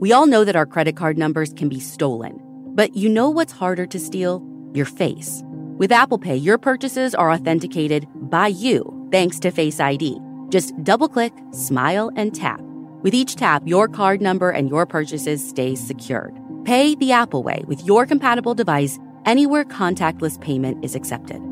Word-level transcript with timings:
We 0.00 0.12
all 0.12 0.28
know 0.28 0.44
that 0.44 0.54
our 0.54 0.64
credit 0.64 0.94
card 0.94 1.18
numbers 1.18 1.52
can 1.52 1.68
be 1.68 1.80
stolen, 1.80 2.38
but 2.76 2.96
you 2.96 3.08
know 3.08 3.30
what's 3.30 3.50
harder 3.50 3.84
to 3.86 3.98
steal? 3.98 4.40
Your 4.72 4.86
face. 4.86 5.42
With 5.76 5.90
Apple 5.90 6.18
Pay, 6.18 6.36
your 6.36 6.56
purchases 6.56 7.16
are 7.16 7.32
authenticated 7.32 8.06
by 8.14 8.46
you 8.46 9.08
thanks 9.10 9.40
to 9.40 9.50
Face 9.50 9.80
ID. 9.80 10.20
Just 10.50 10.72
double 10.84 11.08
click, 11.08 11.32
smile, 11.50 12.12
and 12.14 12.32
tap. 12.32 12.60
With 13.02 13.12
each 13.12 13.34
tap, 13.34 13.64
your 13.66 13.88
card 13.88 14.22
number 14.22 14.50
and 14.50 14.68
your 14.68 14.86
purchases 14.86 15.46
stay 15.46 15.74
secured. 15.74 16.38
Pay 16.64 16.94
the 16.94 17.10
Apple 17.10 17.42
way 17.42 17.64
with 17.66 17.84
your 17.84 18.06
compatible 18.06 18.54
device 18.54 19.00
anywhere 19.26 19.64
contactless 19.64 20.40
payment 20.40 20.84
is 20.84 20.94
accepted. 20.94 21.42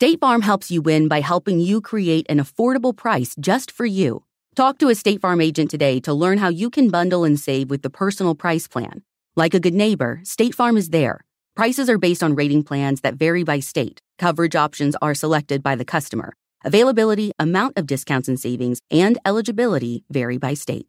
State 0.00 0.20
Farm 0.20 0.40
helps 0.40 0.70
you 0.70 0.80
win 0.80 1.08
by 1.08 1.20
helping 1.20 1.60
you 1.60 1.82
create 1.82 2.24
an 2.30 2.38
affordable 2.38 2.96
price 2.96 3.36
just 3.38 3.70
for 3.70 3.84
you. 3.84 4.24
Talk 4.56 4.78
to 4.78 4.88
a 4.88 4.94
State 4.94 5.20
Farm 5.20 5.42
agent 5.42 5.70
today 5.70 6.00
to 6.00 6.14
learn 6.14 6.38
how 6.38 6.48
you 6.48 6.70
can 6.70 6.88
bundle 6.88 7.22
and 7.22 7.38
save 7.38 7.68
with 7.68 7.82
the 7.82 7.90
personal 7.90 8.34
price 8.34 8.66
plan. 8.66 9.02
Like 9.36 9.52
a 9.52 9.60
good 9.60 9.74
neighbor, 9.74 10.20
State 10.24 10.54
Farm 10.54 10.78
is 10.78 10.88
there. 10.88 11.26
Prices 11.54 11.90
are 11.90 11.98
based 11.98 12.22
on 12.22 12.34
rating 12.34 12.62
plans 12.62 13.02
that 13.02 13.16
vary 13.16 13.44
by 13.44 13.60
state. 13.60 14.00
Coverage 14.18 14.56
options 14.56 14.96
are 15.02 15.14
selected 15.14 15.62
by 15.62 15.74
the 15.74 15.84
customer. 15.84 16.32
Availability, 16.64 17.32
amount 17.38 17.76
of 17.76 17.86
discounts 17.86 18.26
and 18.26 18.40
savings, 18.40 18.80
and 18.90 19.18
eligibility 19.26 20.04
vary 20.08 20.38
by 20.38 20.54
state. 20.54 20.86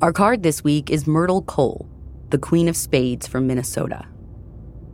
Our 0.00 0.14
card 0.14 0.42
this 0.42 0.64
week 0.64 0.88
is 0.88 1.06
Myrtle 1.06 1.42
Cole, 1.42 1.86
the 2.30 2.38
Queen 2.38 2.68
of 2.68 2.76
Spades 2.76 3.26
from 3.26 3.46
Minnesota. 3.46 4.06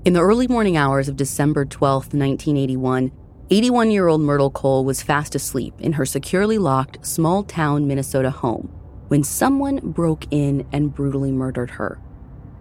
In 0.05 0.12
the 0.12 0.20
early 0.20 0.47
morning 0.48 0.77
hours 0.77 1.08
of 1.08 1.16
December 1.16 1.64
12, 1.64 2.12
1981, 2.12 3.11
81 3.48 3.91
year 3.91 4.08
old 4.08 4.20
Myrtle 4.20 4.50
Cole 4.50 4.84
was 4.84 5.02
fast 5.02 5.34
asleep 5.34 5.74
in 5.78 5.94
her 5.94 6.05
securely 6.05 6.58
locked 6.58 7.06
small 7.06 7.42
town 7.42 7.86
Minnesota 7.86 8.30
home 8.30 8.69
when 9.08 9.24
someone 9.24 9.78
broke 9.78 10.27
in 10.30 10.66
and 10.72 10.94
brutally 10.94 11.33
murdered 11.33 11.70
her. 11.70 11.98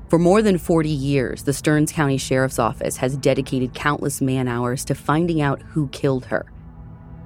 For 0.09 0.19
more 0.19 0.41
than 0.41 0.57
40 0.57 0.89
years, 0.89 1.43
the 1.43 1.53
Stearns 1.53 1.91
County 1.91 2.17
Sheriff's 2.17 2.59
Office 2.59 2.97
has 2.97 3.17
dedicated 3.17 3.73
countless 3.73 4.21
man 4.21 4.47
hours 4.47 4.85
to 4.85 4.95
finding 4.95 5.41
out 5.41 5.61
who 5.61 5.87
killed 5.89 6.25
her. 6.25 6.51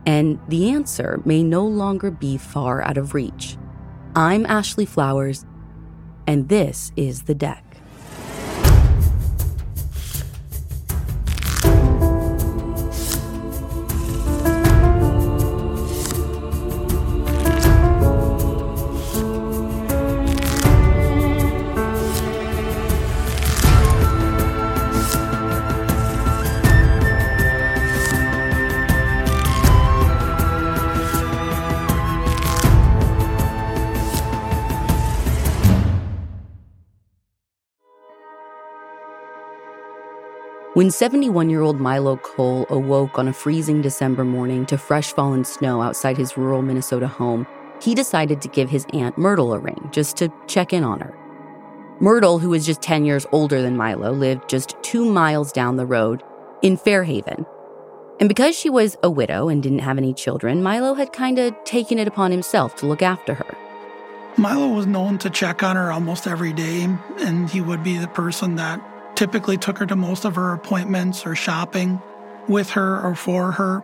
And 0.06 0.40
the 0.48 0.70
answer 0.70 1.22
may 1.26 1.44
no 1.44 1.66
longer 1.66 2.10
be 2.10 2.38
far 2.38 2.84
out 2.84 2.98
of 2.98 3.14
reach. 3.14 3.58
I'm 4.16 4.46
Ashley 4.46 4.86
Flowers, 4.86 5.46
and 6.28 6.50
this 6.50 6.92
is 6.96 7.24
The 7.24 7.36
Deck. 7.36 7.65
When 40.76 40.92
71 40.92 41.50
year 41.50 41.62
old 41.62 41.80
Milo 41.80 42.18
Cole 42.18 42.66
awoke 42.70 43.18
on 43.18 43.30
a 43.30 43.34
freezing 43.34 43.82
December 43.82 44.26
morning 44.26 44.66
to 44.66 44.78
fresh 44.78 45.14
fallen 45.14 45.46
snow 45.46 45.82
outside 45.82 46.18
his 46.18 46.36
rural 46.36 46.62
Minnesota 46.62 47.08
home, 47.08 47.48
he 47.82 47.96
decided 47.96 48.42
to 48.42 48.50
give 48.50 48.70
his 48.70 48.86
Aunt 48.92 49.18
Myrtle 49.18 49.54
a 49.54 49.58
ring 49.60 49.88
just 49.94 50.18
to 50.18 50.30
check 50.48 50.74
in 50.74 50.84
on 50.84 51.00
her. 51.00 51.18
Myrtle, 52.02 52.40
who 52.40 52.50
was 52.50 52.66
just 52.66 52.82
10 52.82 53.06
years 53.06 53.26
older 53.32 53.62
than 53.62 53.78
Milo, 53.78 54.12
lived 54.12 54.50
just 54.50 54.76
two 54.82 55.06
miles 55.06 55.54
down 55.54 55.78
the 55.78 55.86
road 55.86 56.22
in 56.62 56.76
Fairhaven. 56.76 57.46
And 58.20 58.28
because 58.28 58.54
she 58.54 58.70
was 58.70 58.98
a 59.02 59.10
widow 59.10 59.48
and 59.48 59.64
didn't 59.64 59.80
have 59.80 59.98
any 59.98 60.14
children, 60.14 60.62
Milo 60.62 60.94
had 60.96 61.14
kind 61.14 61.40
of 61.40 61.56
taken 61.64 62.00
it 62.00 62.08
upon 62.10 62.32
himself 62.32 62.76
to 62.76 62.86
look 62.86 63.02
after 63.02 63.36
her. 63.36 63.58
Milo 64.36 64.68
was 64.68 64.88
known 64.88 65.20
to 65.20 65.30
check 65.30 65.64
on 65.64 65.78
her 65.78 65.94
almost 65.94 66.28
every 66.28 66.52
day, 66.52 66.90
and 67.20 67.50
he 67.50 67.62
would 67.62 67.82
be 67.82 67.98
the 67.98 68.10
person 68.10 68.56
that 68.56 68.82
typically 69.16 69.58
took 69.58 69.78
her 69.78 69.86
to 69.86 69.96
most 69.96 70.26
of 70.26 70.36
her 70.36 70.54
appointments 70.54 71.26
or 71.26 71.36
shopping 71.36 72.02
with 72.48 72.70
her 72.72 73.02
or 73.02 73.16
for 73.16 73.52
her. 73.52 73.84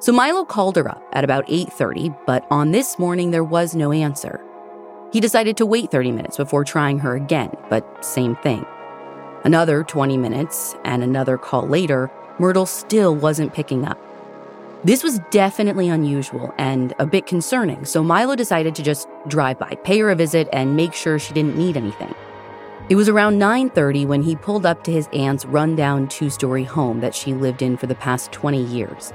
So 0.00 0.12
Milo 0.12 0.44
called 0.44 0.76
her 0.76 0.88
up 0.88 1.02
at 1.12 1.24
about 1.24 1.44
8:30, 1.48 2.14
but 2.26 2.46
on 2.50 2.70
this 2.70 2.98
morning 2.98 3.30
there 3.30 3.44
was 3.44 3.74
no 3.74 3.92
answer. 3.92 4.40
He 5.12 5.20
decided 5.20 5.56
to 5.56 5.66
wait 5.66 5.90
30 5.90 6.12
minutes 6.12 6.36
before 6.36 6.64
trying 6.64 6.98
her 7.00 7.14
again, 7.14 7.50
but 7.70 8.04
same 8.04 8.36
thing. 8.36 8.64
Another 9.44 9.82
20 9.82 10.16
minutes 10.16 10.76
and 10.84 11.02
another 11.02 11.38
call 11.38 11.66
later, 11.66 12.10
Myrtle 12.38 12.66
still 12.66 13.14
wasn't 13.14 13.54
picking 13.54 13.84
up. 13.84 13.98
This 14.84 15.02
was 15.02 15.18
definitely 15.30 15.88
unusual 15.88 16.54
and 16.58 16.94
a 17.00 17.06
bit 17.06 17.26
concerning, 17.26 17.84
so 17.84 18.04
Milo 18.04 18.36
decided 18.36 18.74
to 18.76 18.82
just 18.82 19.08
drive 19.26 19.58
by, 19.58 19.76
pay 19.82 19.98
her 19.98 20.10
a 20.10 20.14
visit, 20.14 20.48
and 20.52 20.76
make 20.76 20.92
sure 20.92 21.18
she 21.18 21.34
didn't 21.34 21.56
need 21.56 21.76
anything. 21.76 22.14
It 22.88 22.96
was 22.96 23.10
around 23.10 23.38
9:30 23.38 24.06
when 24.06 24.22
he 24.22 24.34
pulled 24.34 24.64
up 24.64 24.82
to 24.84 24.90
his 24.90 25.10
aunt's 25.12 25.44
rundown 25.44 26.08
two-story 26.08 26.64
home 26.64 27.00
that 27.00 27.14
she 27.14 27.34
lived 27.34 27.60
in 27.60 27.76
for 27.76 27.86
the 27.86 27.94
past 27.94 28.32
20 28.32 28.64
years. 28.64 29.12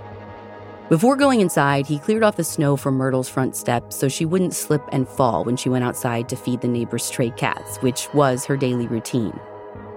Before 0.89 1.15
going 1.15 1.41
inside, 1.41 1.87
he 1.87 1.97
cleared 1.97 2.21
off 2.21 2.35
the 2.35 2.43
snow 2.43 2.75
from 2.75 2.97
Myrtle's 2.97 3.29
front 3.29 3.55
steps 3.55 3.95
so 3.95 4.07
she 4.07 4.25
wouldn't 4.25 4.53
slip 4.53 4.83
and 4.91 5.09
fall 5.09 5.43
when 5.43 5.57
she 5.57 5.69
went 5.69 5.83
outside 5.83 6.29
to 6.29 6.35
feed 6.35 6.61
the 6.61 6.67
neighbor's 6.67 7.03
stray 7.03 7.31
cats, 7.31 7.77
which 7.77 8.07
was 8.13 8.45
her 8.45 8.55
daily 8.55 8.85
routine. 8.85 9.39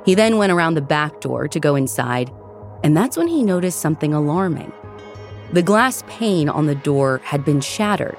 He 0.07 0.15
then 0.15 0.39
went 0.39 0.53
around 0.53 0.73
the 0.73 0.81
back 0.81 1.21
door 1.21 1.47
to 1.47 1.61
go 1.61 1.75
inside, 1.75 2.33
and 2.83 2.97
that's 2.97 3.19
when 3.19 3.29
he 3.29 3.43
noticed 3.43 3.81
something 3.81 4.15
alarming. 4.15 4.73
The 5.53 5.61
glass 5.61 6.03
pane 6.07 6.49
on 6.49 6.65
the 6.65 6.75
door 6.77 7.21
had 7.25 7.45
been 7.45 7.61
shattered, 7.61 8.17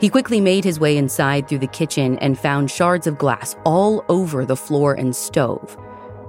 he 0.00 0.08
quickly 0.08 0.40
made 0.40 0.64
his 0.64 0.80
way 0.80 0.96
inside 0.96 1.46
through 1.46 1.58
the 1.58 1.66
kitchen 1.66 2.18
and 2.18 2.38
found 2.38 2.70
shards 2.70 3.06
of 3.06 3.18
glass 3.18 3.54
all 3.64 4.04
over 4.08 4.46
the 4.46 4.56
floor 4.56 4.94
and 4.94 5.14
stove. 5.14 5.76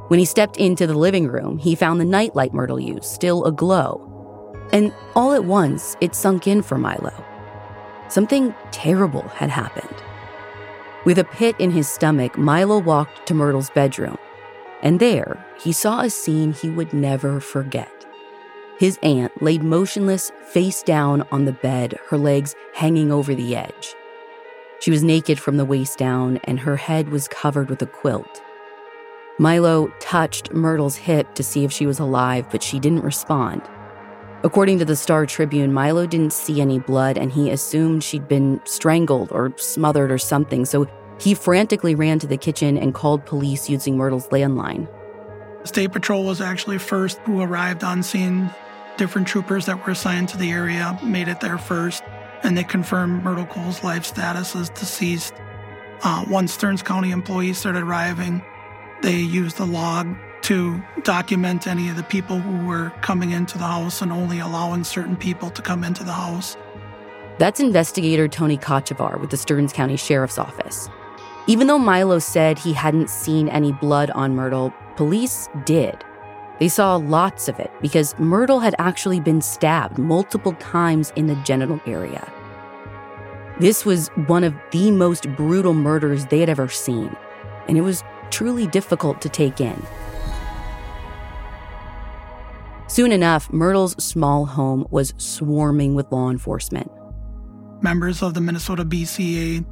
When 0.09 0.19
he 0.19 0.25
stepped 0.25 0.57
into 0.57 0.85
the 0.85 0.97
living 0.97 1.27
room, 1.27 1.57
he 1.57 1.73
found 1.73 2.01
the 2.01 2.05
nightlight 2.05 2.53
Myrtle 2.53 2.81
used 2.81 3.05
still 3.05 3.45
aglow. 3.45 4.07
And 4.73 4.93
all 5.15 5.31
at 5.31 5.45
once, 5.45 5.95
it 6.01 6.15
sunk 6.15 6.47
in 6.47 6.61
for 6.61 6.77
Milo. 6.77 7.13
Something 8.09 8.53
terrible 8.71 9.21
had 9.21 9.49
happened. 9.49 10.03
With 11.05 11.17
a 11.17 11.23
pit 11.23 11.55
in 11.57 11.71
his 11.71 11.87
stomach, 11.87 12.37
Milo 12.37 12.77
walked 12.77 13.25
to 13.27 13.33
Myrtle's 13.33 13.69
bedroom, 13.69 14.17
and 14.83 14.99
there 14.99 15.45
he 15.59 15.71
saw 15.71 16.01
a 16.01 16.09
scene 16.09 16.51
he 16.51 16.69
would 16.69 16.91
never 16.91 17.39
forget. 17.39 18.00
His 18.81 18.97
aunt 19.03 19.43
laid 19.43 19.61
motionless, 19.61 20.31
face 20.43 20.81
down 20.81 21.23
on 21.31 21.45
the 21.45 21.51
bed, 21.51 21.99
her 22.09 22.17
legs 22.17 22.55
hanging 22.73 23.11
over 23.11 23.35
the 23.35 23.55
edge. 23.55 23.95
She 24.79 24.89
was 24.89 25.03
naked 25.03 25.39
from 25.39 25.57
the 25.57 25.65
waist 25.65 25.99
down, 25.99 26.37
and 26.45 26.59
her 26.59 26.77
head 26.77 27.09
was 27.09 27.27
covered 27.27 27.69
with 27.69 27.83
a 27.83 27.85
quilt. 27.85 28.41
Milo 29.37 29.93
touched 29.99 30.51
Myrtle's 30.51 30.95
hip 30.95 31.35
to 31.35 31.43
see 31.43 31.63
if 31.63 31.71
she 31.71 31.85
was 31.85 31.99
alive, 31.99 32.47
but 32.49 32.63
she 32.63 32.79
didn't 32.79 33.03
respond. 33.03 33.61
According 34.43 34.79
to 34.79 34.85
the 34.85 34.95
Star 34.95 35.27
Tribune, 35.27 35.71
Milo 35.71 36.07
didn't 36.07 36.33
see 36.33 36.59
any 36.59 36.79
blood 36.79 37.19
and 37.19 37.31
he 37.31 37.51
assumed 37.51 38.03
she'd 38.03 38.27
been 38.27 38.59
strangled 38.63 39.31
or 39.31 39.53
smothered 39.57 40.11
or 40.11 40.17
something, 40.17 40.65
so 40.65 40.87
he 41.19 41.35
frantically 41.35 41.93
ran 41.93 42.17
to 42.17 42.25
the 42.25 42.35
kitchen 42.35 42.79
and 42.79 42.95
called 42.95 43.27
police 43.27 43.69
using 43.69 43.95
Myrtle's 43.95 44.29
landline. 44.29 44.87
State 45.65 45.91
Patrol 45.91 46.23
was 46.23 46.41
actually 46.41 46.79
first 46.79 47.19
who 47.19 47.41
arrived 47.41 47.83
on 47.83 48.01
scene. 48.01 48.49
Different 48.97 49.27
troopers 49.27 49.65
that 49.65 49.85
were 49.85 49.91
assigned 49.91 50.29
to 50.29 50.37
the 50.37 50.51
area 50.51 50.99
made 51.03 51.27
it 51.27 51.39
there 51.39 51.57
first, 51.57 52.03
and 52.43 52.57
they 52.57 52.63
confirmed 52.63 53.23
Myrtle 53.23 53.45
Cole's 53.45 53.83
life 53.83 54.05
status 54.05 54.55
as 54.55 54.69
deceased. 54.69 55.33
Uh, 56.03 56.25
once 56.29 56.53
Stearns 56.53 56.81
County 56.81 57.11
employees 57.11 57.57
started 57.57 57.83
arriving, 57.83 58.41
they 59.01 59.17
used 59.17 59.57
the 59.57 59.65
log 59.65 60.15
to 60.43 60.81
document 61.03 61.67
any 61.67 61.89
of 61.89 61.95
the 61.95 62.03
people 62.03 62.39
who 62.39 62.65
were 62.65 62.91
coming 63.01 63.31
into 63.31 63.57
the 63.57 63.63
house 63.63 64.01
and 64.01 64.11
only 64.11 64.39
allowing 64.39 64.83
certain 64.83 65.15
people 65.15 65.49
to 65.51 65.61
come 65.61 65.83
into 65.83 66.03
the 66.03 66.13
house. 66.13 66.57
That's 67.37 67.59
investigator 67.59 68.27
Tony 68.27 68.57
Kotschevar 68.57 69.19
with 69.19 69.29
the 69.29 69.37
Stearns 69.37 69.73
County 69.73 69.97
Sheriff's 69.97 70.37
Office. 70.37 70.89
Even 71.47 71.67
though 71.67 71.79
Milo 71.79 72.19
said 72.19 72.59
he 72.59 72.73
hadn't 72.73 73.09
seen 73.09 73.49
any 73.49 73.71
blood 73.71 74.11
on 74.11 74.35
Myrtle, 74.35 74.73
police 74.95 75.49
did. 75.65 76.03
They 76.61 76.69
saw 76.69 76.97
lots 76.97 77.47
of 77.47 77.59
it 77.59 77.71
because 77.81 78.13
Myrtle 78.19 78.59
had 78.59 78.75
actually 78.77 79.19
been 79.19 79.41
stabbed 79.41 79.97
multiple 79.97 80.53
times 80.59 81.11
in 81.15 81.25
the 81.25 81.33
genital 81.37 81.81
area. 81.87 82.31
This 83.59 83.83
was 83.83 84.09
one 84.27 84.43
of 84.43 84.53
the 84.69 84.91
most 84.91 85.27
brutal 85.29 85.73
murders 85.73 86.27
they 86.27 86.39
had 86.39 86.49
ever 86.49 86.67
seen, 86.67 87.15
and 87.67 87.79
it 87.79 87.81
was 87.81 88.03
truly 88.29 88.67
difficult 88.67 89.21
to 89.21 89.27
take 89.27 89.59
in. 89.59 89.81
Soon 92.85 93.11
enough, 93.11 93.51
Myrtle's 93.51 93.93
small 93.93 94.45
home 94.45 94.85
was 94.91 95.15
swarming 95.17 95.95
with 95.95 96.11
law 96.11 96.29
enforcement. 96.29 96.91
Members 97.81 98.21
of 98.21 98.35
the 98.35 98.41
Minnesota 98.41 98.85
BCA, 98.85 99.65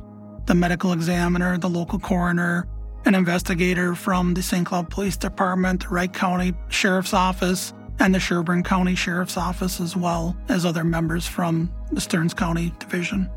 the 0.48 0.56
medical 0.56 0.92
examiner, 0.94 1.56
the 1.60 1.70
local 1.70 2.00
coroner, 2.00 2.68
an 3.06 3.16
investigator 3.16 3.96
from 3.96 4.34
the 4.34 4.44
St. 4.44 4.66
Cloud 4.66 4.90
Police 4.90 5.18
Department, 5.18 5.82
the 5.82 5.90
Wright 5.90 6.14
County 6.14 6.54
Sheriff's 6.70 7.14
Office, 7.14 7.74
and 8.00 8.14
the 8.14 8.20
Sherburne 8.20 8.64
County 8.64 8.96
Sheriff's 8.96 9.38
Office, 9.38 9.80
as 9.80 9.96
well 9.96 10.36
as 10.48 10.66
other 10.66 10.84
members 10.84 11.28
from 11.28 11.72
the 11.92 12.02
Stearns 12.02 12.34
County 12.34 12.74
Division. 12.80 13.30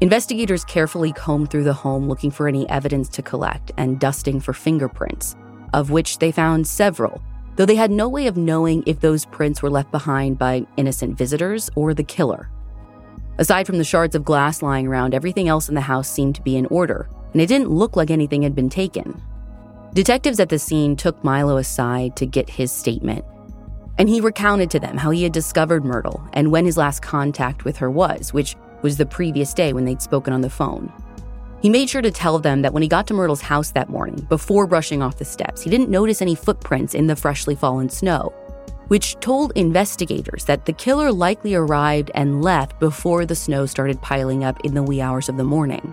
Investigators 0.00 0.64
carefully 0.64 1.12
combed 1.12 1.50
through 1.50 1.64
the 1.64 1.72
home 1.72 2.08
looking 2.08 2.30
for 2.30 2.46
any 2.46 2.68
evidence 2.68 3.08
to 3.08 3.22
collect 3.22 3.72
and 3.76 3.98
dusting 3.98 4.40
for 4.40 4.52
fingerprints, 4.52 5.34
of 5.72 5.90
which 5.90 6.18
they 6.18 6.30
found 6.30 6.66
several, 6.66 7.20
though 7.56 7.66
they 7.66 7.74
had 7.74 7.90
no 7.90 8.08
way 8.08 8.28
of 8.28 8.36
knowing 8.36 8.84
if 8.86 9.00
those 9.00 9.26
prints 9.26 9.60
were 9.60 9.70
left 9.70 9.90
behind 9.90 10.38
by 10.38 10.64
innocent 10.76 11.18
visitors 11.18 11.68
or 11.74 11.94
the 11.94 12.04
killer. 12.04 12.48
Aside 13.38 13.66
from 13.66 13.78
the 13.78 13.84
shards 13.84 14.14
of 14.14 14.24
glass 14.24 14.62
lying 14.62 14.86
around, 14.86 15.14
everything 15.14 15.48
else 15.48 15.68
in 15.68 15.74
the 15.74 15.80
house 15.80 16.08
seemed 16.08 16.36
to 16.36 16.42
be 16.42 16.56
in 16.56 16.66
order, 16.66 17.08
and 17.32 17.40
it 17.40 17.46
didn't 17.46 17.70
look 17.70 17.96
like 17.96 18.10
anything 18.10 18.42
had 18.42 18.54
been 18.54 18.70
taken. 18.70 19.22
Detectives 19.94 20.40
at 20.40 20.48
the 20.48 20.58
scene 20.58 20.96
took 20.96 21.22
Milo 21.24 21.56
aside 21.56 22.16
to 22.16 22.26
get 22.26 22.48
his 22.48 22.70
statement, 22.70 23.24
and 23.98 24.08
he 24.08 24.20
recounted 24.20 24.70
to 24.70 24.80
them 24.80 24.96
how 24.96 25.10
he 25.10 25.22
had 25.22 25.32
discovered 25.32 25.84
Myrtle 25.84 26.22
and 26.32 26.52
when 26.52 26.64
his 26.64 26.76
last 26.76 27.02
contact 27.02 27.64
with 27.64 27.76
her 27.78 27.90
was, 27.90 28.32
which 28.32 28.54
was 28.82 28.96
the 28.96 29.06
previous 29.06 29.52
day 29.52 29.72
when 29.72 29.84
they'd 29.84 30.02
spoken 30.02 30.32
on 30.32 30.40
the 30.40 30.50
phone. 30.50 30.92
He 31.60 31.68
made 31.68 31.90
sure 31.90 32.02
to 32.02 32.10
tell 32.12 32.38
them 32.38 32.62
that 32.62 32.72
when 32.72 32.84
he 32.84 32.88
got 32.88 33.08
to 33.08 33.14
Myrtle's 33.14 33.40
house 33.40 33.72
that 33.72 33.88
morning, 33.88 34.24
before 34.28 34.68
brushing 34.68 35.02
off 35.02 35.18
the 35.18 35.24
steps, 35.24 35.62
he 35.62 35.70
didn't 35.70 35.90
notice 35.90 36.22
any 36.22 36.36
footprints 36.36 36.94
in 36.94 37.08
the 37.08 37.16
freshly 37.16 37.56
fallen 37.56 37.88
snow, 37.88 38.32
which 38.86 39.18
told 39.18 39.52
investigators 39.56 40.44
that 40.44 40.66
the 40.66 40.72
killer 40.72 41.10
likely 41.10 41.54
arrived 41.54 42.12
and 42.14 42.42
left 42.42 42.78
before 42.78 43.26
the 43.26 43.34
snow 43.34 43.66
started 43.66 44.00
piling 44.00 44.44
up 44.44 44.64
in 44.64 44.74
the 44.74 44.82
wee 44.82 45.00
hours 45.00 45.28
of 45.28 45.36
the 45.36 45.42
morning. 45.42 45.92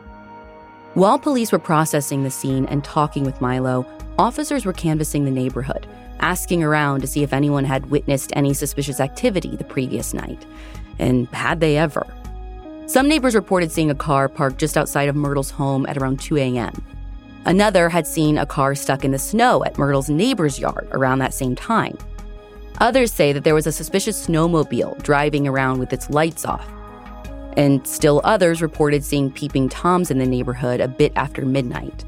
While 0.95 1.19
police 1.19 1.51
were 1.51 1.59
processing 1.59 2.23
the 2.23 2.31
scene 2.31 2.65
and 2.67 2.81
talking 2.81 3.25
with 3.25 3.41
Milo, 3.41 3.85
officers 4.17 4.65
were 4.65 4.71
canvassing 4.71 5.25
the 5.25 5.31
neighborhood, 5.31 5.85
asking 6.21 6.63
around 6.63 7.01
to 7.01 7.07
see 7.07 7.21
if 7.21 7.33
anyone 7.33 7.65
had 7.65 7.91
witnessed 7.91 8.31
any 8.33 8.53
suspicious 8.53 9.01
activity 9.01 9.57
the 9.57 9.65
previous 9.65 10.13
night. 10.13 10.45
And 10.97 11.27
had 11.33 11.59
they 11.59 11.75
ever? 11.75 12.07
Some 12.85 13.09
neighbors 13.09 13.35
reported 13.35 13.73
seeing 13.73 13.91
a 13.91 13.95
car 13.95 14.29
parked 14.29 14.57
just 14.57 14.77
outside 14.77 15.09
of 15.09 15.17
Myrtle's 15.17 15.49
home 15.49 15.85
at 15.85 15.97
around 15.97 16.21
2 16.21 16.37
a.m. 16.37 16.81
Another 17.43 17.89
had 17.89 18.07
seen 18.07 18.37
a 18.37 18.45
car 18.45 18.73
stuck 18.73 19.03
in 19.03 19.11
the 19.11 19.19
snow 19.19 19.65
at 19.65 19.77
Myrtle's 19.77 20.09
neighbor's 20.09 20.57
yard 20.57 20.87
around 20.91 21.19
that 21.19 21.33
same 21.33 21.57
time. 21.57 21.97
Others 22.79 23.11
say 23.11 23.33
that 23.33 23.43
there 23.43 23.53
was 23.53 23.67
a 23.67 23.71
suspicious 23.73 24.27
snowmobile 24.27 25.03
driving 25.03 25.45
around 25.45 25.79
with 25.79 25.91
its 25.91 26.09
lights 26.09 26.45
off 26.45 26.65
and 27.57 27.85
still 27.87 28.21
others 28.23 28.61
reported 28.61 29.03
seeing 29.03 29.31
peeping 29.31 29.69
toms 29.69 30.11
in 30.11 30.19
the 30.19 30.25
neighborhood 30.25 30.79
a 30.79 30.87
bit 30.87 31.11
after 31.15 31.45
midnight. 31.45 32.03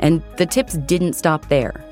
And 0.00 0.22
the 0.36 0.46
tips 0.46 0.74
didn't 0.74 1.14
stop 1.14 1.48
there. 1.48 1.84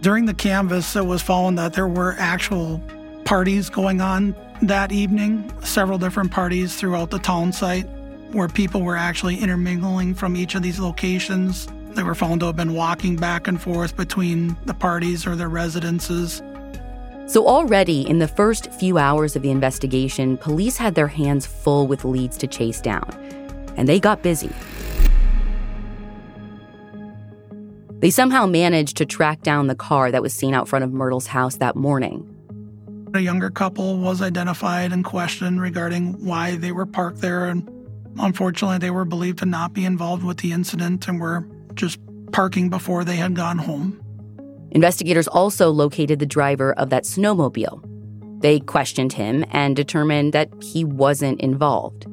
During 0.00 0.26
the 0.26 0.34
canvass, 0.34 0.96
it 0.96 1.06
was 1.06 1.22
found 1.22 1.58
that 1.58 1.74
there 1.74 1.88
were 1.88 2.16
actual 2.18 2.82
parties 3.24 3.70
going 3.70 4.00
on 4.00 4.34
that 4.62 4.92
evening, 4.92 5.52
several 5.62 5.98
different 5.98 6.30
parties 6.30 6.76
throughout 6.76 7.10
the 7.10 7.18
town 7.18 7.52
site 7.52 7.86
where 8.32 8.48
people 8.48 8.82
were 8.82 8.96
actually 8.96 9.36
intermingling 9.36 10.14
from 10.14 10.36
each 10.36 10.54
of 10.54 10.62
these 10.62 10.78
locations. 10.80 11.68
They 11.90 12.02
were 12.02 12.14
found 12.14 12.40
to 12.40 12.46
have 12.46 12.56
been 12.56 12.74
walking 12.74 13.16
back 13.16 13.46
and 13.46 13.60
forth 13.60 13.96
between 13.96 14.56
the 14.64 14.74
parties 14.74 15.26
or 15.26 15.36
their 15.36 15.50
residences. 15.50 16.42
So, 17.32 17.46
already 17.46 18.06
in 18.06 18.18
the 18.18 18.28
first 18.28 18.70
few 18.74 18.98
hours 18.98 19.36
of 19.36 19.40
the 19.40 19.50
investigation, 19.50 20.36
police 20.36 20.76
had 20.76 20.94
their 20.94 21.06
hands 21.06 21.46
full 21.46 21.86
with 21.86 22.04
leads 22.04 22.36
to 22.36 22.46
chase 22.46 22.78
down, 22.78 23.08
and 23.74 23.88
they 23.88 23.98
got 23.98 24.22
busy. 24.22 24.50
They 28.00 28.10
somehow 28.10 28.44
managed 28.44 28.98
to 28.98 29.06
track 29.06 29.40
down 29.40 29.66
the 29.66 29.74
car 29.74 30.10
that 30.10 30.20
was 30.20 30.34
seen 30.34 30.52
out 30.52 30.68
front 30.68 30.84
of 30.84 30.92
Myrtle's 30.92 31.26
house 31.26 31.56
that 31.56 31.74
morning. 31.74 32.28
A 33.14 33.20
younger 33.20 33.48
couple 33.48 33.96
was 33.96 34.20
identified 34.20 34.92
and 34.92 35.02
questioned 35.02 35.58
regarding 35.58 36.22
why 36.22 36.56
they 36.56 36.72
were 36.72 36.84
parked 36.84 37.22
there, 37.22 37.46
and 37.46 37.66
unfortunately, 38.18 38.76
they 38.76 38.90
were 38.90 39.06
believed 39.06 39.38
to 39.38 39.46
not 39.46 39.72
be 39.72 39.86
involved 39.86 40.22
with 40.22 40.36
the 40.36 40.52
incident 40.52 41.08
and 41.08 41.18
were 41.18 41.48
just 41.72 41.98
parking 42.30 42.68
before 42.68 43.04
they 43.04 43.16
had 43.16 43.34
gone 43.34 43.56
home. 43.56 44.01
Investigators 44.72 45.28
also 45.28 45.70
located 45.70 46.18
the 46.18 46.26
driver 46.26 46.72
of 46.74 46.88
that 46.90 47.04
snowmobile. 47.04 47.80
They 48.40 48.58
questioned 48.58 49.12
him 49.12 49.44
and 49.50 49.76
determined 49.76 50.32
that 50.32 50.50
he 50.62 50.82
wasn't 50.82 51.40
involved. 51.40 52.06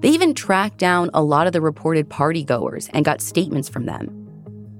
They 0.00 0.10
even 0.10 0.32
tracked 0.32 0.78
down 0.78 1.10
a 1.12 1.22
lot 1.22 1.46
of 1.48 1.52
the 1.52 1.60
reported 1.60 2.08
partygoers 2.08 2.88
and 2.92 3.04
got 3.04 3.20
statements 3.20 3.68
from 3.68 3.86
them. 3.86 4.08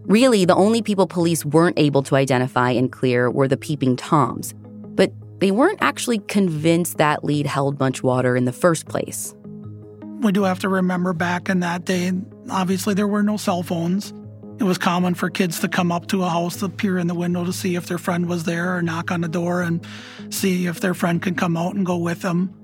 Really, 0.04 0.44
the 0.44 0.54
only 0.54 0.80
people 0.80 1.06
police 1.06 1.44
weren't 1.44 1.78
able 1.78 2.02
to 2.04 2.14
identify 2.14 2.70
and 2.70 2.92
clear 2.92 3.30
were 3.30 3.48
the 3.48 3.56
peeping 3.56 3.96
toms, 3.96 4.54
but 4.94 5.12
they 5.40 5.50
weren't 5.50 5.82
actually 5.82 6.20
convinced 6.20 6.98
that 6.98 7.24
lead 7.24 7.46
held 7.46 7.80
much 7.80 8.02
water 8.02 8.36
in 8.36 8.44
the 8.44 8.52
first 8.52 8.86
place. 8.86 9.34
We 10.20 10.30
do 10.30 10.44
have 10.44 10.60
to 10.60 10.68
remember 10.68 11.12
back 11.12 11.48
in 11.48 11.60
that 11.60 11.84
day, 11.84 12.12
obviously, 12.48 12.94
there 12.94 13.08
were 13.08 13.22
no 13.22 13.36
cell 13.36 13.62
phones. 13.62 14.12
It 14.58 14.64
was 14.64 14.78
common 14.78 15.14
for 15.14 15.30
kids 15.30 15.58
to 15.61 15.68
come 15.68 15.90
up 15.90 16.06
to 16.08 16.23
a 16.23 16.28
house 16.28 16.56
to 16.56 16.68
peer 16.68 16.99
in 16.99 17.08
the 17.08 17.14
window 17.14 17.44
to 17.44 17.52
see 17.52 17.75
if 17.75 17.87
their 17.87 17.99
friend 17.99 18.28
was 18.28 18.44
there 18.44 18.76
or 18.76 18.82
knock 18.82 19.11
on 19.11 19.20
the 19.20 19.28
door 19.28 19.62
and 19.62 19.84
see 20.30 20.66
if 20.66 20.80
their 20.80 20.94
friend 20.94 21.20
could 21.20 21.37
come 21.37 21.56
out 21.56 21.75
and 21.75 21.84
go 21.84 21.96
with 21.96 22.23
them. 22.23 22.54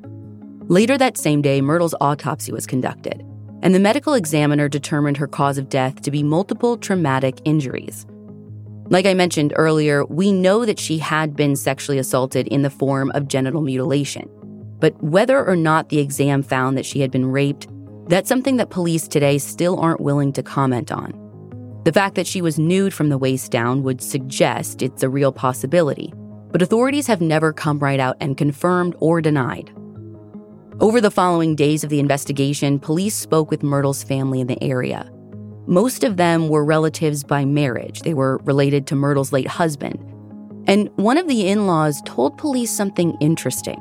Later 0.68 0.97
that 0.97 1.18
same 1.18 1.42
day, 1.42 1.61
Myrtle's 1.61 1.97
autopsy 2.00 2.52
was 2.52 2.64
conducted, 2.64 3.25
and 3.61 3.75
the 3.75 3.80
medical 3.80 4.14
examiner 4.14 4.68
determined 4.68 5.16
her 5.16 5.26
cause 5.26 5.59
of 5.59 5.68
death 5.68 6.00
to 6.02 6.12
be 6.12 6.23
multiple 6.23 6.76
traumatic 6.76 7.40
injuries. 7.44 8.06
Like 8.88 9.06
I 9.06 9.14
mentioned 9.14 9.52
earlier, 9.56 10.04
we 10.04 10.30
know 10.30 10.64
that 10.64 10.78
she 10.78 10.99
had 10.99 11.35
been 11.35 11.56
sexually 11.56 11.99
assaulted 11.99 12.47
in 12.49 12.62
the 12.62 12.70
form 12.70 13.11
of 13.12 13.28
genital 13.28 13.62
mutilation. 13.62 14.28
But 14.78 15.00
whether 15.02 15.44
or 15.44 15.56
not 15.56 15.88
the 15.88 15.99
exam 15.99 16.42
found 16.42 16.76
that 16.78 16.87
she 16.87 17.00
had 17.00 17.11
been 17.11 17.26
raped, 17.26 17.68
that's 18.09 18.28
something 18.28 18.56
that 18.56 18.70
police 18.70 19.06
today 19.06 19.38
still 19.38 19.78
aren't 19.78 20.00
willing 20.00 20.32
to 20.32 20.42
comment 20.42 20.90
on. 20.90 21.19
The 21.84 21.92
fact 21.92 22.14
that 22.16 22.26
she 22.26 22.42
was 22.42 22.58
nude 22.58 22.92
from 22.92 23.08
the 23.08 23.16
waist 23.16 23.50
down 23.50 23.82
would 23.84 24.02
suggest 24.02 24.82
it's 24.82 25.02
a 25.02 25.08
real 25.08 25.32
possibility, 25.32 26.12
but 26.52 26.60
authorities 26.60 27.06
have 27.06 27.22
never 27.22 27.54
come 27.54 27.78
right 27.78 27.99
out 27.99 28.18
and 28.20 28.37
confirmed 28.37 28.94
or 28.99 29.22
denied. 29.22 29.72
Over 30.78 31.00
the 31.00 31.10
following 31.10 31.56
days 31.56 31.82
of 31.82 31.88
the 31.88 31.99
investigation, 31.99 32.78
police 32.78 33.14
spoke 33.14 33.50
with 33.50 33.62
Myrtle's 33.62 34.02
family 34.02 34.40
in 34.40 34.46
the 34.46 34.62
area. 34.62 35.10
Most 35.66 36.04
of 36.04 36.18
them 36.18 36.49
were 36.49 36.64
relatives 36.66 37.25
by 37.25 37.46
marriage, 37.46 38.02
they 38.02 38.14
were 38.14 38.38
related 38.44 38.87
to 38.88 38.96
Myrtle's 38.96 39.32
late 39.32 39.49
husband. 39.49 39.99
And 40.66 40.90
one 40.96 41.16
of 41.16 41.28
the 41.28 41.49
in 41.49 41.66
laws 41.66 42.02
told 42.04 42.37
police 42.37 42.70
something 42.70 43.16
interesting. 43.20 43.78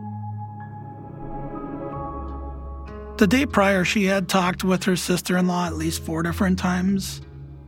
The 3.18 3.27
day 3.27 3.46
prior, 3.46 3.84
she 3.84 4.06
had 4.06 4.29
talked 4.29 4.63
with 4.63 4.86
her 4.86 4.96
sister 4.96 5.36
in 5.38 5.48
law 5.48 5.65
at 5.65 5.75
least 5.75 6.01
four 6.03 6.24
different 6.24 6.58
times. 6.58 7.20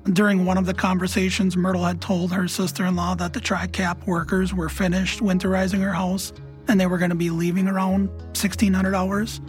During 0.06 0.46
one 0.46 0.58
of 0.58 0.66
the 0.66 0.74
conversations, 0.74 1.56
Myrtle 1.56 1.84
had 1.84 2.02
told 2.02 2.32
her 2.32 2.48
sister 2.48 2.86
in 2.86 2.96
law 2.96 3.14
that 3.16 3.34
the 3.34 3.40
TRICAP 3.40 4.08
workers 4.08 4.52
were 4.52 4.68
finished 4.68 5.20
winterizing 5.20 5.80
her 5.82 5.94
house 5.94 6.34
and 6.68 6.80
they 6.80 6.88
were 6.88 6.98
going 6.98 7.12
to 7.12 7.16
be 7.16 7.30
leaving 7.30 7.68
around 7.68 8.08
1600 8.10 8.96
hours. 8.96 9.40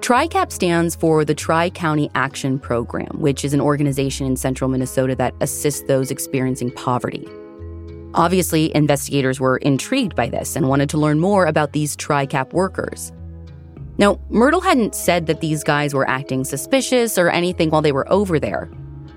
TRICAP 0.00 0.50
stands 0.50 0.96
for 0.96 1.24
the 1.24 1.34
Tri 1.34 1.70
County 1.70 2.10
Action 2.16 2.58
Program, 2.58 3.20
which 3.20 3.44
is 3.44 3.54
an 3.54 3.60
organization 3.60 4.26
in 4.26 4.36
central 4.36 4.68
Minnesota 4.68 5.14
that 5.14 5.34
assists 5.40 5.82
those 5.82 6.10
experiencing 6.10 6.72
poverty. 6.72 7.28
Obviously, 8.14 8.74
investigators 8.74 9.38
were 9.38 9.58
intrigued 9.58 10.16
by 10.16 10.28
this 10.28 10.56
and 10.56 10.68
wanted 10.68 10.88
to 10.90 10.98
learn 10.98 11.20
more 11.20 11.46
about 11.46 11.72
these 11.72 11.96
TRICAP 11.96 12.52
workers. 12.52 13.12
Now, 13.98 14.18
Myrtle 14.28 14.60
hadn't 14.60 14.96
said 14.96 15.26
that 15.26 15.40
these 15.40 15.62
guys 15.62 15.94
were 15.94 16.08
acting 16.08 16.44
suspicious 16.44 17.16
or 17.16 17.28
anything 17.30 17.70
while 17.70 17.82
they 17.82 17.92
were 17.92 18.10
over 18.10 18.40
there. 18.40 18.68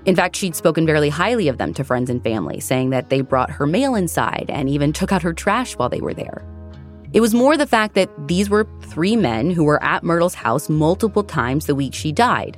In 0.04 0.16
fact, 0.16 0.34
she'd 0.34 0.56
spoken 0.56 0.84
very 0.84 1.08
highly 1.08 1.46
of 1.46 1.58
them 1.58 1.72
to 1.74 1.84
friends 1.84 2.10
and 2.10 2.22
family, 2.22 2.58
saying 2.58 2.90
that 2.90 3.08
they 3.08 3.20
brought 3.20 3.50
her 3.50 3.66
mail 3.66 3.94
inside 3.94 4.46
and 4.48 4.68
even 4.68 4.92
took 4.92 5.12
out 5.12 5.22
her 5.22 5.32
trash 5.32 5.74
while 5.74 5.88
they 5.88 6.00
were 6.00 6.14
there. 6.14 6.44
It 7.12 7.20
was 7.20 7.34
more 7.34 7.56
the 7.56 7.66
fact 7.66 7.94
that 7.94 8.10
these 8.26 8.50
were 8.50 8.66
three 8.82 9.16
men 9.16 9.50
who 9.50 9.64
were 9.64 9.82
at 9.82 10.02
Myrtle's 10.02 10.34
house 10.34 10.68
multiple 10.68 11.22
times 11.22 11.66
the 11.66 11.74
week 11.74 11.94
she 11.94 12.10
died. 12.10 12.56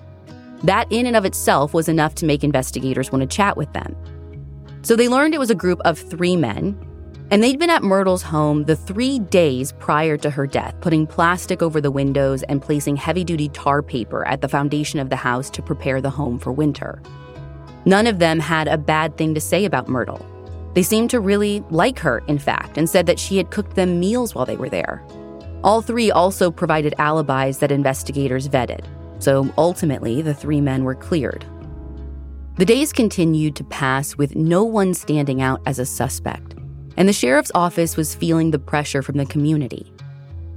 That, 0.63 0.91
in 0.91 1.07
and 1.07 1.17
of 1.17 1.27
itself, 1.27 1.75
was 1.75 1.89
enough 1.89 2.15
to 2.17 2.27
make 2.27 2.45
investigators 2.45 3.13
want 3.13 3.29
to 3.29 3.37
chat 3.37 3.57
with 3.57 3.71
them. 3.75 3.95
So 4.83 4.97
they 4.97 5.09
learned 5.09 5.35
it 5.35 5.39
was 5.39 5.51
a 5.51 5.55
group 5.55 5.81
of 5.85 5.99
three 5.99 6.37
men, 6.37 6.79
and 7.31 7.43
they'd 7.43 7.59
been 7.59 7.69
at 7.69 7.83
Myrtle's 7.83 8.23
home 8.23 8.65
the 8.65 8.77
three 8.77 9.19
days 9.19 9.73
prior 9.73 10.17
to 10.19 10.31
her 10.31 10.47
death, 10.47 10.75
putting 10.81 11.07
plastic 11.07 11.61
over 11.61 11.81
the 11.81 11.91
windows 11.91 12.43
and 12.45 12.63
placing 12.63 12.97
heavy 12.97 13.25
duty 13.25 13.49
tar 13.51 13.83
paper 13.83 14.27
at 14.27 14.41
the 14.41 14.49
foundation 14.49 15.01
of 15.01 15.11
the 15.11 15.17
house 15.17 15.51
to 15.51 15.63
prepare 15.63 16.01
the 16.01 16.11
home 16.11 16.39
for 16.39 16.53
winter. 16.53 17.03
None 17.85 18.07
of 18.07 18.19
them 18.19 18.41
had 18.41 18.69
a 18.69 18.79
bad 18.79 19.17
thing 19.17 19.35
to 19.35 19.41
say 19.41 19.65
about 19.65 19.89
Myrtle. 19.89 20.25
They 20.75 20.83
seemed 20.83 21.11
to 21.11 21.21
really 21.21 21.63
like 21.71 21.99
her, 22.01 22.23
in 22.27 22.39
fact, 22.39 22.79
and 22.79 22.89
said 22.89 23.07
that 23.07 23.19
she 23.19 23.37
had 23.37 23.51
cooked 23.51 23.77
them 23.77 24.01
meals 24.01 24.35
while 24.35 24.47
they 24.47 24.57
were 24.57 24.69
there. 24.69 25.05
All 25.63 25.83
three 25.83 26.11
also 26.11 26.51
provided 26.51 26.95
alibis 26.99 27.59
that 27.59 27.71
investigators 27.71 28.49
vetted, 28.49 28.85
so 29.19 29.53
ultimately 29.57 30.21
the 30.21 30.35
three 30.35 30.61
men 30.61 30.85
were 30.85 30.95
cleared. 30.95 31.45
The 32.57 32.65
days 32.65 32.93
continued 32.93 33.57
to 33.57 33.65
pass 33.65 34.17
with 34.17 34.37
no 34.37 34.65
one 34.65 34.95
standing 34.95 35.43
out 35.43 35.61
as 35.67 35.79
a 35.79 35.87
suspect, 35.87 36.55
and 36.97 37.09
the 37.09 37.13
sheriff's 37.13 37.53
office 37.55 37.97
was 37.97 38.15
feeling 38.15 38.51
the 38.51 38.59
pressure 38.59 39.03
from 39.03 39.17
the 39.17 39.27
community. 39.27 39.93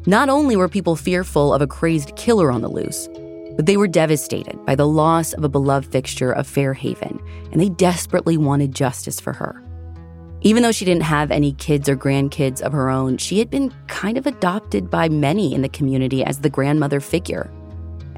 Not 0.06 0.30
only 0.30 0.56
were 0.56 0.70
people 0.70 0.96
fearful 0.96 1.54
of 1.54 1.62
a 1.62 1.68
crazed 1.68 2.16
killer 2.16 2.52
on 2.52 2.62
the 2.62 2.70
loose, 2.70 3.10
but 3.58 3.66
they 3.66 3.76
were 3.76 3.88
devastated 3.88 4.64
by 4.66 4.76
the 4.76 4.88
loss 4.88 5.34
of 5.34 5.44
a 5.44 5.50
beloved 5.50 5.92
fixture 5.92 6.32
of 6.32 6.48
Fairhaven, 6.48 7.20
and 7.52 7.60
they 7.60 7.70
desperately 7.70 8.38
wanted 8.38 8.74
justice 8.74 9.20
for 9.20 9.34
her. 9.34 9.62
Even 10.42 10.62
though 10.62 10.72
she 10.72 10.86
didn't 10.86 11.04
have 11.04 11.32
any 11.32 11.54
kids 11.54 11.90
or 11.90 11.98
grandkids 11.98 12.62
of 12.62 12.72
her 12.72 12.90
own, 12.90 13.18
she 13.18 13.40
had 13.40 13.50
been 13.50 13.74
kind 13.88 14.18
of 14.18 14.28
adopted 14.28 14.90
by 14.90 15.10
many 15.10 15.54
in 15.54 15.64
the 15.64 15.70
community 15.70 16.24
as 16.24 16.40
the 16.40 16.50
grandmother 16.50 17.00
figure. 17.00 17.52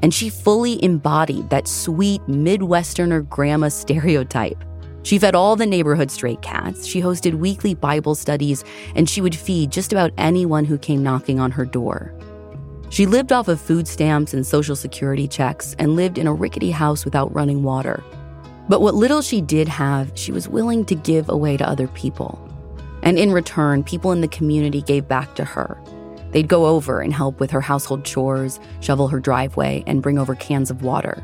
And 0.02 0.12
she 0.12 0.28
fully 0.28 0.82
embodied 0.84 1.48
that 1.48 1.66
sweet 1.66 2.20
Midwesterner 2.28 3.26
grandma 3.28 3.68
stereotype. 3.68 4.62
She 5.02 5.18
fed 5.18 5.34
all 5.34 5.56
the 5.56 5.64
neighborhood 5.64 6.10
stray 6.10 6.36
cats, 6.36 6.86
she 6.86 7.00
hosted 7.00 7.34
weekly 7.34 7.74
Bible 7.74 8.14
studies, 8.14 8.64
and 8.94 9.08
she 9.08 9.22
would 9.22 9.34
feed 9.34 9.72
just 9.72 9.92
about 9.92 10.12
anyone 10.18 10.66
who 10.66 10.76
came 10.76 11.02
knocking 11.02 11.40
on 11.40 11.50
her 11.52 11.64
door. 11.64 12.12
She 12.90 13.06
lived 13.06 13.30
off 13.30 13.46
of 13.46 13.60
food 13.60 13.86
stamps 13.86 14.34
and 14.34 14.44
social 14.44 14.74
security 14.74 15.28
checks 15.28 15.76
and 15.78 15.94
lived 15.94 16.18
in 16.18 16.26
a 16.26 16.34
rickety 16.34 16.72
house 16.72 17.04
without 17.04 17.32
running 17.32 17.62
water. 17.62 18.02
But 18.68 18.80
what 18.82 18.96
little 18.96 19.22
she 19.22 19.40
did 19.40 19.68
have, 19.68 20.10
she 20.14 20.32
was 20.32 20.48
willing 20.48 20.84
to 20.86 20.96
give 20.96 21.28
away 21.28 21.56
to 21.56 21.68
other 21.68 21.86
people. 21.86 22.36
And 23.04 23.16
in 23.16 23.30
return, 23.30 23.84
people 23.84 24.10
in 24.10 24.22
the 24.22 24.28
community 24.28 24.82
gave 24.82 25.06
back 25.06 25.36
to 25.36 25.44
her. 25.44 25.80
They'd 26.32 26.48
go 26.48 26.66
over 26.66 27.00
and 27.00 27.12
help 27.12 27.38
with 27.38 27.52
her 27.52 27.60
household 27.60 28.04
chores, 28.04 28.58
shovel 28.80 29.06
her 29.06 29.20
driveway, 29.20 29.84
and 29.86 30.02
bring 30.02 30.18
over 30.18 30.34
cans 30.34 30.68
of 30.68 30.82
water. 30.82 31.22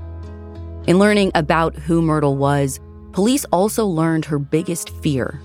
In 0.86 1.00
learning 1.00 1.32
about 1.34 1.74
who 1.74 2.00
Myrtle 2.00 2.36
was, 2.36 2.78
police 3.10 3.44
also 3.46 3.84
learned 3.84 4.24
her 4.26 4.38
biggest 4.38 4.90
fear. 5.02 5.40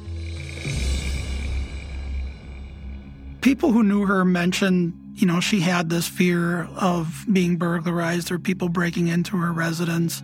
People 3.41 3.71
who 3.71 3.83
knew 3.83 4.05
her 4.05 4.23
mentioned 4.23 4.93
you 5.15 5.27
know, 5.27 5.39
she 5.39 5.60
had 5.60 5.89
this 5.89 6.08
fear 6.08 6.63
of 6.75 7.25
being 7.32 7.58
burglarized 7.58 8.32
or 8.32 8.39
people 8.39 8.70
breaking 8.70 9.08
into 9.08 9.38
her 9.38 9.51
residence. 9.51 10.22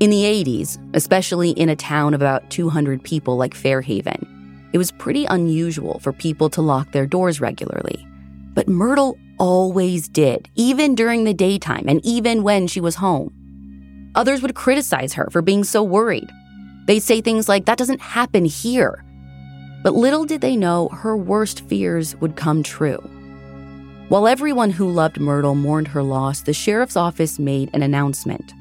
In 0.00 0.10
the 0.10 0.22
80s, 0.22 0.78
especially 0.94 1.50
in 1.50 1.68
a 1.68 1.76
town 1.76 2.14
of 2.14 2.22
about 2.22 2.48
200 2.50 3.02
people 3.02 3.36
like 3.36 3.54
Fairhaven, 3.54 4.70
it 4.72 4.78
was 4.78 4.92
pretty 4.92 5.24
unusual 5.26 5.98
for 5.98 6.12
people 6.12 6.48
to 6.50 6.62
lock 6.62 6.92
their 6.92 7.06
doors 7.06 7.40
regularly. 7.40 8.06
But 8.54 8.68
Myrtle 8.68 9.18
always 9.38 10.08
did, 10.08 10.48
even 10.54 10.94
during 10.94 11.24
the 11.24 11.34
daytime 11.34 11.88
and 11.88 12.04
even 12.04 12.42
when 12.42 12.66
she 12.66 12.80
was 12.80 12.96
home. 12.96 13.32
Others 14.14 14.42
would 14.42 14.54
criticize 14.54 15.12
her 15.14 15.28
for 15.30 15.42
being 15.42 15.64
so 15.64 15.82
worried. 15.82 16.28
They'd 16.86 17.00
say 17.00 17.20
things 17.20 17.48
like, 17.48 17.66
that 17.66 17.78
doesn't 17.78 18.00
happen 18.00 18.44
here. 18.44 19.04
But 19.82 19.94
little 19.94 20.24
did 20.24 20.40
they 20.40 20.56
know 20.56 20.88
her 20.88 21.16
worst 21.16 21.60
fears 21.68 22.16
would 22.16 22.36
come 22.36 22.62
true. 22.62 22.98
While 24.08 24.26
everyone 24.26 24.70
who 24.70 24.90
loved 24.90 25.20
Myrtle 25.20 25.54
mourned 25.54 25.88
her 25.88 26.02
loss, 26.02 26.40
the 26.40 26.54
sheriff's 26.54 26.96
office 26.96 27.38
made 27.38 27.68
an 27.74 27.82
announcement. 27.82 28.54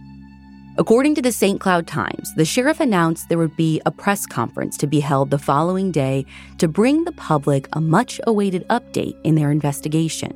According 0.77 1.15
to 1.15 1.21
the 1.21 1.31
St. 1.31 1.61
Cloud 1.61 1.87
Times, 1.87 2.35
the 2.35 2.43
sheriff 2.43 2.81
announced 2.81 3.29
there 3.29 3.37
would 3.37 3.55
be 3.55 3.81
a 3.85 3.91
press 3.91 4.25
conference 4.25 4.75
to 4.79 4.87
be 4.87 4.99
held 4.99 5.31
the 5.31 5.39
following 5.39 5.89
day 5.89 6.25
to 6.57 6.67
bring 6.67 7.05
the 7.05 7.13
public 7.13 7.69
a 7.71 7.79
much 7.79 8.19
awaited 8.27 8.67
update 8.67 9.15
in 9.23 9.35
their 9.35 9.49
investigation. 9.49 10.33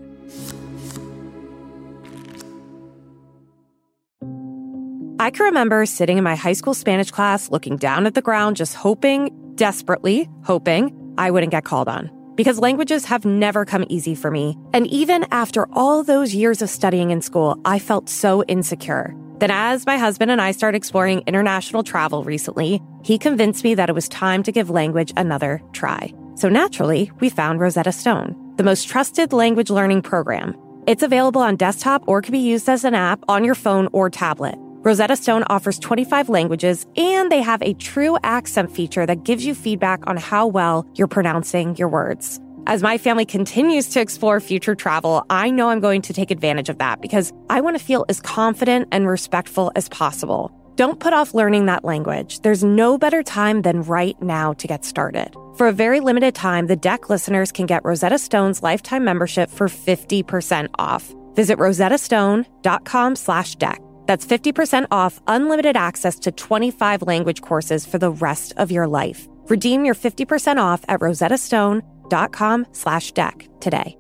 I 5.20 5.30
can 5.30 5.44
remember 5.44 5.86
sitting 5.86 6.20
in 6.20 6.24
my 6.24 6.36
high 6.36 6.54
school 6.54 6.74
Spanish 6.74 7.12
class 7.12 7.52
looking 7.52 7.76
down 7.76 8.06
at 8.06 8.14
the 8.14 8.22
ground, 8.22 8.56
just 8.56 8.76
hoping, 8.76 9.30
desperately 9.56 10.30
hoping, 10.46 11.14
I 11.18 11.32
wouldn't 11.32 11.52
get 11.52 11.66
called 11.66 11.90
on 11.90 12.21
because 12.36 12.60
languages 12.60 13.06
have 13.06 13.26
never 13.26 13.66
come 13.66 13.86
easy 13.90 14.16
for 14.16 14.32
me. 14.32 14.58
And 14.74 14.88
even 14.88 15.26
after 15.32 15.68
all 15.74 16.04
those 16.04 16.34
years 16.34 16.62
of 16.62 16.70
studying 16.70 17.12
in 17.12 17.22
school, 17.22 17.60
I 17.66 17.80
felt 17.80 18.10
so 18.10 18.44
insecure. 18.44 19.16
Then, 19.40 19.52
as 19.52 19.88
my 19.88 19.98
husband 19.98 20.30
and 20.30 20.40
I 20.40 20.52
started 20.52 20.78
exploring 20.78 21.24
international 21.26 21.84
travel 21.84 22.24
recently, 22.24 22.80
he 23.04 23.18
convinced 23.18 23.64
me 23.64 23.74
that 23.74 23.90
it 23.90 23.96
was 23.96 24.08
time 24.08 24.44
to 24.44 24.52
give 24.52 24.70
language 24.70 25.12
another 25.18 25.62
try. 25.74 26.14
So 26.36 26.48
naturally, 26.48 27.12
we 27.20 27.30
found 27.30 27.60
Rosetta 27.60 27.92
Stone, 27.92 28.36
the 28.58 28.64
most 28.64 28.88
trusted 28.88 29.34
language 29.34 29.72
learning 29.72 30.04
program. 30.04 30.56
It's 30.86 31.04
available 31.04 31.42
on 31.42 31.56
desktop 31.56 32.04
or 32.08 32.22
can 32.22 32.32
be 32.32 32.40
used 32.40 32.70
as 32.70 32.84
an 32.84 32.94
app 32.94 33.24
on 33.28 33.44
your 33.44 33.56
phone 33.56 33.88
or 33.94 34.10
tablet. 34.10 34.56
Rosetta 34.84 35.16
Stone 35.16 35.44
offers 35.48 35.78
25 35.78 36.28
languages 36.28 36.88
and 36.98 37.32
they 37.32 37.42
have 37.42 37.62
a 37.62 37.76
true 37.76 38.18
accent 38.24 38.72
feature 38.72 39.06
that 39.06 39.24
gives 39.24 39.46
you 39.46 39.54
feedback 39.54 40.08
on 40.08 40.18
how 40.18 40.48
well 40.48 40.88
you're 40.96 41.08
pronouncing 41.08 41.76
your 41.76 41.88
words. 41.88 42.40
As 42.66 42.82
my 42.82 42.98
family 42.98 43.26
continues 43.26 43.90
to 43.90 44.02
explore 44.02 44.40
future 44.40 44.74
travel, 44.74 45.24
I 45.30 45.52
know 45.52 45.70
I'm 45.70 45.82
going 45.82 46.02
to 46.04 46.14
take 46.14 46.32
advantage 46.32 46.68
of 46.68 46.80
that 46.80 47.00
because 47.00 47.32
I 47.48 47.62
want 47.62 47.78
to 47.78 47.84
feel 47.84 48.06
as 48.10 48.22
confident 48.22 48.88
and 48.92 49.08
respectful 49.08 49.72
as 49.76 49.88
possible. 49.90 50.52
Don't 50.78 51.00
put 51.00 51.14
off 51.14 51.36
learning 51.36 51.68
that 51.68 51.86
language. 51.86 52.40
There's 52.40 52.64
no 52.64 52.98
better 52.98 53.22
time 53.22 53.62
than 53.62 53.84
right 53.84 54.20
now 54.20 54.54
to 54.54 54.68
get 54.68 54.84
started. 54.84 55.36
For 55.58 55.68
a 55.68 55.74
very 55.74 56.00
limited 56.00 56.34
time, 56.34 56.66
the 56.66 56.76
deck 56.76 57.08
listeners 57.08 57.52
can 57.52 57.68
get 57.68 57.86
Rosetta 57.86 58.18
Stone's 58.18 58.64
lifetime 58.64 59.04
membership 59.04 59.52
for 59.52 59.68
50% 59.68 60.70
off. 60.80 61.14
Visit 61.36 61.60
rosettastone.com 61.60 63.16
slash 63.16 63.56
deck. 63.56 63.80
That's 64.12 64.26
50% 64.26 64.88
off 64.92 65.22
unlimited 65.26 65.78
access 65.78 66.20
to 66.20 66.34
25 66.34 67.04
language 67.04 67.42
courses 67.42 67.86
for 67.86 67.98
the 67.98 68.12
rest 68.12 68.52
of 68.58 68.70
your 68.70 68.86
life. 68.86 69.26
Redeem 69.46 69.86
your 69.86 69.96
50% 69.96 70.58
off 70.58 70.84
at 70.90 71.00
rosettastone.com 71.00 72.68
slash 72.74 73.14
deck 73.14 73.48
today. 73.62 73.98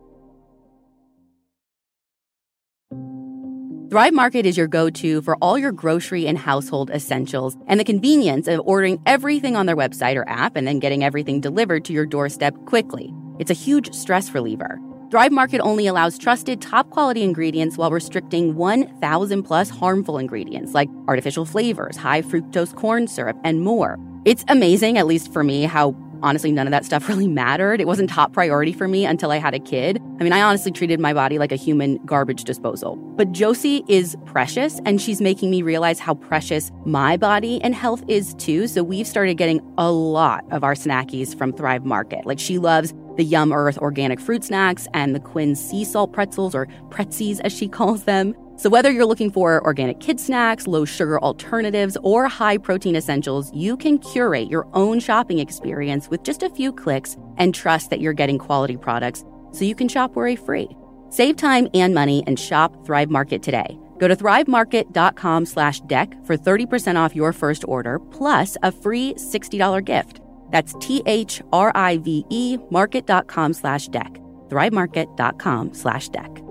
Thrive 3.89 4.13
Market 4.13 4.45
is 4.45 4.57
your 4.57 4.67
go-to 4.67 5.21
for 5.21 5.37
all 5.37 5.57
your 5.57 5.71
grocery 5.71 6.27
and 6.27 6.37
household 6.37 6.89
essentials 6.89 7.55
and 7.67 7.79
the 7.79 7.85
convenience 7.85 8.49
of 8.49 8.59
ordering 8.65 9.01
everything 9.05 9.55
on 9.55 9.65
their 9.65 9.77
website 9.77 10.17
or 10.17 10.27
app 10.27 10.57
and 10.57 10.67
then 10.67 10.79
getting 10.79 11.05
everything 11.05 11.39
delivered 11.39 11.85
to 11.85 11.93
your 11.93 12.05
doorstep 12.05 12.53
quickly. 12.65 13.13
It's 13.39 13.51
a 13.51 13.53
huge 13.53 13.93
stress 13.93 14.33
reliever. 14.33 14.77
Thrive 15.11 15.33
Market 15.33 15.59
only 15.59 15.87
allows 15.87 16.17
trusted, 16.17 16.61
top 16.61 16.89
quality 16.89 17.21
ingredients 17.21 17.77
while 17.77 17.91
restricting 17.91 18.55
1,000 18.55 19.43
plus 19.43 19.69
harmful 19.69 20.17
ingredients 20.17 20.73
like 20.73 20.87
artificial 21.09 21.43
flavors, 21.43 21.97
high 21.97 22.21
fructose 22.21 22.73
corn 22.73 23.09
syrup, 23.09 23.37
and 23.43 23.61
more. 23.61 23.99
It's 24.23 24.45
amazing, 24.47 24.97
at 24.97 25.07
least 25.07 25.33
for 25.33 25.43
me, 25.43 25.63
how 25.63 25.97
honestly 26.23 26.51
none 26.51 26.65
of 26.65 26.71
that 26.71 26.85
stuff 26.85 27.09
really 27.09 27.27
mattered. 27.27 27.81
It 27.81 27.87
wasn't 27.87 28.09
top 28.09 28.31
priority 28.31 28.71
for 28.71 28.87
me 28.87 29.05
until 29.05 29.31
I 29.31 29.37
had 29.37 29.53
a 29.53 29.59
kid. 29.59 30.01
I 30.19 30.23
mean, 30.23 30.31
I 30.31 30.41
honestly 30.41 30.71
treated 30.71 31.01
my 31.01 31.13
body 31.13 31.39
like 31.39 31.51
a 31.51 31.57
human 31.57 31.97
garbage 32.05 32.45
disposal. 32.45 32.95
But 33.17 33.33
Josie 33.33 33.83
is 33.89 34.15
precious, 34.25 34.79
and 34.85 35.01
she's 35.01 35.19
making 35.19 35.51
me 35.51 35.61
realize 35.61 35.99
how 35.99 36.13
precious 36.13 36.71
my 36.85 37.17
body 37.17 37.61
and 37.63 37.75
health 37.75 38.03
is 38.07 38.33
too. 38.35 38.65
So 38.67 38.81
we've 38.81 39.07
started 39.07 39.35
getting 39.35 39.59
a 39.77 39.91
lot 39.91 40.45
of 40.51 40.63
our 40.63 40.73
snackies 40.73 41.37
from 41.37 41.51
Thrive 41.51 41.83
Market. 41.83 42.25
Like 42.25 42.39
she 42.39 42.59
loves 42.59 42.93
the 43.17 43.23
Yum 43.23 43.51
Earth 43.51 43.77
organic 43.77 44.19
fruit 44.19 44.43
snacks, 44.43 44.87
and 44.93 45.13
the 45.15 45.19
Quinn 45.19 45.55
sea 45.55 45.83
salt 45.83 46.13
pretzels, 46.13 46.55
or 46.55 46.67
pretzies 46.89 47.39
as 47.41 47.51
she 47.51 47.67
calls 47.77 48.03
them. 48.03 48.35
So, 48.57 48.69
whether 48.69 48.91
you're 48.91 49.05
looking 49.05 49.31
for 49.31 49.63
organic 49.65 49.99
kid 49.99 50.19
snacks, 50.19 50.67
low 50.67 50.85
sugar 50.85 51.19
alternatives, 51.19 51.97
or 52.03 52.27
high 52.27 52.57
protein 52.57 52.95
essentials, 52.95 53.51
you 53.53 53.75
can 53.75 53.97
curate 53.97 54.49
your 54.49 54.67
own 54.73 54.99
shopping 54.99 55.39
experience 55.39 56.09
with 56.09 56.23
just 56.23 56.43
a 56.43 56.49
few 56.49 56.71
clicks 56.71 57.17
and 57.37 57.55
trust 57.55 57.89
that 57.89 58.01
you're 58.01 58.13
getting 58.13 58.37
quality 58.37 58.77
products 58.77 59.25
so 59.51 59.65
you 59.65 59.75
can 59.75 59.87
shop 59.87 60.15
worry 60.15 60.35
free. 60.35 60.69
Save 61.09 61.37
time 61.37 61.67
and 61.73 61.93
money 61.93 62.23
and 62.27 62.39
shop 62.39 62.85
Thrive 62.85 63.09
Market 63.09 63.41
today. 63.43 63.77
Go 63.97 64.07
to 64.07 64.15
thrivemarket.com 64.15 65.45
slash 65.45 65.81
deck 65.81 66.15
for 66.25 66.37
30% 66.37 66.95
off 66.95 67.15
your 67.15 67.33
first 67.33 67.63
order 67.67 67.99
plus 67.99 68.57
a 68.63 68.71
free 68.71 69.13
$60 69.15 69.83
gift. 69.85 70.20
That's 70.51 70.73
T-H-R-I-V-E 70.79 72.57
market.com 72.69 73.53
slash 73.53 73.87
deck. 73.87 74.19
thrivemarket.com 74.49 75.73
slash 75.73 76.09
deck. 76.09 76.41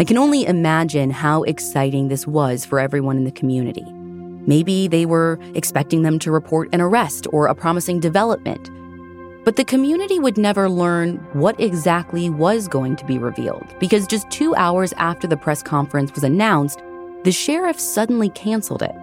I 0.00 0.04
can 0.04 0.16
only 0.16 0.46
imagine 0.46 1.10
how 1.10 1.42
exciting 1.42 2.08
this 2.08 2.26
was 2.26 2.64
for 2.64 2.80
everyone 2.80 3.18
in 3.18 3.24
the 3.24 3.30
community. 3.30 3.84
Maybe 4.46 4.88
they 4.88 5.04
were 5.04 5.38
expecting 5.54 6.04
them 6.04 6.18
to 6.20 6.30
report 6.30 6.70
an 6.72 6.80
arrest 6.80 7.26
or 7.32 7.48
a 7.48 7.54
promising 7.54 8.00
development. 8.00 8.70
But 9.44 9.56
the 9.56 9.64
community 9.64 10.18
would 10.18 10.38
never 10.38 10.70
learn 10.70 11.16
what 11.34 11.60
exactly 11.60 12.30
was 12.30 12.66
going 12.66 12.96
to 12.96 13.04
be 13.04 13.18
revealed 13.18 13.66
because 13.78 14.06
just 14.06 14.30
two 14.30 14.54
hours 14.54 14.94
after 14.94 15.26
the 15.26 15.36
press 15.36 15.62
conference 15.62 16.14
was 16.14 16.24
announced, 16.24 16.82
the 17.24 17.32
sheriff 17.32 17.78
suddenly 17.78 18.28
canceled 18.30 18.82
it. 18.82 18.94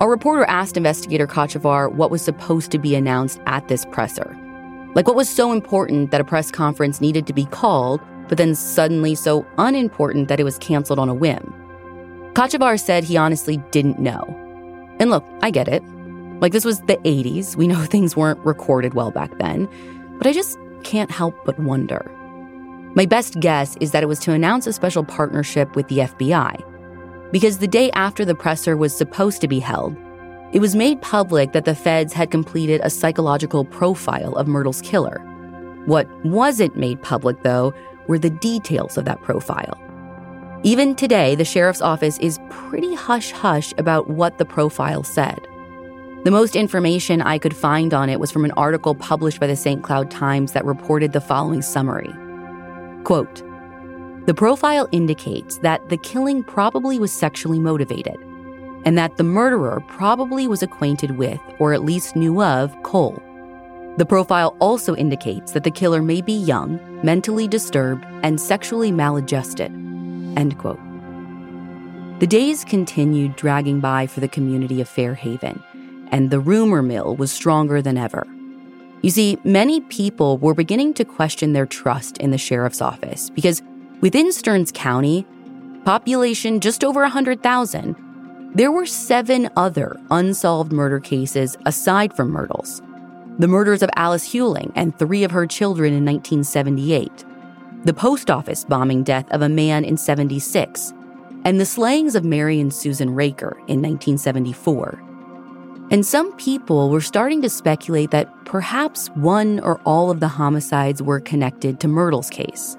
A 0.00 0.08
reporter 0.08 0.44
asked 0.44 0.76
investigator 0.76 1.26
Kotschevar 1.26 1.92
what 1.92 2.10
was 2.10 2.22
supposed 2.22 2.70
to 2.72 2.78
be 2.78 2.94
announced 2.94 3.40
at 3.46 3.68
this 3.68 3.84
presser. 3.86 4.36
Like, 4.94 5.06
what 5.06 5.16
was 5.16 5.28
so 5.28 5.52
important 5.52 6.10
that 6.10 6.20
a 6.20 6.24
press 6.24 6.50
conference 6.50 7.00
needed 7.00 7.26
to 7.26 7.32
be 7.32 7.46
called 7.46 8.00
but 8.28 8.38
then 8.38 8.54
suddenly 8.54 9.14
so 9.14 9.46
unimportant 9.58 10.28
that 10.28 10.40
it 10.40 10.44
was 10.44 10.58
canceled 10.58 10.98
on 10.98 11.08
a 11.08 11.14
whim. 11.14 11.52
Kotschevar 12.34 12.80
said 12.80 13.04
he 13.04 13.16
honestly 13.16 13.58
didn't 13.70 13.98
know. 13.98 14.22
And 14.98 15.10
look, 15.10 15.24
I 15.42 15.50
get 15.50 15.68
it. 15.68 15.82
Like, 16.40 16.52
this 16.52 16.64
was 16.64 16.80
the 16.80 16.96
80s. 16.98 17.56
We 17.56 17.68
know 17.68 17.84
things 17.84 18.16
weren't 18.16 18.40
recorded 18.40 18.94
well 18.94 19.10
back 19.10 19.36
then. 19.38 19.68
But 20.18 20.26
I 20.26 20.32
just 20.32 20.58
can't 20.82 21.10
help 21.10 21.34
but 21.44 21.58
wonder. 21.58 22.10
My 22.94 23.06
best 23.06 23.40
guess 23.40 23.76
is 23.80 23.90
that 23.90 24.02
it 24.02 24.06
was 24.06 24.20
to 24.20 24.32
announce 24.32 24.66
a 24.66 24.72
special 24.72 25.04
partnership 25.04 25.74
with 25.74 25.88
the 25.88 25.98
FBI. 25.98 26.73
Because 27.34 27.58
the 27.58 27.66
day 27.66 27.90
after 27.94 28.24
the 28.24 28.36
presser 28.36 28.76
was 28.76 28.96
supposed 28.96 29.40
to 29.40 29.48
be 29.48 29.58
held, 29.58 29.96
it 30.52 30.60
was 30.60 30.76
made 30.76 31.02
public 31.02 31.50
that 31.50 31.64
the 31.64 31.74
feds 31.74 32.12
had 32.12 32.30
completed 32.30 32.80
a 32.84 32.90
psychological 32.90 33.64
profile 33.64 34.36
of 34.36 34.46
Myrtle's 34.46 34.80
killer. 34.80 35.18
What 35.84 36.06
wasn't 36.24 36.76
made 36.76 37.02
public, 37.02 37.42
though, 37.42 37.74
were 38.06 38.20
the 38.20 38.30
details 38.30 38.96
of 38.96 39.04
that 39.06 39.20
profile. 39.22 39.76
Even 40.62 40.94
today, 40.94 41.34
the 41.34 41.44
sheriff's 41.44 41.82
office 41.82 42.18
is 42.18 42.38
pretty 42.50 42.94
hush 42.94 43.32
hush 43.32 43.74
about 43.78 44.08
what 44.08 44.38
the 44.38 44.44
profile 44.44 45.02
said. 45.02 45.40
The 46.22 46.30
most 46.30 46.54
information 46.54 47.20
I 47.20 47.38
could 47.38 47.56
find 47.56 47.92
on 47.92 48.10
it 48.10 48.20
was 48.20 48.30
from 48.30 48.44
an 48.44 48.52
article 48.52 48.94
published 48.94 49.40
by 49.40 49.48
the 49.48 49.56
St. 49.56 49.82
Cloud 49.82 50.08
Times 50.08 50.52
that 50.52 50.64
reported 50.64 51.12
the 51.12 51.20
following 51.20 51.62
summary 51.62 52.14
Quote, 53.02 53.42
the 54.26 54.34
profile 54.34 54.88
indicates 54.90 55.58
that 55.58 55.88
the 55.90 55.98
killing 55.98 56.42
probably 56.42 56.98
was 56.98 57.12
sexually 57.12 57.58
motivated, 57.58 58.16
and 58.86 58.96
that 58.96 59.16
the 59.18 59.24
murderer 59.24 59.82
probably 59.86 60.48
was 60.48 60.62
acquainted 60.62 61.18
with, 61.18 61.40
or 61.58 61.74
at 61.74 61.84
least 61.84 62.16
knew 62.16 62.42
of, 62.42 62.74
Cole. 62.82 63.22
The 63.96 64.06
profile 64.06 64.56
also 64.60 64.96
indicates 64.96 65.52
that 65.52 65.62
the 65.62 65.70
killer 65.70 66.02
may 66.02 66.20
be 66.20 66.32
young, 66.32 66.80
mentally 67.04 67.46
disturbed, 67.46 68.04
and 68.22 68.40
sexually 68.40 68.90
maladjusted. 68.90 69.70
End 70.36 70.58
quote. 70.58 70.80
The 72.18 72.26
days 72.26 72.64
continued 72.64 73.36
dragging 73.36 73.80
by 73.80 74.06
for 74.06 74.20
the 74.20 74.28
community 74.28 74.80
of 74.80 74.88
Fairhaven, 74.88 75.62
and 76.10 76.30
the 76.30 76.40
rumor 76.40 76.82
mill 76.82 77.14
was 77.14 77.30
stronger 77.30 77.82
than 77.82 77.98
ever. 77.98 78.26
You 79.02 79.10
see, 79.10 79.36
many 79.44 79.82
people 79.82 80.38
were 80.38 80.54
beginning 80.54 80.94
to 80.94 81.04
question 81.04 81.52
their 81.52 81.66
trust 81.66 82.16
in 82.18 82.30
the 82.30 82.38
sheriff's 82.38 82.80
office 82.80 83.28
because 83.28 83.62
within 84.04 84.30
Stearns 84.30 84.70
County, 84.70 85.26
population 85.86 86.60
just 86.60 86.84
over 86.84 87.00
100,000, 87.00 87.96
there 88.54 88.70
were 88.70 88.84
seven 88.84 89.48
other 89.56 89.98
unsolved 90.10 90.72
murder 90.72 91.00
cases 91.00 91.56
aside 91.64 92.14
from 92.14 92.28
Myrtle's 92.28 92.82
the 93.38 93.48
murders 93.48 93.82
of 93.82 93.90
Alice 93.96 94.28
Huling 94.28 94.70
and 94.76 94.96
three 94.96 95.24
of 95.24 95.30
her 95.30 95.46
children 95.46 95.94
in 95.94 96.04
1978, 96.04 97.24
the 97.84 97.94
post 97.94 98.30
office 98.30 98.62
bombing 98.62 99.02
death 99.02 99.28
of 99.30 99.40
a 99.40 99.48
man 99.48 99.84
in 99.86 99.96
76, 99.96 100.92
and 101.44 101.58
the 101.58 101.64
slayings 101.64 102.14
of 102.14 102.24
Mary 102.24 102.60
and 102.60 102.72
Susan 102.72 103.08
Reker 103.08 103.56
in 103.66 103.80
1974. 103.80 105.02
And 105.90 106.04
some 106.04 106.30
people 106.36 106.90
were 106.90 107.00
starting 107.00 107.40
to 107.40 107.48
speculate 107.48 108.10
that 108.10 108.28
perhaps 108.44 109.08
one 109.14 109.60
or 109.60 109.80
all 109.86 110.10
of 110.10 110.20
the 110.20 110.28
homicides 110.28 111.02
were 111.02 111.20
connected 111.20 111.80
to 111.80 111.88
Myrtle's 111.88 112.30
case. 112.30 112.76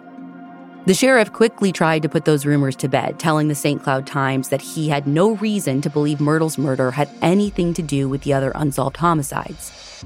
The 0.85 0.93
sheriff 0.93 1.33
quickly 1.33 1.71
tried 1.71 2.03
to 2.03 2.09
put 2.09 2.25
those 2.25 2.45
rumors 2.45 2.75
to 2.75 2.87
bed, 2.87 3.17
telling 3.17 3.47
the 3.47 3.55
St. 3.55 3.81
Cloud 3.81 4.05
Times 4.05 4.49
that 4.49 4.61
he 4.61 4.87
had 4.87 5.07
no 5.07 5.31
reason 5.37 5.81
to 5.81 5.89
believe 5.89 6.21
Myrtle's 6.21 6.59
murder 6.59 6.91
had 6.91 7.09
anything 7.23 7.73
to 7.73 7.81
do 7.81 8.07
with 8.07 8.21
the 8.21 8.33
other 8.33 8.51
unsolved 8.53 8.97
homicides. 8.97 10.05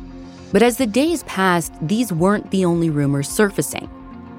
But 0.54 0.64
as 0.64 0.78
the 0.78 0.88
days 0.88 1.24
passed, 1.24 1.74
these 1.82 2.14
weren't 2.14 2.50
the 2.52 2.64
only 2.64 2.90
rumors 2.90 3.28
surfacing. 3.28 3.90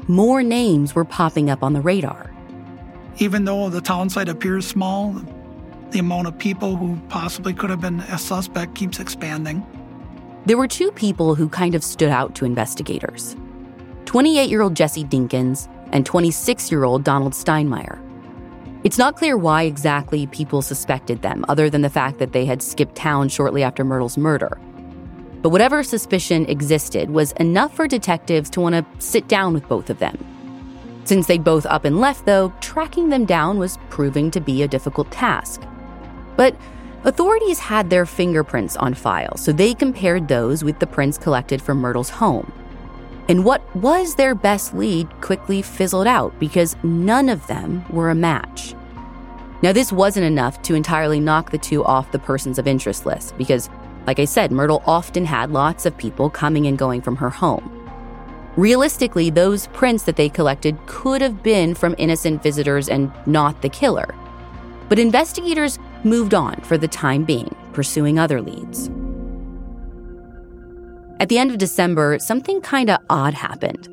More 0.09 0.43
names 0.43 0.95
were 0.95 1.05
popping 1.05 1.51
up 1.51 1.63
on 1.63 1.75
the 1.75 1.83
radar. 1.83 2.31
Even 3.19 3.45
though 3.45 3.69
the 3.69 3.83
town 3.83 4.09
site 4.09 4.31
appears 4.31 4.67
small, 4.67 5.15
the 5.91 5.99
amount 5.99 6.27
of 6.27 6.39
people 6.39 6.75
who 6.75 6.99
possibly 7.11 7.53
could 7.53 7.69
have 7.69 7.83
been 7.83 8.01
a 8.01 8.17
suspect 8.17 8.75
keeps 8.75 8.99
expanding. 8.99 9.63
There 10.47 10.57
were 10.57 10.69
two 10.69 10.91
people 10.93 11.35
who 11.35 11.51
kind 11.51 11.75
of 11.75 11.85
stood 11.85 12.09
out 12.09 12.35
to 12.37 12.47
investigators 12.47 13.37
28 14.07 14.49
year 14.49 14.63
old 14.63 14.75
Jesse 14.75 15.05
Dinkins 15.05 15.69
and 15.93 16.07
26 16.07 16.71
year 16.71 16.85
old 16.85 17.05
Donald 17.05 17.33
Steinmeier. 17.33 18.01
It's 18.83 18.97
not 18.97 19.17
clear 19.17 19.37
why 19.37 19.65
exactly 19.65 20.27
people 20.29 20.63
suspected 20.63 21.21
them, 21.21 21.45
other 21.49 21.69
than 21.69 21.83
the 21.83 21.91
fact 21.91 22.19
that 22.19 22.33
they 22.33 22.47
had 22.47 22.63
skipped 22.63 22.95
town 22.95 23.29
shortly 23.29 23.63
after 23.63 23.85
Myrtle's 23.85 24.17
murder. 24.17 24.59
But 25.43 25.51
whatever 25.51 25.83
suspicion 25.83 26.47
existed 26.47 27.11
was 27.11 27.33
enough 27.33 27.75
for 27.75 27.87
detectives 27.87 28.49
to 28.51 28.61
want 28.61 28.75
to 28.75 28.87
sit 29.05 29.29
down 29.29 29.53
with 29.53 29.69
both 29.69 29.91
of 29.91 29.99
them. 29.99 30.17
Since 31.05 31.27
they'd 31.27 31.45
both 31.45 31.67
up 31.67 31.85
and 31.85 32.01
left, 32.01 32.25
though, 32.25 32.53
tracking 32.61 33.09
them 33.09 33.25
down 33.25 33.59
was 33.59 33.79
proving 33.89 34.31
to 34.31 34.41
be 34.41 34.63
a 34.63 34.69
difficult 34.69 35.11
task. 35.11 35.63
But 36.37 36.57
authorities 37.05 37.59
had 37.59 37.91
their 37.91 38.07
fingerprints 38.07 38.77
on 38.77 38.95
file, 38.95 39.37
so 39.37 39.53
they 39.53 39.75
compared 39.75 40.29
those 40.29 40.63
with 40.63 40.79
the 40.79 40.87
prints 40.87 41.19
collected 41.19 41.61
from 41.61 41.79
Myrtle's 41.79 42.11
home. 42.11 42.53
And 43.31 43.45
what 43.45 43.63
was 43.77 44.17
their 44.17 44.35
best 44.35 44.75
lead 44.75 45.09
quickly 45.21 45.63
fizzled 45.63 46.09
out 46.09 46.37
because 46.41 46.75
none 46.83 47.29
of 47.29 47.47
them 47.47 47.85
were 47.89 48.11
a 48.11 48.15
match. 48.15 48.75
Now, 49.63 49.73
this 49.73 49.93
wasn't 49.93 50.27
enough 50.27 50.61
to 50.63 50.75
entirely 50.75 51.21
knock 51.21 51.53
the 51.53 51.59
two 51.59 51.85
off 51.85 52.11
the 52.11 52.19
persons 52.19 52.59
of 52.59 52.67
interest 52.67 53.07
list 53.07 53.39
because 53.39 53.71
like 54.09 54.19
I 54.19 54.25
said, 54.25 54.51
Myrtle 54.51 54.83
often 54.85 55.25
had 55.25 55.53
lots 55.53 55.87
of 55.87 55.97
people 55.97 56.29
coming 56.29 56.67
and 56.67 56.77
going 56.77 57.03
from 57.03 57.15
her 57.19 57.31
home. 57.31 57.71
Realistically, 58.57 59.31
those 59.31 59.69
prints 59.69 60.03
that 60.05 60.17
they 60.17 60.29
collected 60.29 60.77
could 60.87 61.23
have 61.23 61.41
been 61.41 61.77
from 61.77 61.95
innocent 61.99 62.43
visitors 62.43 62.89
and 62.89 63.13
not 63.27 63.63
the 63.63 63.69
killer. 63.69 64.13
But 64.89 64.99
investigators 64.99 65.79
moved 66.03 66.35
on 66.35 66.57
for 66.63 66.77
the 66.77 66.89
time 66.89 67.25
being, 67.25 67.55
pursuing 67.75 68.19
other 68.19 68.43
leads. 68.43 68.91
At 71.21 71.29
the 71.29 71.37
end 71.37 71.51
of 71.51 71.59
December, 71.59 72.19
something 72.19 72.63
kind 72.63 72.89
of 72.89 72.99
odd 73.11 73.35
happened. 73.35 73.89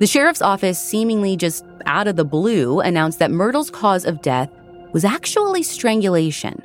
The 0.00 0.08
sheriff's 0.08 0.42
office, 0.42 0.76
seemingly 0.76 1.36
just 1.36 1.64
out 1.86 2.08
of 2.08 2.16
the 2.16 2.24
blue, 2.24 2.80
announced 2.80 3.20
that 3.20 3.30
Myrtle's 3.30 3.70
cause 3.70 4.04
of 4.04 4.20
death 4.22 4.50
was 4.92 5.04
actually 5.04 5.62
strangulation. 5.62 6.60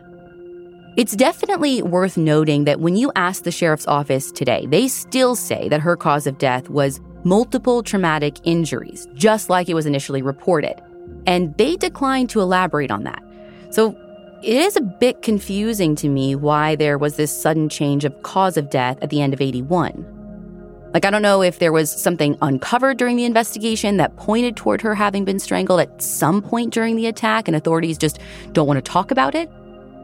It's 0.97 1.15
definitely 1.15 1.83
worth 1.83 2.17
noting 2.17 2.63
that 2.63 2.79
when 2.79 2.95
you 2.95 3.11
ask 3.15 3.43
the 3.43 3.51
sheriff's 3.51 3.85
office 3.85 4.31
today, 4.31 4.65
they 4.65 4.87
still 4.87 5.35
say 5.35 5.69
that 5.69 5.79
her 5.79 5.95
cause 5.95 6.25
of 6.25 6.39
death 6.39 6.69
was 6.69 6.99
multiple 7.23 7.83
traumatic 7.83 8.37
injuries, 8.45 9.07
just 9.13 9.47
like 9.47 9.69
it 9.69 9.75
was 9.75 9.85
initially 9.85 10.23
reported. 10.23 10.81
And 11.27 11.55
they 11.57 11.75
declined 11.75 12.31
to 12.31 12.41
elaborate 12.41 12.89
on 12.89 13.03
that. 13.03 13.21
So 13.69 13.95
it 14.41 14.57
is 14.57 14.75
a 14.75 14.81
bit 14.81 15.21
confusing 15.21 15.95
to 15.95 16.07
me 16.07 16.35
why 16.35 16.75
there 16.75 16.97
was 16.97 17.15
this 17.15 17.35
sudden 17.41 17.67
change 17.67 18.05
of 18.05 18.23
cause 18.23 18.57
of 18.57 18.69
death 18.69 18.97
at 19.01 19.09
the 19.09 19.21
end 19.21 19.33
of 19.33 19.41
81. 19.41 20.15
Like, 20.93 21.05
I 21.05 21.11
don't 21.11 21.21
know 21.21 21.43
if 21.43 21.59
there 21.59 21.71
was 21.71 21.91
something 21.91 22.37
uncovered 22.41 22.97
during 22.97 23.15
the 23.15 23.25
investigation 23.25 23.97
that 23.97 24.15
pointed 24.15 24.55
toward 24.55 24.81
her 24.81 24.95
having 24.95 25.23
been 25.23 25.39
strangled 25.39 25.81
at 25.81 26.01
some 26.01 26.41
point 26.41 26.73
during 26.73 26.95
the 26.95 27.05
attack 27.05 27.47
and 27.47 27.55
authorities 27.55 27.97
just 27.97 28.19
don't 28.53 28.65
want 28.65 28.83
to 28.83 28.91
talk 28.91 29.11
about 29.11 29.35
it, 29.35 29.51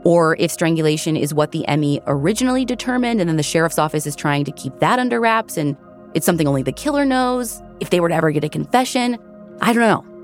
or 0.03 0.35
if 0.37 0.51
strangulation 0.51 1.17
is 1.17 1.33
what 1.33 1.51
the 1.51 1.65
ME 1.77 2.01
originally 2.05 2.65
determined 2.65 3.19
and 3.19 3.27
then 3.27 3.37
the 3.37 3.43
sheriff's 3.43 3.79
office 3.79 4.05
is 4.05 4.15
trying 4.15 4.45
to 4.45 4.51
keep 4.51 4.77
that 4.79 4.99
under 4.99 5.19
wraps 5.19 5.57
and 5.57 5.75
it's 6.13 6.25
something 6.25 6.47
only 6.47 6.61
the 6.61 6.71
killer 6.71 7.05
knows, 7.05 7.63
if 7.79 7.89
they 7.89 7.99
were 7.99 8.09
to 8.09 8.15
ever 8.15 8.31
get 8.31 8.43
a 8.43 8.49
confession. 8.49 9.17
I 9.61 9.73
don't 9.73 9.81
know. 9.81 10.14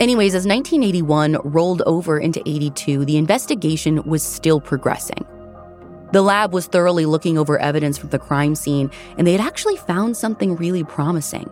Anyways, 0.00 0.36
as 0.36 0.46
1981 0.46 1.38
rolled 1.42 1.82
over 1.82 2.18
into 2.18 2.40
82, 2.48 3.04
the 3.04 3.16
investigation 3.16 4.00
was 4.04 4.22
still 4.22 4.60
progressing. 4.60 5.26
The 6.12 6.22
lab 6.22 6.52
was 6.52 6.66
thoroughly 6.66 7.04
looking 7.04 7.36
over 7.36 7.58
evidence 7.58 7.98
from 7.98 8.10
the 8.10 8.18
crime 8.18 8.54
scene, 8.54 8.92
and 9.16 9.26
they 9.26 9.32
had 9.32 9.40
actually 9.40 9.76
found 9.76 10.16
something 10.16 10.54
really 10.54 10.84
promising. 10.84 11.50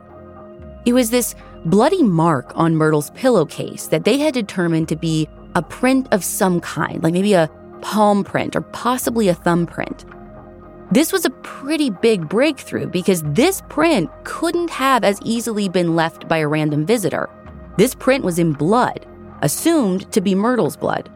It 0.86 0.92
was 0.92 1.10
this 1.10 1.34
bloody 1.64 2.04
mark 2.04 2.52
on 2.54 2.76
Myrtle's 2.76 3.10
pillowcase 3.10 3.88
that 3.88 4.04
they 4.04 4.18
had 4.18 4.32
determined 4.32 4.88
to 4.90 4.96
be 4.96 5.28
a 5.56 5.62
print 5.62 6.06
of 6.12 6.22
some 6.22 6.60
kind, 6.60 7.02
like 7.02 7.12
maybe 7.12 7.32
a 7.32 7.50
palm 7.82 8.22
print 8.22 8.54
or 8.54 8.60
possibly 8.60 9.26
a 9.28 9.34
thumbprint. 9.34 10.04
This 10.92 11.12
was 11.12 11.24
a 11.24 11.30
pretty 11.30 11.90
big 11.90 12.28
breakthrough 12.28 12.86
because 12.86 13.24
this 13.24 13.60
print 13.68 14.08
couldn't 14.22 14.70
have 14.70 15.02
as 15.02 15.20
easily 15.22 15.68
been 15.68 15.96
left 15.96 16.28
by 16.28 16.38
a 16.38 16.46
random 16.46 16.86
visitor. 16.86 17.28
This 17.76 17.94
print 17.94 18.24
was 18.24 18.38
in 18.38 18.52
blood, 18.52 19.06
assumed 19.42 20.10
to 20.12 20.20
be 20.20 20.34
Myrtle's 20.34 20.76
blood. 20.76 21.10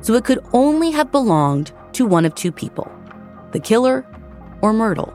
So 0.00 0.14
it 0.14 0.24
could 0.24 0.38
only 0.52 0.90
have 0.92 1.12
belonged 1.12 1.72
to 1.92 2.06
one 2.06 2.24
of 2.24 2.34
two 2.34 2.52
people 2.52 2.90
the 3.52 3.60
killer 3.60 4.06
or 4.62 4.72
Myrtle. 4.72 5.12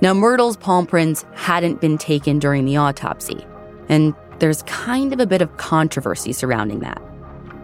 Now, 0.00 0.14
Myrtle's 0.14 0.56
palm 0.56 0.86
prints 0.86 1.24
hadn't 1.34 1.80
been 1.80 1.98
taken 1.98 2.38
during 2.38 2.64
the 2.64 2.76
autopsy, 2.76 3.46
and 3.88 4.14
there's 4.38 4.62
kind 4.62 5.12
of 5.12 5.20
a 5.20 5.26
bit 5.26 5.42
of 5.42 5.56
controversy 5.58 6.32
surrounding 6.32 6.80
that. 6.80 7.00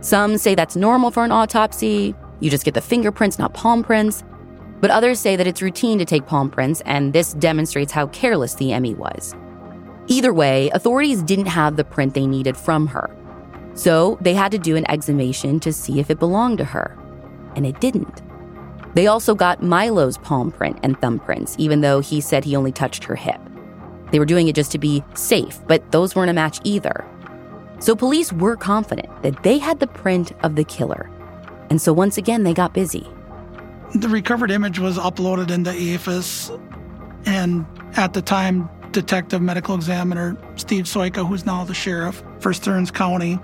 Some 0.01 0.37
say 0.37 0.55
that's 0.55 0.77
normal 0.77 1.11
for 1.11 1.25
an 1.25 1.33
autopsy, 1.33 2.15
you 2.43 2.51
just 2.51 2.65
get 2.65 2.75
the 2.75 2.81
fingerprints, 2.81 3.39
not 3.39 3.55
palm 3.55 3.85
prints. 3.85 4.25
But 4.81 4.91
others 4.91 5.21
say 5.21 5.37
that 5.37 5.47
it's 5.47 5.63
routine 5.63 6.01
to 6.01 6.05
take 6.05 6.27
palm 6.27 6.51
prints, 6.51 6.83
and 6.85 7.13
this 7.13 7.35
demonstrates 7.35 7.93
how 7.93 8.09
careless 8.09 8.55
the 8.55 8.77
ME 8.81 8.95
was. 8.95 9.33
Either 10.13 10.35
way, 10.35 10.69
authorities 10.75 11.23
didn't 11.23 11.47
have 11.47 11.77
the 11.77 11.85
print 11.85 12.13
they 12.13 12.27
needed 12.27 12.55
from 12.55 12.87
her. 12.87 13.09
So 13.73 14.19
they 14.21 14.35
had 14.35 14.53
to 14.53 14.59
do 14.59 14.77
an 14.77 14.85
exhumation 14.91 15.59
to 15.61 15.73
see 15.73 16.01
if 16.01 16.11
it 16.11 16.19
belonged 16.19 16.59
to 16.59 16.67
her. 16.67 16.99
And 17.57 17.65
it 17.65 17.81
didn't. 17.81 18.21
They 18.95 19.07
also 19.07 19.35
got 19.35 19.63
Milo's 19.63 20.19
palm 20.19 20.53
print 20.53 20.79
and 20.83 21.01
thumbprints, 21.01 21.55
even 21.57 21.81
though 21.81 22.01
he 22.01 22.21
said 22.21 22.45
he 22.45 22.55
only 22.55 22.73
touched 22.73 23.05
her 23.05 23.17
hip. 23.17 23.41
They 24.11 24.19
were 24.19 24.27
doing 24.27 24.49
it 24.49 24.55
just 24.55 24.71
to 24.73 24.79
be 24.79 25.03
safe, 25.15 25.59
but 25.67 25.91
those 25.93 26.15
weren't 26.15 26.29
a 26.29 26.35
match 26.35 26.61
either. 26.63 27.07
So 27.79 27.97
police 27.97 28.35
were 28.35 28.55
confident 28.55 29.09
that 29.23 29.43
they 29.43 29.57
had 29.57 29.81
the 29.81 29.87
print 29.87 30.33
of 30.45 30.57
the 30.57 30.65
killer. 30.65 31.11
And 31.71 31.81
so 31.81 31.91
once 31.95 32.19
again, 32.19 32.43
they 32.43 32.53
got 32.53 32.75
busy. 32.75 33.09
The 33.95 34.11
recovered 34.11 34.51
image 34.51 34.79
was 34.79 34.99
uploaded 34.99 35.51
into 35.51 35.71
AFIS, 35.71 36.51
and 37.25 37.65
at 37.97 38.13
the 38.13 38.21
time, 38.21 38.69
Detective 38.93 39.41
Medical 39.41 39.75
Examiner 39.75 40.37
Steve 40.57 40.85
Soyka, 40.85 41.27
who's 41.27 41.47
now 41.47 41.65
the 41.65 41.75
sheriff 41.75 42.23
for 42.41 42.53
Stearns 42.53 42.91
County, 42.91 43.39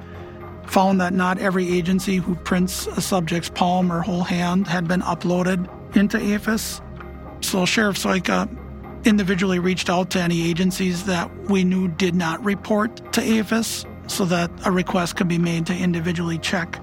found 0.67 1.01
that 1.01 1.13
not 1.13 1.39
every 1.39 1.69
agency 1.71 2.17
who 2.17 2.35
prints 2.35 2.87
a 2.87 3.01
subject's 3.01 3.49
palm 3.49 3.91
or 3.91 4.03
whole 4.03 4.23
hand 4.23 4.67
had 4.67 4.87
been 4.87 5.01
uploaded 5.01 5.69
into 5.97 6.19
AFIS. 6.19 6.83
So 7.41 7.65
Sheriff 7.65 7.97
Soyka 7.97 8.49
individually 9.05 9.59
reached 9.59 9.89
out 9.89 10.11
to 10.11 10.21
any 10.21 10.49
agencies 10.49 11.05
that 11.07 11.35
we 11.49 11.65
knew 11.65 11.89
did 11.89 12.15
not 12.15 12.45
report 12.45 13.13
to 13.15 13.21
AFIS 13.21 13.87
so 14.11 14.25
that 14.27 14.51
a 14.67 14.71
request 14.71 15.17
could 15.17 15.29
be 15.29 15.39
made 15.39 15.67
to 15.67 15.75
individually 15.75 16.39
check 16.39 16.79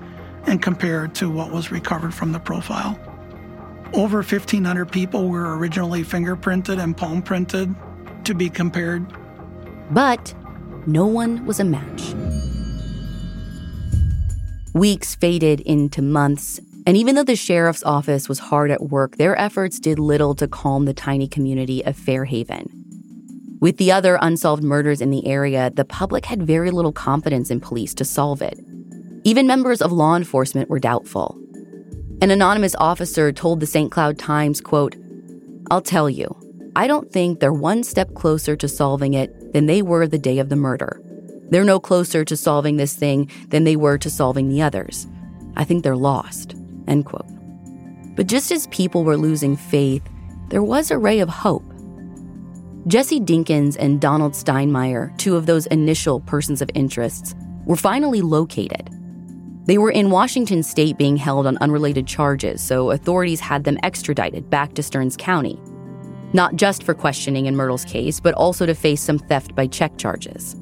and 0.47 0.61
compare 0.61 1.07
to 1.09 1.29
what 1.29 1.51
was 1.51 1.71
recovered 1.71 2.13
from 2.13 2.31
the 2.31 2.39
profile. 2.39 2.99
Over 3.93 4.17
1,500 4.17 4.91
people 4.91 5.29
were 5.29 5.57
originally 5.57 6.03
fingerprinted 6.03 6.81
and 6.81 6.97
palm 6.97 7.21
printed 7.21 7.73
to 8.25 8.33
be 8.33 8.49
compared. 8.49 9.05
But 9.91 10.33
no 10.85 11.05
one 11.05 11.45
was 11.45 11.59
a 11.59 11.63
match. 11.63 12.13
Weeks 14.73 15.15
faded 15.15 15.61
into 15.61 16.01
months, 16.01 16.59
and 16.85 16.97
even 16.97 17.15
though 17.15 17.23
the 17.23 17.35
sheriff's 17.35 17.83
office 17.83 18.27
was 18.27 18.39
hard 18.39 18.71
at 18.71 18.83
work, 18.83 19.17
their 19.17 19.39
efforts 19.39 19.79
did 19.79 19.97
little 19.97 20.35
to 20.35 20.47
calm 20.47 20.85
the 20.85 20.93
tiny 20.93 21.27
community 21.27 21.83
of 21.85 21.95
Fairhaven. 21.95 22.69
With 23.61 23.77
the 23.77 23.91
other 23.91 24.19
unsolved 24.21 24.63
murders 24.63 25.01
in 25.01 25.09
the 25.09 25.25
area, 25.25 25.71
the 25.71 25.85
public 25.85 26.25
had 26.25 26.45
very 26.45 26.71
little 26.71 26.91
confidence 26.91 27.49
in 27.49 27.61
police 27.61 27.93
to 27.95 28.05
solve 28.05 28.41
it. 28.41 28.59
Even 29.23 29.47
members 29.47 29.81
of 29.81 29.91
law 29.91 30.15
enforcement 30.15 30.69
were 30.69 30.77
doubtful. 30.77 31.39
An 32.21 32.29
anonymous 32.31 32.75
officer 32.75 33.31
told 33.31 33.59
the 33.59 33.65
St. 33.65 33.91
Cloud 33.91 34.19
Times, 34.19 34.61
quote, 34.61 34.95
I'll 35.71 35.81
tell 35.81 36.09
you, 36.09 36.35
I 36.77 36.87
don't 36.87 37.09
think 37.09 37.39
they're 37.39 37.53
one 37.53 37.83
step 37.83 38.13
closer 38.15 38.57
to 38.57 38.67
solving 38.67 39.13
it 39.13 39.53
than 39.53 39.65
they 39.65 39.81
were 39.81 40.07
the 40.07 40.19
day 40.19 40.39
of 40.39 40.49
the 40.49 40.57
murder. 40.57 41.01
They're 41.49 41.63
no 41.63 41.79
closer 41.79 42.25
to 42.25 42.35
solving 42.35 42.75
this 42.75 42.93
thing 42.93 43.31
than 43.47 43.63
they 43.63 43.77
were 43.77 43.97
to 43.97 44.09
solving 44.09 44.49
the 44.49 44.61
others. 44.61 45.07
I 45.55 45.63
think 45.63 45.83
they're 45.83 45.95
lost. 45.95 46.53
End 46.87 47.05
quote. 47.05 47.25
But 48.15 48.27
just 48.27 48.51
as 48.51 48.67
people 48.67 49.05
were 49.05 49.15
losing 49.15 49.55
faith, 49.55 50.03
there 50.49 50.63
was 50.63 50.91
a 50.91 50.97
ray 50.97 51.19
of 51.19 51.29
hope. 51.29 51.63
Jesse 52.87 53.21
Dinkins 53.21 53.77
and 53.79 54.01
Donald 54.01 54.33
Steinmeier, 54.33 55.17
two 55.17 55.37
of 55.37 55.45
those 55.45 55.67
initial 55.67 56.19
persons 56.19 56.61
of 56.61 56.69
interest, 56.73 57.35
were 57.65 57.75
finally 57.75 58.21
located. 58.21 58.89
They 59.65 59.77
were 59.77 59.91
in 59.91 60.11
Washington 60.11 60.61
state 60.61 60.97
being 60.97 61.17
held 61.17 61.47
on 61.47 61.57
unrelated 61.57 62.05
charges, 62.05 62.61
so 62.61 62.91
authorities 62.91 63.39
had 63.39 63.63
them 63.63 63.79
extradited 63.81 64.49
back 64.49 64.73
to 64.75 64.83
Stearns 64.83 65.17
County. 65.17 65.59
Not 66.35 66.57
just 66.57 66.83
for 66.83 66.93
questioning 66.93 67.45
in 67.45 67.55
Myrtle's 67.55 67.85
case, 67.85 68.19
but 68.19 68.33
also 68.33 68.65
to 68.65 68.75
face 68.75 69.01
some 69.01 69.19
theft 69.19 69.55
by 69.55 69.67
check 69.67 69.97
charges. 69.97 70.53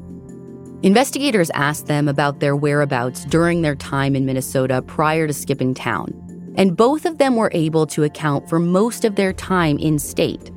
Investigators 0.83 1.49
asked 1.55 1.88
them 1.88 2.07
about 2.07 2.39
their 2.39 2.55
whereabouts 2.55 3.25
during 3.25 3.63
their 3.63 3.73
time 3.75 4.15
in 4.15 4.23
Minnesota 4.23 4.83
prior 4.83 5.25
to 5.25 5.33
skipping 5.33 5.73
town, 5.73 6.13
and 6.57 6.77
both 6.77 7.07
of 7.07 7.17
them 7.17 7.36
were 7.36 7.49
able 7.55 7.88
to 7.88 8.03
account 8.03 8.47
for 8.47 8.59
most 8.59 9.03
of 9.03 9.15
their 9.15 9.33
time 9.33 9.79
in 9.79 9.97
state. 9.97 10.51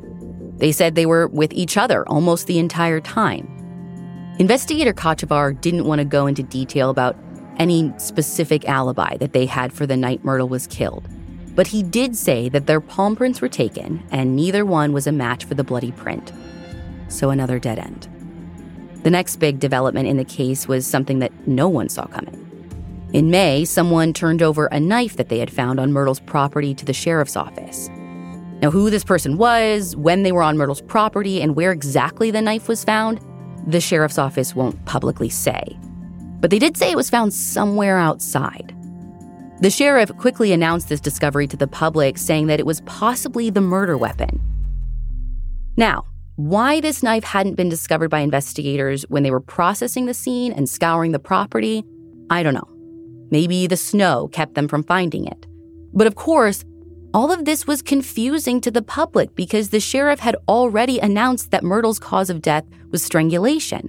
They 0.59 0.71
said 0.71 0.95
they 0.95 1.07
were 1.07 1.29
with 1.29 1.55
each 1.55 1.79
other 1.79 2.07
almost 2.11 2.47
the 2.47 2.59
entire 2.59 3.01
time. 3.01 3.49
Investigator 4.39 4.93
Kotschevar 4.93 5.59
didn't 5.63 5.87
want 5.87 6.01
to 6.01 6.05
go 6.05 6.27
into 6.27 6.43
detail 6.43 6.91
about 6.91 7.17
any 7.57 7.91
specific 7.97 8.69
alibi 8.69 9.17
that 9.17 9.33
they 9.33 9.47
had 9.47 9.73
for 9.73 9.87
the 9.87 9.97
night 9.97 10.23
Myrtle 10.27 10.51
was 10.51 10.67
killed, 10.67 11.09
but 11.57 11.67
he 11.67 11.83
did 11.83 12.15
say 12.15 12.49
that 12.51 12.67
their 12.67 12.81
palm 12.81 13.17
prints 13.17 13.41
were 13.41 13.49
taken 13.49 14.05
and 14.13 14.37
neither 14.37 14.65
one 14.65 14.93
was 14.93 15.09
a 15.09 15.13
match 15.13 15.45
for 15.45 15.55
the 15.55 15.65
bloody 15.65 15.91
print. 15.91 16.33
So 17.09 17.31
another 17.31 17.59
dead 17.59 17.79
end. 17.79 18.09
The 19.03 19.11
next 19.11 19.37
big 19.37 19.59
development 19.59 20.07
in 20.07 20.19
the 20.19 20.25
case 20.25 20.69
was 20.69 20.87
something 20.87 21.19
that 21.21 21.33
no 21.49 21.69
one 21.69 21.89
saw 21.89 22.07
coming. 22.07 22.43
In 23.13 23.31
May, 23.31 23.65
someone 23.65 24.13
turned 24.13 24.43
over 24.43 24.67
a 24.67 24.79
knife 24.79 25.17
that 25.17 25.31
they 25.31 25.39
had 25.39 25.51
found 25.51 25.81
on 25.81 25.93
Myrtle's 25.93 26.21
property 26.21 26.75
to 26.75 26.85
the 26.85 26.93
sheriff's 26.93 27.37
office. 27.37 27.89
Now, 28.61 28.71
who 28.71 28.91
this 28.91 29.05
person 29.05 29.39
was, 29.39 29.97
when 29.97 30.23
they 30.23 30.33
were 30.33 30.43
on 30.43 30.59
Myrtle's 30.59 30.83
property, 30.83 31.41
and 31.41 31.55
where 31.55 31.73
exactly 31.73 32.31
the 32.31 32.43
knife 32.43 32.69
was 32.69 32.85
found, 32.85 33.21
the 33.67 33.81
sheriff's 33.81 34.19
office 34.19 34.55
won't 34.55 34.85
publicly 34.87 35.29
say. 35.29 35.79
But 36.41 36.51
they 36.51 36.59
did 36.59 36.77
say 36.77 36.91
it 36.91 36.97
was 36.97 37.11
found 37.11 37.33
somewhere 37.33 37.97
outside. 37.97 38.76
The 39.61 39.71
sheriff 39.71 40.15
quickly 40.19 40.53
announced 40.53 40.91
this 40.91 41.01
discovery 41.01 41.47
to 41.47 41.57
the 41.57 41.67
public, 41.67 42.19
saying 42.19 42.47
that 42.49 42.61
it 42.61 42.67
was 42.67 42.83
possibly 42.83 43.49
the 43.49 43.63
murder 43.63 43.97
weapon. 43.97 44.41
Now, 45.79 46.05
why 46.37 46.81
this 46.81 47.03
knife 47.03 47.25
hadn't 47.25 47.55
been 47.55 47.71
discovered 47.71 48.11
by 48.11 48.21
investigators 48.21 49.05
when 49.09 49.23
they 49.23 49.31
were 49.31 49.41
processing 49.41 50.05
the 50.05 50.13
scene 50.13 50.53
and 50.53 50.69
scouring 50.69 51.13
the 51.13 51.19
property, 51.19 51.85
I 52.29 52.43
don't 52.43 52.53
know. 52.53 52.69
Maybe 53.31 53.67
the 53.67 53.79
snow 53.79 54.29
kept 54.29 54.55
them 54.55 54.69
from 54.69 54.83
finding 54.83 55.27
it. 55.27 55.47
But 55.95 56.07
of 56.07 56.15
course, 56.15 56.63
all 57.15 57.33
of 57.33 57.47
this 57.47 57.67
was 57.67 57.81
confusing 57.81 58.61
to 58.61 58.71
the 58.71 58.83
public 58.83 59.35
because 59.35 59.71
the 59.71 59.81
sheriff 59.81 60.21
had 60.21 60.37
already 60.49 60.99
announced 60.99 61.51
that 61.51 61.65
Myrtle's 61.65 61.99
cause 61.99 62.29
of 62.29 62.43
death 62.43 62.65
was 62.91 63.03
strangulation. 63.03 63.89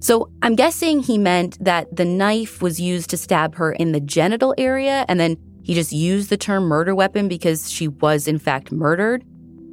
So 0.00 0.30
I'm 0.42 0.54
guessing 0.54 1.00
he 1.00 1.18
meant 1.18 1.62
that 1.62 1.94
the 1.94 2.04
knife 2.04 2.62
was 2.62 2.80
used 2.80 3.10
to 3.10 3.16
stab 3.16 3.56
her 3.56 3.72
in 3.72 3.92
the 3.92 4.00
genital 4.00 4.54
area 4.56 5.04
and 5.08 5.18
then 5.18 5.36
he 5.64 5.74
just 5.74 5.92
used 5.92 6.30
the 6.30 6.36
term 6.36 6.64
murder 6.64 6.94
weapon 6.94 7.28
because 7.28 7.70
she 7.70 7.88
was 7.88 8.28
in 8.28 8.38
fact 8.38 8.70
murdered. 8.70 9.24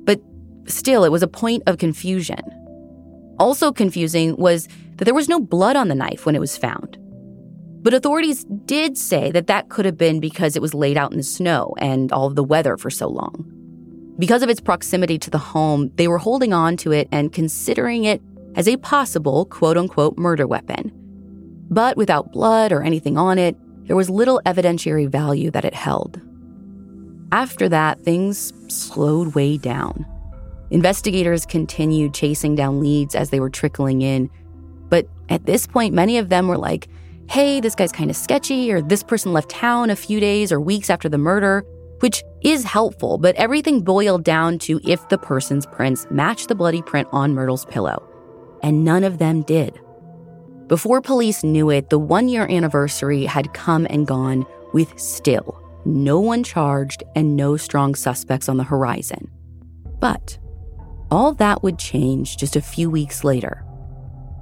But 0.04 0.20
still, 0.66 1.06
it 1.06 1.12
was 1.12 1.24
a 1.24 1.28
point 1.28 1.64
of 1.68 1.78
confusion. 1.78 2.42
Also 3.40 3.72
confusing 3.72 4.36
was 4.38 4.68
that 4.96 5.06
there 5.06 5.14
was 5.14 5.30
no 5.30 5.40
blood 5.40 5.76
on 5.76 5.90
the 5.90 5.96
knife 5.96 6.26
when 6.26 6.36
it 6.36 6.40
was 6.40 6.58
found. 6.58 6.98
But 7.82 7.94
authorities 7.94 8.46
did 8.66 8.98
say 8.98 9.32
that 9.32 9.46
that 9.48 9.70
could 9.70 9.86
have 9.86 9.98
been 9.98 10.20
because 10.20 10.56
it 10.56 10.62
was 10.62 10.74
laid 10.74 10.98
out 10.98 11.12
in 11.12 11.18
the 11.18 11.24
snow 11.24 11.76
and 11.78 12.12
all 12.12 12.26
of 12.26 12.36
the 12.36 12.44
weather 12.44 12.78
for 12.78 12.90
so 12.90 13.08
long. 13.08 13.52
Because 14.18 14.42
of 14.42 14.50
its 14.50 14.60
proximity 14.60 15.20
to 15.20 15.30
the 15.30 15.38
home, 15.38 15.92
they 15.96 16.08
were 16.08 16.18
holding 16.18 16.52
on 16.52 16.78
to 16.78 16.92
it 16.92 17.08
and 17.12 17.32
considering 17.32 18.06
it 18.06 18.22
as 18.56 18.68
a 18.68 18.78
possible 18.78 19.46
quote 19.46 19.78
unquote 19.78 20.18
murder 20.18 20.48
weapon. 20.48 20.92
But 21.70 21.98
without 21.98 22.32
blood 22.32 22.72
or 22.72 22.84
anything 22.84 23.18
on 23.18 23.38
it, 23.38 23.56
there 23.88 23.96
was 23.96 24.10
little 24.10 24.42
evidentiary 24.46 25.08
value 25.08 25.52
that 25.52 25.66
it 25.66 25.74
held. 25.74 26.22
After 27.32 27.68
that, 27.70 28.02
things 28.02 28.54
slowed 28.68 29.36
way 29.36 29.58
down. 29.58 30.06
Investigators 30.72 31.46
continued 31.46 32.14
chasing 32.14 32.56
down 32.56 32.80
leads 32.80 33.16
as 33.16 33.30
they 33.30 33.40
were 33.40 33.50
trickling 33.50 34.02
in. 34.02 34.30
But 34.90 35.08
at 35.30 35.46
this 35.46 35.68
point, 35.68 35.94
many 35.94 36.18
of 36.18 36.30
them 36.30 36.48
were 36.48 36.58
like, 36.58 36.88
hey, 37.30 37.60
this 37.60 37.76
guy's 37.76 37.92
kind 37.92 38.10
of 38.10 38.16
sketchy, 38.16 38.72
or 38.72 38.82
this 38.82 39.04
person 39.04 39.34
left 39.34 39.50
town 39.50 39.90
a 39.90 39.96
few 39.96 40.20
days 40.20 40.52
or 40.52 40.60
weeks 40.60 40.90
after 40.90 41.10
the 41.10 41.18
murder, 41.18 41.64
which 42.00 42.24
is 42.44 42.64
helpful, 42.64 43.18
but 43.18 43.36
everything 43.36 43.82
boiled 43.82 44.24
down 44.24 44.60
to 44.60 44.80
if 44.84 45.08
the 45.10 45.18
person's 45.18 45.66
prints 45.66 46.06
matched 46.12 46.48
the 46.48 46.56
bloody 46.56 46.82
print 46.82 47.08
on 47.12 47.34
Myrtle's 47.34 47.66
pillow. 47.66 48.08
And 48.66 48.84
none 48.84 49.04
of 49.04 49.20
them 49.20 49.44
did. 49.44 49.80
Before 50.66 51.00
police 51.00 51.44
knew 51.44 51.70
it, 51.70 51.92
the 51.92 52.00
one 52.00 52.28
year 52.28 52.48
anniversary 52.50 53.26
had 53.26 53.54
come 53.54 53.86
and 53.92 54.08
gone 54.08 54.44
with 54.74 55.00
still 55.00 55.62
no 55.86 56.20
one 56.20 56.44
charged 56.44 57.04
and 57.16 57.36
no 57.36 57.58
strong 57.58 57.94
suspects 57.94 58.50
on 58.50 58.58
the 58.58 58.64
horizon. 58.64 59.30
But 60.00 60.40
all 61.12 61.34
that 61.36 61.62
would 61.62 61.78
change 61.78 62.38
just 62.38 62.56
a 62.56 62.62
few 62.62 62.90
weeks 62.90 63.24
later. 63.24 63.64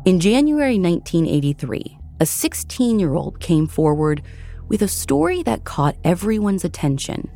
In 0.06 0.22
January 0.22 0.80
1983, 0.80 1.98
a 2.22 2.26
16 2.26 3.00
year 3.00 3.14
old 3.14 3.42
came 3.42 3.68
forward 3.68 4.22
with 4.70 4.82
a 4.82 4.88
story 4.88 5.44
that 5.44 5.66
caught 5.66 5.98
everyone's 6.06 6.64
attention. 6.64 7.30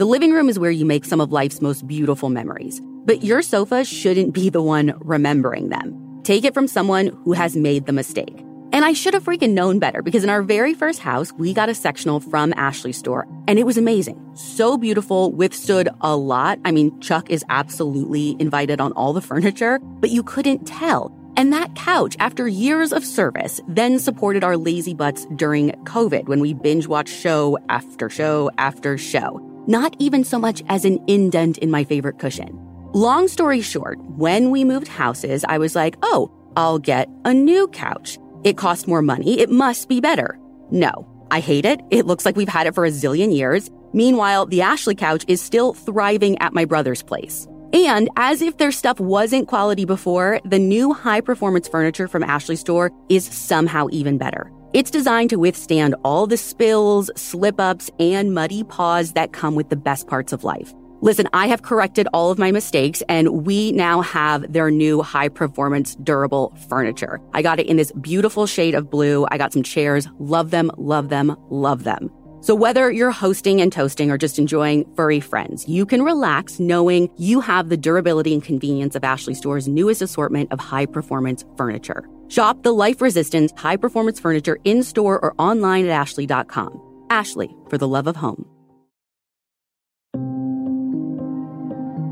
The 0.00 0.06
living 0.06 0.32
room 0.32 0.48
is 0.48 0.58
where 0.58 0.70
you 0.70 0.86
make 0.86 1.04
some 1.04 1.20
of 1.20 1.30
life's 1.30 1.60
most 1.60 1.86
beautiful 1.86 2.30
memories, 2.30 2.80
but 3.04 3.22
your 3.22 3.42
sofa 3.42 3.84
shouldn't 3.84 4.32
be 4.32 4.48
the 4.48 4.62
one 4.62 4.94
remembering 5.00 5.68
them. 5.68 6.22
Take 6.22 6.46
it 6.46 6.54
from 6.54 6.68
someone 6.68 7.08
who 7.08 7.34
has 7.34 7.54
made 7.54 7.84
the 7.84 7.92
mistake. 7.92 8.34
And 8.72 8.82
I 8.82 8.94
should 8.94 9.12
have 9.12 9.24
freaking 9.24 9.50
known 9.50 9.78
better 9.78 10.00
because 10.00 10.24
in 10.24 10.30
our 10.30 10.40
very 10.40 10.72
first 10.72 11.00
house, 11.00 11.34
we 11.34 11.52
got 11.52 11.68
a 11.68 11.74
sectional 11.74 12.18
from 12.18 12.54
Ashley 12.56 12.92
store 12.92 13.28
and 13.46 13.58
it 13.58 13.66
was 13.66 13.76
amazing. 13.76 14.18
So 14.32 14.78
beautiful, 14.78 15.32
withstood 15.32 15.90
a 16.00 16.16
lot. 16.16 16.58
I 16.64 16.70
mean, 16.72 16.98
Chuck 17.00 17.28
is 17.28 17.44
absolutely 17.50 18.36
invited 18.38 18.80
on 18.80 18.92
all 18.92 19.12
the 19.12 19.20
furniture, 19.30 19.80
but 19.82 20.08
you 20.08 20.22
couldn't 20.22 20.66
tell. 20.66 21.14
And 21.36 21.52
that 21.52 21.74
couch, 21.74 22.16
after 22.20 22.48
years 22.48 22.94
of 22.94 23.04
service, 23.04 23.60
then 23.68 23.98
supported 23.98 24.44
our 24.44 24.56
lazy 24.56 24.94
butts 24.94 25.26
during 25.36 25.72
COVID 25.84 26.24
when 26.24 26.40
we 26.40 26.54
binge 26.54 26.86
watched 26.86 27.14
show 27.14 27.58
after 27.68 28.08
show 28.08 28.50
after 28.56 28.96
show. 28.96 29.46
Not 29.66 29.94
even 29.98 30.24
so 30.24 30.38
much 30.38 30.62
as 30.68 30.84
an 30.84 30.98
indent 31.06 31.58
in 31.58 31.70
my 31.70 31.84
favorite 31.84 32.18
cushion. 32.18 32.58
Long 32.92 33.28
story 33.28 33.60
short, 33.60 33.98
when 34.16 34.50
we 34.50 34.64
moved 34.64 34.88
houses, 34.88 35.44
I 35.48 35.58
was 35.58 35.76
like, 35.76 35.96
oh, 36.02 36.30
I'll 36.56 36.78
get 36.78 37.08
a 37.24 37.32
new 37.32 37.68
couch. 37.68 38.18
It 38.42 38.56
costs 38.56 38.86
more 38.86 39.02
money. 39.02 39.38
It 39.38 39.50
must 39.50 39.88
be 39.88 40.00
better. 40.00 40.38
No, 40.70 41.06
I 41.30 41.40
hate 41.40 41.64
it. 41.64 41.80
It 41.90 42.06
looks 42.06 42.24
like 42.24 42.36
we've 42.36 42.48
had 42.48 42.66
it 42.66 42.74
for 42.74 42.84
a 42.84 42.90
zillion 42.90 43.36
years. 43.36 43.70
Meanwhile, 43.92 44.46
the 44.46 44.62
Ashley 44.62 44.94
couch 44.94 45.24
is 45.28 45.40
still 45.40 45.74
thriving 45.74 46.38
at 46.38 46.54
my 46.54 46.64
brother's 46.64 47.02
place. 47.02 47.46
And 47.72 48.08
as 48.16 48.42
if 48.42 48.56
their 48.56 48.72
stuff 48.72 48.98
wasn't 48.98 49.46
quality 49.46 49.84
before, 49.84 50.40
the 50.44 50.58
new 50.58 50.92
high 50.92 51.20
performance 51.20 51.68
furniture 51.68 52.08
from 52.08 52.24
Ashley 52.24 52.56
Store 52.56 52.90
is 53.08 53.24
somehow 53.24 53.86
even 53.92 54.18
better. 54.18 54.50
It's 54.72 54.90
designed 54.90 55.30
to 55.30 55.36
withstand 55.36 55.96
all 56.04 56.28
the 56.28 56.36
spills, 56.36 57.10
slip 57.16 57.58
ups, 57.58 57.90
and 57.98 58.32
muddy 58.32 58.62
paws 58.62 59.14
that 59.14 59.32
come 59.32 59.56
with 59.56 59.68
the 59.68 59.74
best 59.74 60.06
parts 60.06 60.32
of 60.32 60.44
life. 60.44 60.72
Listen, 61.00 61.26
I 61.32 61.48
have 61.48 61.62
corrected 61.62 62.06
all 62.12 62.30
of 62.30 62.38
my 62.38 62.52
mistakes 62.52 63.02
and 63.08 63.44
we 63.44 63.72
now 63.72 64.00
have 64.00 64.52
their 64.52 64.70
new 64.70 65.02
high 65.02 65.28
performance 65.28 65.96
durable 65.96 66.54
furniture. 66.68 67.20
I 67.32 67.42
got 67.42 67.58
it 67.58 67.66
in 67.66 67.78
this 67.78 67.90
beautiful 68.00 68.46
shade 68.46 68.74
of 68.76 68.90
blue. 68.90 69.26
I 69.32 69.38
got 69.38 69.52
some 69.52 69.64
chairs. 69.64 70.06
Love 70.20 70.52
them, 70.52 70.70
love 70.76 71.08
them, 71.08 71.36
love 71.48 71.82
them. 71.82 72.08
So 72.40 72.54
whether 72.54 72.92
you're 72.92 73.10
hosting 73.10 73.60
and 73.60 73.72
toasting 73.72 74.10
or 74.10 74.18
just 74.18 74.38
enjoying 74.38 74.84
furry 74.94 75.18
friends, 75.18 75.66
you 75.66 75.84
can 75.84 76.02
relax 76.02 76.60
knowing 76.60 77.10
you 77.16 77.40
have 77.40 77.70
the 77.70 77.76
durability 77.76 78.34
and 78.34 78.42
convenience 78.42 78.94
of 78.94 79.02
Ashley 79.02 79.34
Store's 79.34 79.66
newest 79.66 80.00
assortment 80.00 80.52
of 80.52 80.60
high 80.60 80.86
performance 80.86 81.44
furniture. 81.56 82.04
Shop 82.30 82.62
the 82.62 82.72
life 82.72 83.00
resistant 83.00 83.52
high 83.58 83.76
performance 83.76 84.20
furniture 84.20 84.58
in 84.64 84.82
store 84.82 85.18
or 85.22 85.34
online 85.38 85.84
at 85.84 85.90
ashley.com. 85.90 86.80
Ashley, 87.10 87.54
for 87.68 87.76
the 87.76 87.88
love 87.88 88.06
of 88.06 88.16
home. 88.16 88.46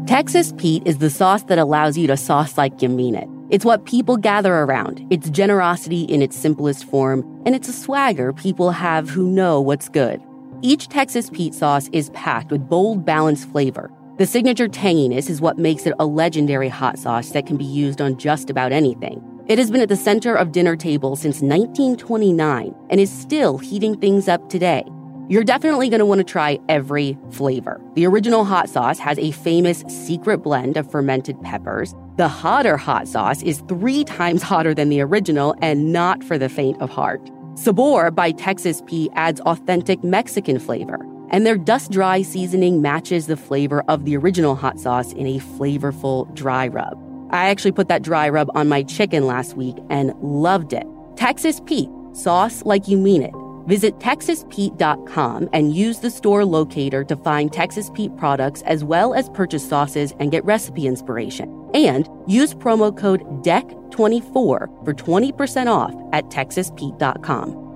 Texas 0.09 0.53
Pete 0.57 0.83
is 0.87 0.99
the 0.99 1.11
sauce 1.11 1.45
that 1.45 1.59
allows 1.59 1.97
you 1.97 2.07
to 2.09 2.17
sauce 2.17 2.59
like 2.59 2.83
you 2.83 2.89
mean 2.89 3.15
it. 3.15 3.29
It's 3.51 3.65
what 3.65 3.85
people 3.85 4.17
gather 4.17 4.55
around. 4.55 5.07
It's 5.11 5.31
generosity 5.31 6.03
in 6.03 6.23
its 6.23 6.37
simplest 6.37 6.85
form, 6.87 7.21
and 7.47 7.55
it's 7.55 7.69
a 7.69 7.73
swagger 7.73 8.33
people 8.33 8.71
have 8.71 9.09
who 9.09 9.29
know 9.29 9.61
what's 9.61 9.89
good. 9.89 10.21
Each 10.63 10.89
Texas 10.89 11.31
Pete 11.31 11.55
sauce 11.55 11.89
is 11.93 12.11
packed 12.11 12.51
with 12.51 12.69
bold, 12.69 13.05
balanced 13.05 13.49
flavor. 13.51 13.91
The 14.17 14.27
signature 14.27 14.67
tanginess 14.67 15.31
is 15.31 15.41
what 15.41 15.59
makes 15.59 15.87
it 15.87 15.95
a 16.01 16.07
legendary 16.07 16.69
hot 16.69 16.99
sauce 16.99 17.31
that 17.31 17.47
can 17.47 17.57
be 17.57 17.65
used 17.65 18.01
on 18.01 18.17
just 18.17 18.51
about 18.51 18.73
anything. 18.73 19.23
It 19.49 19.57
has 19.59 19.71
been 19.71 19.81
at 19.81 19.89
the 19.89 19.97
center 19.97 20.35
of 20.35 20.53
dinner 20.53 20.77
tables 20.77 21.23
since 21.23 21.37
1929 21.41 22.75
and 22.91 23.01
is 23.01 23.11
still 23.11 23.57
heating 23.57 23.99
things 23.99 24.29
up 24.29 24.47
today. 24.51 24.85
You're 25.31 25.43
definitely 25.43 25.89
going 25.89 26.01
to 26.01 26.05
want 26.05 26.19
to 26.19 26.25
try 26.25 26.59
every 26.69 27.17
flavor. 27.31 27.81
The 27.95 28.05
original 28.05 28.45
hot 28.45 28.69
sauce 28.69 28.99
has 28.99 29.19
a 29.19 29.31
famous 29.31 29.85
secret 29.89 30.43
blend 30.43 30.77
of 30.77 30.91
fermented 30.91 31.41
peppers. 31.41 31.95
The 32.19 32.29
hotter 32.29 32.77
hot 32.77 33.09
sauce 33.09 33.43
is 33.43 33.65
three 33.69 34.05
times 34.05 34.43
hotter 34.43 34.75
than 34.75 34.91
the 34.91 35.01
original 35.01 35.55
and 35.63 35.95
not 35.95 36.23
for 36.23 36.37
the 36.37 36.51
faint 36.51 36.79
of 36.83 36.91
heart. 36.91 37.31
Sabor 37.55 38.11
by 38.11 38.33
Texas 38.33 38.83
Pete 38.87 39.11
adds 39.15 39.41
authentic 39.41 40.05
Mexican 40.05 40.59
flavor, 40.59 40.99
and 41.31 41.47
their 41.47 41.57
dust 41.57 41.91
dry 41.91 42.21
seasoning 42.21 42.83
matches 42.83 43.29
the 43.29 43.37
flavor 43.37 43.83
of 43.89 44.05
the 44.05 44.15
original 44.15 44.57
hot 44.57 44.79
sauce 44.79 45.15
in 45.15 45.27
a 45.27 45.39
flavorful 45.39 46.33
dry 46.35 46.69
rub. 46.69 47.08
I 47.31 47.49
actually 47.49 47.73
put 47.73 47.89
that 47.89 48.03
dry 48.03 48.29
rub 48.29 48.51
on 48.55 48.69
my 48.69 48.83
chicken 48.83 49.27
last 49.27 49.57
week 49.57 49.77
and 49.91 50.15
loved 50.21 50.73
it. 50.73 50.87
Texas 51.17 51.61
Pete, 51.67 51.91
sauce 52.13 52.65
like 52.65 52.89
you 52.89 52.97
mean 52.97 53.23
it. 53.23 53.35
Visit 53.67 53.99
TexasPete.com 53.99 55.51
and 55.53 55.77
use 55.77 56.01
the 56.01 56.11
store 56.11 56.45
locator 56.45 57.05
to 57.05 57.17
find 57.17 57.53
Texas 57.53 57.91
Pete 57.95 58.17
products 58.17 58.63
as 58.63 58.83
well 58.83 59.13
as 59.13 59.29
purchase 59.31 59.69
sauces 59.69 60.15
and 60.19 60.31
get 60.31 60.45
recipe 60.45 60.87
inspiration. 60.87 61.69
And 61.75 62.09
use 62.27 62.55
promo 62.55 62.97
code 62.97 63.21
DECK24 63.45 64.33
for 64.33 64.95
20% 64.95 65.67
off 65.67 65.95
at 66.15 66.25
TexasPete.com. 66.31 67.69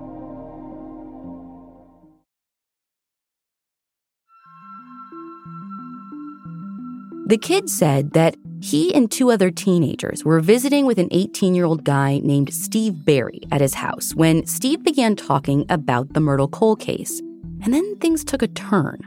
The 7.25 7.37
kid 7.37 7.69
said 7.69 8.11
that 8.11 8.35
he 8.63 8.95
and 8.95 9.11
two 9.11 9.29
other 9.29 9.51
teenagers 9.51 10.23
were 10.23 10.39
visiting 10.39 10.85
with 10.85 10.97
an 10.97 11.09
18 11.11 11.53
year 11.53 11.65
old 11.65 11.83
guy 11.83 12.21
named 12.23 12.53
Steve 12.53 13.03
Barry 13.03 13.41
at 13.51 13.59
his 13.59 13.73
house 13.73 14.15
when 14.15 14.45
Steve 14.45 14.81
began 14.83 15.17
talking 15.17 15.65
about 15.67 16.13
the 16.13 16.21
Myrtle 16.21 16.47
Cole 16.47 16.77
case. 16.77 17.19
And 17.63 17.73
then 17.73 17.97
things 17.97 18.23
took 18.23 18.41
a 18.41 18.47
turn. 18.47 18.99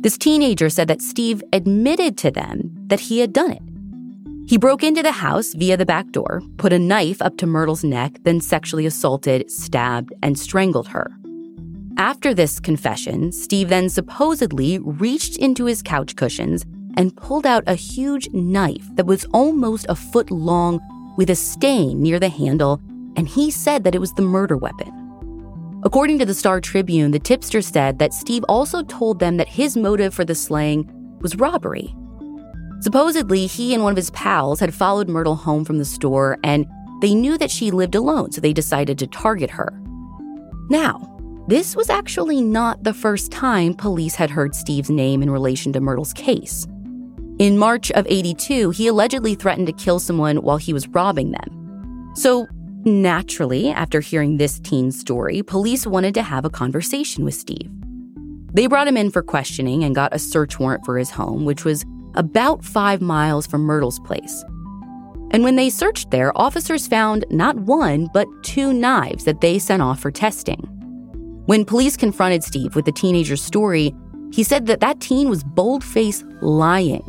This 0.00 0.16
teenager 0.16 0.70
said 0.70 0.88
that 0.88 1.02
Steve 1.02 1.42
admitted 1.52 2.16
to 2.18 2.30
them 2.30 2.70
that 2.86 3.00
he 3.00 3.18
had 3.18 3.34
done 3.34 3.50
it. 3.50 3.62
He 4.48 4.56
broke 4.56 4.82
into 4.82 5.02
the 5.02 5.12
house 5.12 5.52
via 5.52 5.76
the 5.76 5.84
back 5.84 6.10
door, 6.10 6.40
put 6.56 6.72
a 6.72 6.78
knife 6.78 7.20
up 7.20 7.36
to 7.36 7.46
Myrtle's 7.46 7.84
neck, 7.84 8.16
then 8.22 8.40
sexually 8.40 8.86
assaulted, 8.86 9.50
stabbed, 9.50 10.14
and 10.22 10.38
strangled 10.38 10.88
her. 10.88 11.12
After 11.98 12.32
this 12.32 12.58
confession, 12.58 13.30
Steve 13.30 13.68
then 13.68 13.90
supposedly 13.90 14.78
reached 14.78 15.36
into 15.36 15.66
his 15.66 15.82
couch 15.82 16.16
cushions 16.16 16.64
and 16.96 17.16
pulled 17.16 17.46
out 17.46 17.64
a 17.66 17.74
huge 17.74 18.28
knife 18.32 18.86
that 18.94 19.06
was 19.06 19.24
almost 19.32 19.86
a 19.88 19.94
foot 19.94 20.30
long 20.30 20.80
with 21.16 21.30
a 21.30 21.34
stain 21.34 22.02
near 22.02 22.18
the 22.18 22.28
handle, 22.28 22.80
and 23.16 23.28
he 23.28 23.50
said 23.50 23.84
that 23.84 23.94
it 23.94 24.00
was 24.00 24.12
the 24.14 24.22
murder 24.22 24.56
weapon. 24.56 24.92
According 25.82 26.18
to 26.18 26.26
the 26.26 26.34
Star 26.34 26.60
Tribune, 26.60 27.10
the 27.10 27.18
tipster 27.18 27.62
said 27.62 27.98
that 27.98 28.12
Steve 28.12 28.44
also 28.48 28.82
told 28.82 29.18
them 29.18 29.38
that 29.38 29.48
his 29.48 29.76
motive 29.76 30.12
for 30.12 30.24
the 30.24 30.34
slaying 30.34 30.90
was 31.20 31.36
robbery. 31.36 31.94
Supposedly, 32.80 33.46
he 33.46 33.74
and 33.74 33.82
one 33.82 33.92
of 33.92 33.96
his 33.96 34.10
pals 34.10 34.60
had 34.60 34.74
followed 34.74 35.08
Myrtle 35.08 35.36
home 35.36 35.64
from 35.64 35.78
the 35.78 35.84
store 35.84 36.38
and 36.44 36.66
they 37.00 37.14
knew 37.14 37.38
that 37.38 37.50
she 37.50 37.70
lived 37.70 37.94
alone, 37.94 38.30
so 38.32 38.40
they 38.40 38.52
decided 38.52 38.98
to 38.98 39.06
target 39.06 39.50
her. 39.50 39.80
Now, 40.68 41.06
this 41.48 41.74
was 41.74 41.90
actually 41.90 42.42
not 42.42 42.84
the 42.84 42.94
first 42.94 43.32
time 43.32 43.74
police 43.74 44.14
had 44.14 44.30
heard 44.30 44.54
Steve's 44.54 44.90
name 44.90 45.22
in 45.22 45.30
relation 45.30 45.72
to 45.72 45.80
Myrtle's 45.80 46.12
case. 46.12 46.66
In 47.40 47.56
March 47.56 47.90
of 47.92 48.06
82, 48.06 48.68
he 48.68 48.86
allegedly 48.86 49.34
threatened 49.34 49.66
to 49.68 49.72
kill 49.72 49.98
someone 49.98 50.42
while 50.42 50.58
he 50.58 50.74
was 50.74 50.86
robbing 50.88 51.30
them. 51.30 52.12
So, 52.14 52.46
naturally, 52.84 53.70
after 53.70 54.00
hearing 54.00 54.36
this 54.36 54.60
teen's 54.60 55.00
story, 55.00 55.42
police 55.42 55.86
wanted 55.86 56.12
to 56.16 56.22
have 56.22 56.44
a 56.44 56.50
conversation 56.50 57.24
with 57.24 57.32
Steve. 57.32 57.70
They 58.52 58.66
brought 58.66 58.88
him 58.88 58.98
in 58.98 59.10
for 59.10 59.22
questioning 59.22 59.84
and 59.84 59.94
got 59.94 60.14
a 60.14 60.18
search 60.18 60.58
warrant 60.58 60.84
for 60.84 60.98
his 60.98 61.08
home, 61.08 61.46
which 61.46 61.64
was 61.64 61.86
about 62.14 62.62
five 62.62 63.00
miles 63.00 63.46
from 63.46 63.62
Myrtle's 63.62 64.00
place. 64.00 64.44
And 65.30 65.42
when 65.42 65.56
they 65.56 65.70
searched 65.70 66.10
there, 66.10 66.36
officers 66.38 66.86
found 66.86 67.24
not 67.30 67.56
one, 67.56 68.10
but 68.12 68.28
two 68.42 68.74
knives 68.74 69.24
that 69.24 69.40
they 69.40 69.58
sent 69.58 69.80
off 69.80 70.00
for 70.00 70.10
testing. 70.10 70.60
When 71.46 71.64
police 71.64 71.96
confronted 71.96 72.44
Steve 72.44 72.76
with 72.76 72.84
the 72.84 72.92
teenager's 72.92 73.42
story, 73.42 73.94
he 74.30 74.42
said 74.42 74.66
that 74.66 74.80
that 74.80 75.00
teen 75.00 75.30
was 75.30 75.42
bold-faced 75.42 76.26
lying. 76.42 77.02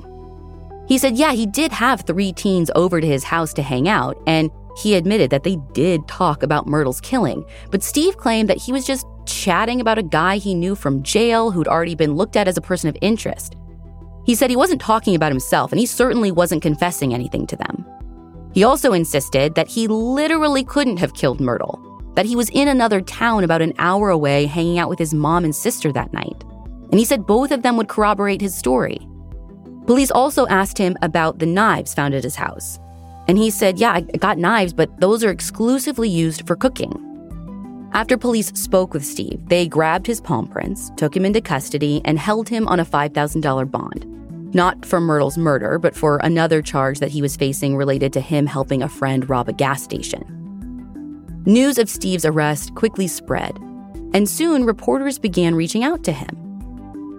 He 0.88 0.98
said, 0.98 1.18
yeah, 1.18 1.32
he 1.32 1.46
did 1.46 1.72
have 1.72 2.02
three 2.02 2.34
teens 2.34 2.70
over 2.76 3.00
to 3.00 3.08
his 3.08 3.24
house 3.24 3.54
to 3.54 3.62
hang 3.62 3.88
out, 3.88 4.22
and 4.28 4.50
he 4.78 4.96
admitted 4.96 5.30
that 5.30 5.44
they 5.44 5.58
did 5.74 6.08
talk 6.08 6.44
about 6.44 6.68
Myrtle's 6.68 7.02
killing, 7.02 7.46
but 7.70 7.84
Steve 7.84 8.18
claimed 8.18 8.50
that 8.50 8.58
he 8.58 8.72
was 8.72 8.86
just 8.86 9.06
chatting 9.26 9.80
about 9.82 9.98
a 9.98 10.04
guy 10.04 10.38
he 10.38 10.56
knew 10.56 10.76
from 10.76 11.04
jail 11.04 11.52
who'd 11.52 11.68
already 11.68 11.96
been 11.96 12.16
looked 12.16 12.36
at 12.36 12.48
as 12.48 12.58
a 12.58 12.62
person 12.62 12.90
of 12.90 12.98
interest. 13.02 13.56
He 14.26 14.36
said 14.36 14.50
he 14.50 14.56
wasn't 14.56 14.82
talking 14.82 15.16
about 15.16 15.32
himself, 15.32 15.72
and 15.72 15.80
he 15.80 15.86
certainly 15.86 16.32
wasn't 16.32 16.62
confessing 16.62 17.14
anything 17.14 17.48
to 17.48 17.56
them. 17.56 17.86
He 18.54 18.64
also 18.64 18.94
insisted 18.94 19.56
that 19.56 19.68
he 19.68 19.88
literally 19.88 20.64
couldn't 20.64 20.98
have 20.98 21.14
killed 21.14 21.40
Myrtle, 21.40 21.80
that 22.16 22.26
he 22.26 22.36
was 22.36 22.50
in 22.50 22.68
another 22.68 23.02
town 23.02 23.44
about 23.44 23.62
an 23.62 23.74
hour 23.78 24.10
away 24.10 24.46
hanging 24.46 24.78
out 24.78 24.90
with 24.90 25.00
his 25.00 25.14
mom 25.14 25.46
and 25.46 25.56
sister 25.56 25.92
that 25.94 26.14
night. 26.14 26.44
And 26.92 27.00
he 27.00 27.06
said 27.06 27.26
both 27.26 27.52
of 27.52 27.62
them 27.62 27.78
would 27.78 27.88
corroborate 27.88 28.42
his 28.42 28.54
story. 28.54 29.08
Police 29.86 30.12
also 30.12 30.48
asked 30.48 30.78
him 30.78 30.96
about 31.02 31.40
the 31.40 31.46
knives 31.46 31.94
found 31.94 32.14
at 32.14 32.24
his 32.24 32.36
house. 32.36 32.80
And 33.28 33.38
he 33.38 33.50
said, 33.50 33.80
Yeah, 33.80 33.94
I 33.94 34.02
got 34.02 34.38
knives, 34.38 34.74
but 34.74 35.00
those 35.00 35.24
are 35.24 35.30
exclusively 35.30 36.10
used 36.10 36.46
for 36.48 36.56
cooking. 36.56 37.08
After 37.94 38.18
police 38.18 38.48
spoke 38.54 38.94
with 38.94 39.06
Steve, 39.06 39.42
they 39.48 39.68
grabbed 39.68 40.08
his 40.08 40.22
palm 40.22 40.48
prints, 40.48 40.92
took 40.96 41.16
him 41.16 41.26
into 41.26 41.42
custody, 41.42 42.02
and 42.06 42.18
held 42.18 42.48
him 42.48 42.68
on 42.68 42.80
a 42.80 42.86
$5,000 42.86 43.70
bond. 43.70 44.54
Not 44.56 44.86
for 44.86 45.02
Myrtle's 45.02 45.38
murder, 45.38 45.78
but 45.78 45.96
for 45.96 46.18
another 46.18 46.62
charge 46.62 47.00
that 47.00 47.12
he 47.12 47.22
was 47.22 47.36
facing 47.36 47.76
related 47.76 48.14
to 48.14 48.22
him 48.22 48.46
helping 48.46 48.82
a 48.82 48.90
friend 48.90 49.30
rob 49.30 49.50
a 49.50 49.54
gas 49.54 49.84
station. 49.84 50.24
News 51.46 51.78
of 51.78 51.90
Steve's 51.90 52.26
arrest 52.26 52.76
quickly 52.76 53.08
spread, 53.08 53.58
and 54.14 54.30
soon 54.30 54.66
reporters 54.66 55.20
began 55.20 55.56
reaching 55.56 55.84
out 55.84 56.04
to 56.04 56.12
him. 56.12 56.51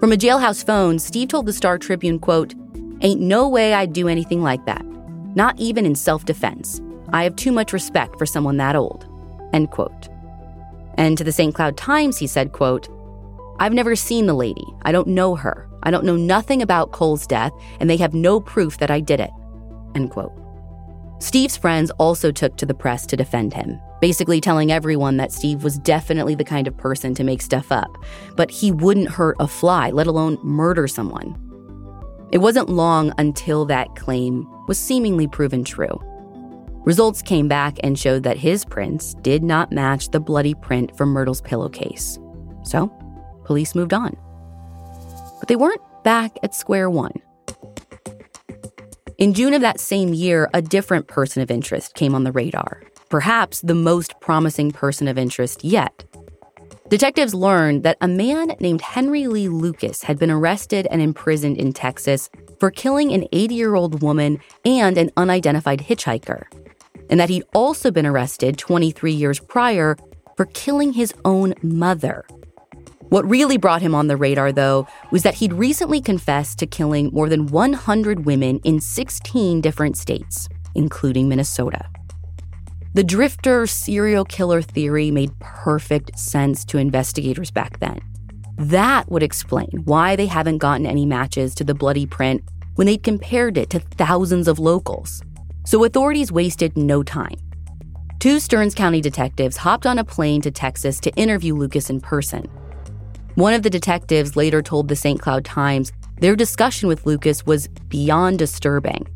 From 0.02 0.12
a 0.12 0.16
jailhouse 0.16 0.66
phone, 0.66 0.98
Steve 0.98 1.28
told 1.28 1.46
the 1.46 1.52
Star 1.52 1.78
Tribune, 1.78 2.18
quote, 2.18 2.54
Ain't 3.02 3.20
no 3.20 3.48
way 3.48 3.72
I'd 3.72 3.92
do 3.92 4.08
anything 4.08 4.42
like 4.42 4.66
that 4.66 4.84
not 5.34 5.58
even 5.58 5.86
in 5.86 5.94
self 5.94 6.24
defense. 6.24 6.80
I 7.12 7.24
have 7.24 7.36
too 7.36 7.52
much 7.52 7.72
respect 7.72 8.18
for 8.18 8.26
someone 8.26 8.56
that 8.58 8.76
old. 8.76 9.06
End 9.52 9.70
quote. 9.70 10.08
And 10.94 11.16
to 11.18 11.24
the 11.24 11.32
St. 11.32 11.54
Cloud 11.54 11.76
Times, 11.76 12.18
he 12.18 12.26
said, 12.26 12.52
quote, 12.52 12.88
I've 13.58 13.72
never 13.72 13.96
seen 13.96 14.26
the 14.26 14.34
lady. 14.34 14.66
I 14.82 14.92
don't 14.92 15.08
know 15.08 15.34
her. 15.36 15.68
I 15.82 15.90
don't 15.90 16.04
know 16.04 16.16
nothing 16.16 16.62
about 16.62 16.92
Cole's 16.92 17.26
death, 17.26 17.52
and 17.80 17.88
they 17.88 17.96
have 17.96 18.14
no 18.14 18.40
proof 18.40 18.78
that 18.78 18.90
I 18.90 19.00
did 19.00 19.20
it. 19.20 19.30
End 19.94 20.10
quote. 20.10 20.32
Steve's 21.22 21.56
friends 21.56 21.92
also 21.98 22.32
took 22.32 22.56
to 22.56 22.66
the 22.66 22.74
press 22.74 23.06
to 23.06 23.16
defend 23.16 23.54
him, 23.54 23.80
basically 24.00 24.40
telling 24.40 24.72
everyone 24.72 25.18
that 25.18 25.30
Steve 25.30 25.62
was 25.62 25.78
definitely 25.78 26.34
the 26.34 26.42
kind 26.42 26.66
of 26.66 26.76
person 26.76 27.14
to 27.14 27.22
make 27.22 27.40
stuff 27.40 27.70
up, 27.70 27.96
but 28.34 28.50
he 28.50 28.72
wouldn't 28.72 29.08
hurt 29.08 29.36
a 29.38 29.46
fly, 29.46 29.90
let 29.90 30.08
alone 30.08 30.36
murder 30.42 30.88
someone. 30.88 31.38
It 32.32 32.38
wasn't 32.38 32.70
long 32.70 33.12
until 33.18 33.64
that 33.66 33.94
claim 33.94 34.48
was 34.66 34.80
seemingly 34.80 35.28
proven 35.28 35.62
true. 35.62 35.96
Results 36.84 37.22
came 37.22 37.46
back 37.46 37.76
and 37.84 37.96
showed 37.96 38.24
that 38.24 38.36
his 38.36 38.64
prints 38.64 39.14
did 39.22 39.44
not 39.44 39.70
match 39.70 40.10
the 40.10 40.18
bloody 40.18 40.54
print 40.54 40.96
from 40.96 41.10
Myrtle's 41.10 41.40
pillowcase. 41.40 42.18
So, 42.64 42.88
police 43.44 43.76
moved 43.76 43.94
on. 43.94 44.16
But 45.38 45.46
they 45.46 45.54
weren't 45.54 45.82
back 46.02 46.36
at 46.42 46.52
square 46.52 46.90
one. 46.90 47.12
In 49.22 49.34
June 49.34 49.54
of 49.54 49.60
that 49.60 49.78
same 49.78 50.12
year, 50.12 50.50
a 50.52 50.60
different 50.60 51.06
person 51.06 51.42
of 51.42 51.50
interest 51.52 51.94
came 51.94 52.12
on 52.12 52.24
the 52.24 52.32
radar, 52.32 52.82
perhaps 53.08 53.60
the 53.60 53.72
most 53.72 54.18
promising 54.18 54.72
person 54.72 55.06
of 55.06 55.16
interest 55.16 55.62
yet. 55.62 56.04
Detectives 56.88 57.32
learned 57.32 57.84
that 57.84 57.98
a 58.00 58.08
man 58.08 58.56
named 58.58 58.80
Henry 58.80 59.28
Lee 59.28 59.46
Lucas 59.48 60.02
had 60.02 60.18
been 60.18 60.32
arrested 60.32 60.88
and 60.90 61.00
imprisoned 61.00 61.56
in 61.56 61.72
Texas 61.72 62.30
for 62.58 62.72
killing 62.72 63.12
an 63.12 63.28
80 63.30 63.54
year 63.54 63.76
old 63.76 64.02
woman 64.02 64.40
and 64.64 64.98
an 64.98 65.12
unidentified 65.16 65.78
hitchhiker, 65.78 66.46
and 67.08 67.20
that 67.20 67.30
he'd 67.30 67.44
also 67.54 67.92
been 67.92 68.06
arrested 68.06 68.58
23 68.58 69.12
years 69.12 69.38
prior 69.38 69.96
for 70.36 70.46
killing 70.46 70.94
his 70.94 71.14
own 71.24 71.54
mother. 71.62 72.24
What 73.12 73.28
really 73.28 73.58
brought 73.58 73.82
him 73.82 73.94
on 73.94 74.06
the 74.06 74.16
radar, 74.16 74.52
though, 74.52 74.86
was 75.10 75.22
that 75.22 75.34
he'd 75.34 75.52
recently 75.52 76.00
confessed 76.00 76.58
to 76.60 76.66
killing 76.66 77.10
more 77.12 77.28
than 77.28 77.46
100 77.48 78.24
women 78.24 78.58
in 78.60 78.80
16 78.80 79.60
different 79.60 79.98
states, 79.98 80.48
including 80.74 81.28
Minnesota. 81.28 81.84
The 82.94 83.04
drifter 83.04 83.66
serial 83.66 84.24
killer 84.24 84.62
theory 84.62 85.10
made 85.10 85.38
perfect 85.40 86.18
sense 86.18 86.64
to 86.64 86.78
investigators 86.78 87.50
back 87.50 87.80
then. 87.80 88.00
That 88.56 89.10
would 89.10 89.22
explain 89.22 89.82
why 89.84 90.16
they 90.16 90.24
haven't 90.24 90.56
gotten 90.56 90.86
any 90.86 91.04
matches 91.04 91.54
to 91.56 91.64
the 91.64 91.74
bloody 91.74 92.06
print 92.06 92.42
when 92.76 92.86
they'd 92.86 93.02
compared 93.02 93.58
it 93.58 93.68
to 93.68 93.80
thousands 93.80 94.48
of 94.48 94.58
locals. 94.58 95.20
So 95.66 95.84
authorities 95.84 96.32
wasted 96.32 96.78
no 96.78 97.02
time. 97.02 97.36
Two 98.20 98.40
Stearns 98.40 98.74
County 98.74 99.02
detectives 99.02 99.58
hopped 99.58 99.84
on 99.84 99.98
a 99.98 100.04
plane 100.04 100.40
to 100.40 100.50
Texas 100.50 100.98
to 101.00 101.10
interview 101.10 101.54
Lucas 101.54 101.90
in 101.90 102.00
person. 102.00 102.48
One 103.34 103.54
of 103.54 103.62
the 103.62 103.70
detectives 103.70 104.36
later 104.36 104.60
told 104.60 104.88
the 104.88 104.96
St. 104.96 105.20
Cloud 105.20 105.44
Times 105.44 105.90
their 106.18 106.36
discussion 106.36 106.88
with 106.88 107.06
Lucas 107.06 107.46
was 107.46 107.68
beyond 107.88 108.38
disturbing. 108.38 109.08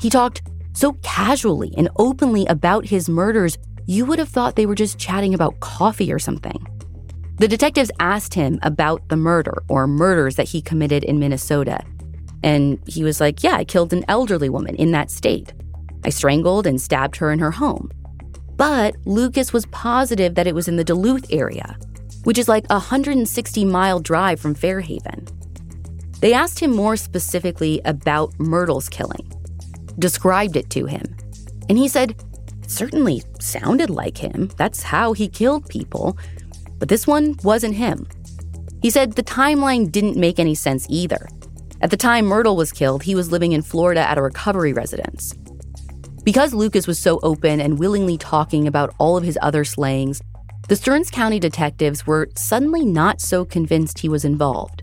He 0.00 0.08
talked 0.08 0.42
so 0.74 0.92
casually 1.02 1.74
and 1.76 1.88
openly 1.96 2.46
about 2.46 2.86
his 2.86 3.08
murders, 3.08 3.58
you 3.86 4.06
would 4.06 4.18
have 4.18 4.28
thought 4.28 4.56
they 4.56 4.66
were 4.66 4.74
just 4.74 4.98
chatting 4.98 5.34
about 5.34 5.60
coffee 5.60 6.12
or 6.12 6.18
something. 6.18 6.66
The 7.38 7.48
detectives 7.48 7.90
asked 7.98 8.34
him 8.34 8.58
about 8.62 9.08
the 9.08 9.16
murder 9.16 9.62
or 9.68 9.86
murders 9.86 10.36
that 10.36 10.48
he 10.48 10.62
committed 10.62 11.02
in 11.02 11.18
Minnesota. 11.18 11.80
And 12.42 12.78
he 12.86 13.02
was 13.02 13.20
like, 13.20 13.42
Yeah, 13.42 13.56
I 13.56 13.64
killed 13.64 13.92
an 13.92 14.04
elderly 14.08 14.48
woman 14.48 14.76
in 14.76 14.92
that 14.92 15.10
state. 15.10 15.52
I 16.04 16.10
strangled 16.10 16.66
and 16.66 16.80
stabbed 16.80 17.16
her 17.16 17.30
in 17.30 17.38
her 17.40 17.50
home. 17.50 17.90
But 18.56 18.94
Lucas 19.04 19.52
was 19.52 19.66
positive 19.66 20.34
that 20.36 20.46
it 20.46 20.54
was 20.54 20.68
in 20.68 20.76
the 20.76 20.84
Duluth 20.84 21.26
area, 21.30 21.76
which 22.24 22.38
is 22.38 22.48
like 22.48 22.64
a 22.70 22.74
160 22.74 23.64
mile 23.64 24.00
drive 24.00 24.40
from 24.40 24.54
Fairhaven. 24.54 25.26
They 26.20 26.32
asked 26.32 26.60
him 26.60 26.74
more 26.74 26.96
specifically 26.96 27.80
about 27.84 28.38
Myrtle's 28.38 28.88
killing 28.88 29.28
described 29.98 30.56
it 30.56 30.70
to 30.70 30.86
him. 30.86 31.16
And 31.68 31.78
he 31.78 31.88
said, 31.88 32.16
certainly 32.66 33.22
sounded 33.40 33.90
like 33.90 34.16
him. 34.16 34.50
That's 34.56 34.82
how 34.82 35.12
he 35.12 35.28
killed 35.28 35.68
people. 35.68 36.18
But 36.78 36.88
this 36.88 37.06
one 37.06 37.36
wasn't 37.42 37.74
him. 37.74 38.06
He 38.80 38.90
said 38.90 39.12
the 39.12 39.22
timeline 39.22 39.92
didn't 39.92 40.16
make 40.16 40.38
any 40.38 40.54
sense 40.54 40.86
either. 40.88 41.28
At 41.80 41.90
the 41.90 41.96
time 41.96 42.26
Myrtle 42.26 42.56
was 42.56 42.72
killed, 42.72 43.02
he 43.02 43.14
was 43.14 43.30
living 43.30 43.52
in 43.52 43.62
Florida 43.62 44.00
at 44.00 44.18
a 44.18 44.22
recovery 44.22 44.72
residence. 44.72 45.34
Because 46.24 46.54
Lucas 46.54 46.86
was 46.86 46.98
so 46.98 47.18
open 47.22 47.60
and 47.60 47.78
willingly 47.78 48.16
talking 48.16 48.68
about 48.68 48.94
all 48.98 49.16
of 49.16 49.24
his 49.24 49.38
other 49.42 49.64
slayings, 49.64 50.22
the 50.68 50.76
Stearns 50.76 51.10
County 51.10 51.38
detectives 51.38 52.06
were 52.06 52.28
suddenly 52.36 52.84
not 52.84 53.20
so 53.20 53.44
convinced 53.44 53.98
he 53.98 54.08
was 54.08 54.24
involved. 54.24 54.82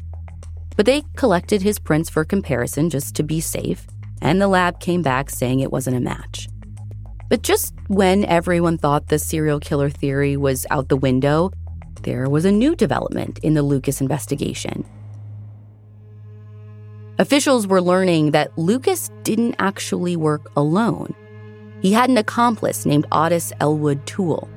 But 0.76 0.86
they 0.86 1.04
collected 1.16 1.62
his 1.62 1.80
prints 1.80 2.10
for 2.10 2.24
comparison 2.24 2.90
just 2.90 3.16
to 3.16 3.24
be 3.24 3.40
safe 3.42 3.88
and 4.22 4.42
the 4.42 4.48
lab 4.48 4.80
came 4.80 5.02
back 5.02 5.30
saying 5.30 5.60
it 5.60 5.72
wasn't 5.72 5.98
a 5.98 6.02
match. 6.02 6.50
But 7.30 7.44
just 7.44 7.74
when 7.88 8.26
everyone 8.26 8.78
thought 8.78 9.08
the 9.08 9.20
serial 9.20 9.60
killer 9.60 9.90
theory 9.90 10.36
was 10.36 10.66
out 10.72 10.90
the 10.90 10.98
window, 10.98 11.52
there 12.04 12.30
was 12.30 12.46
a 12.46 12.52
new 12.52 12.76
development 12.76 13.40
in 13.40 13.54
the 13.54 13.64
Lucas 13.64 14.02
investigation. 14.02 14.86
Officials 17.20 17.68
were 17.68 17.82
learning 17.82 18.32
that 18.32 18.58
Lucas 18.58 19.12
didn't 19.24 19.56
actually 19.60 20.16
work 20.16 20.50
alone. 20.56 21.14
He 21.82 21.92
had 21.92 22.10
an 22.10 22.18
accomplice 22.18 22.86
named 22.86 23.06
Otis 23.12 23.54
Elwood 23.60 24.06
Toole. 24.06 24.50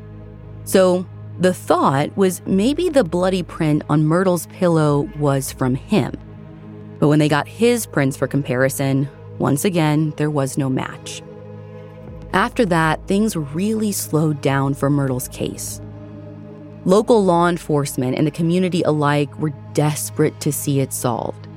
So 0.65 1.05
the 1.43 1.53
thought 1.53 2.17
was 2.17 2.41
maybe 2.47 2.89
the 2.89 3.03
bloody 3.03 3.43
print 3.43 3.83
on 3.91 4.05
Myrtle's 4.05 4.47
pillow 4.47 5.11
was 5.19 5.51
from 5.51 5.75
him. 5.75 6.13
But 7.01 7.09
when 7.09 7.19
they 7.19 7.29
got 7.29 7.49
his 7.49 7.85
prints 7.85 8.17
for 8.17 8.29
comparison, 8.29 9.09
once 9.39 9.65
again, 9.65 10.15
there 10.19 10.31
was 10.31 10.57
no 10.57 10.69
match. 10.69 11.21
After 12.33 12.65
that, 12.67 13.09
things 13.09 13.35
really 13.35 13.91
slowed 13.91 14.41
down 14.41 14.75
for 14.75 14.89
Myrtle's 14.89 15.27
case. 15.27 15.81
Local 16.85 17.25
law 17.25 17.49
enforcement 17.49 18.17
and 18.17 18.25
the 18.25 18.31
community 18.31 18.83
alike 18.83 19.37
were 19.41 19.53
desperate 19.73 20.41
to 20.43 20.53
see 20.53 20.79
it 20.79 20.93
solved. 20.93 21.49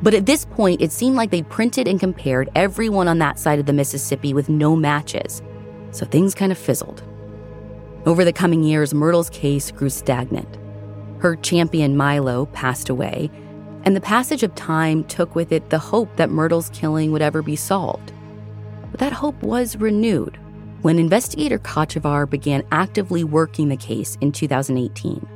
But 0.00 0.14
at 0.14 0.26
this 0.26 0.44
point, 0.44 0.80
it 0.80 0.92
seemed 0.92 1.16
like 1.16 1.30
they'd 1.30 1.48
printed 1.48 1.88
and 1.88 1.98
compared 1.98 2.50
everyone 2.54 3.08
on 3.08 3.18
that 3.18 3.40
side 3.40 3.58
of 3.58 3.66
the 3.66 3.72
Mississippi 3.72 4.32
with 4.32 4.48
no 4.48 4.76
matches, 4.76 5.42
so 5.90 6.06
things 6.06 6.36
kind 6.36 6.52
of 6.52 6.58
fizzled. 6.58 7.02
Over 8.06 8.22
the 8.22 8.34
coming 8.34 8.62
years, 8.62 8.92
Myrtle's 8.92 9.30
case 9.30 9.70
grew 9.70 9.88
stagnant. 9.88 10.58
Her 11.20 11.36
champion, 11.36 11.96
Milo, 11.96 12.44
passed 12.46 12.90
away, 12.90 13.30
and 13.84 13.96
the 13.96 14.00
passage 14.00 14.42
of 14.42 14.54
time 14.54 15.04
took 15.04 15.34
with 15.34 15.52
it 15.52 15.70
the 15.70 15.78
hope 15.78 16.14
that 16.16 16.28
Myrtle's 16.28 16.68
killing 16.70 17.12
would 17.12 17.22
ever 17.22 17.40
be 17.40 17.56
solved. 17.56 18.12
But 18.90 19.00
that 19.00 19.14
hope 19.14 19.42
was 19.42 19.76
renewed 19.76 20.38
when 20.82 20.98
investigator 20.98 21.58
Kotschevar 21.58 22.28
began 22.28 22.62
actively 22.70 23.24
working 23.24 23.70
the 23.70 23.76
case 23.76 24.18
in 24.20 24.32
2018. 24.32 25.26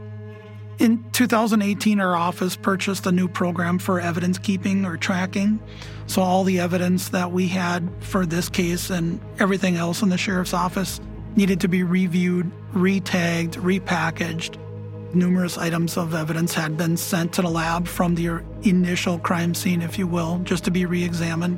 In 0.78 1.10
2018, 1.12 2.00
our 2.00 2.14
office 2.14 2.54
purchased 2.54 3.06
a 3.06 3.12
new 3.12 3.28
program 3.28 3.78
for 3.78 3.98
evidence 3.98 4.36
keeping 4.38 4.84
or 4.84 4.98
tracking. 4.98 5.58
So, 6.06 6.20
all 6.20 6.44
the 6.44 6.60
evidence 6.60 7.08
that 7.08 7.32
we 7.32 7.48
had 7.48 7.88
for 8.00 8.26
this 8.26 8.50
case 8.50 8.90
and 8.90 9.20
everything 9.38 9.76
else 9.76 10.02
in 10.02 10.10
the 10.10 10.18
sheriff's 10.18 10.52
office 10.52 11.00
needed 11.38 11.60
to 11.60 11.68
be 11.68 11.84
reviewed, 11.84 12.50
retagged, 12.72 13.54
repackaged. 13.58 14.58
Numerous 15.14 15.56
items 15.56 15.96
of 15.96 16.12
evidence 16.12 16.52
had 16.52 16.76
been 16.76 16.96
sent 16.96 17.32
to 17.32 17.42
the 17.42 17.48
lab 17.48 17.86
from 17.86 18.16
the 18.16 18.42
initial 18.64 19.20
crime 19.20 19.54
scene, 19.54 19.80
if 19.80 19.96
you 19.96 20.06
will, 20.08 20.40
just 20.40 20.64
to 20.64 20.72
be 20.72 20.84
re 20.84 21.02
examined. 21.02 21.56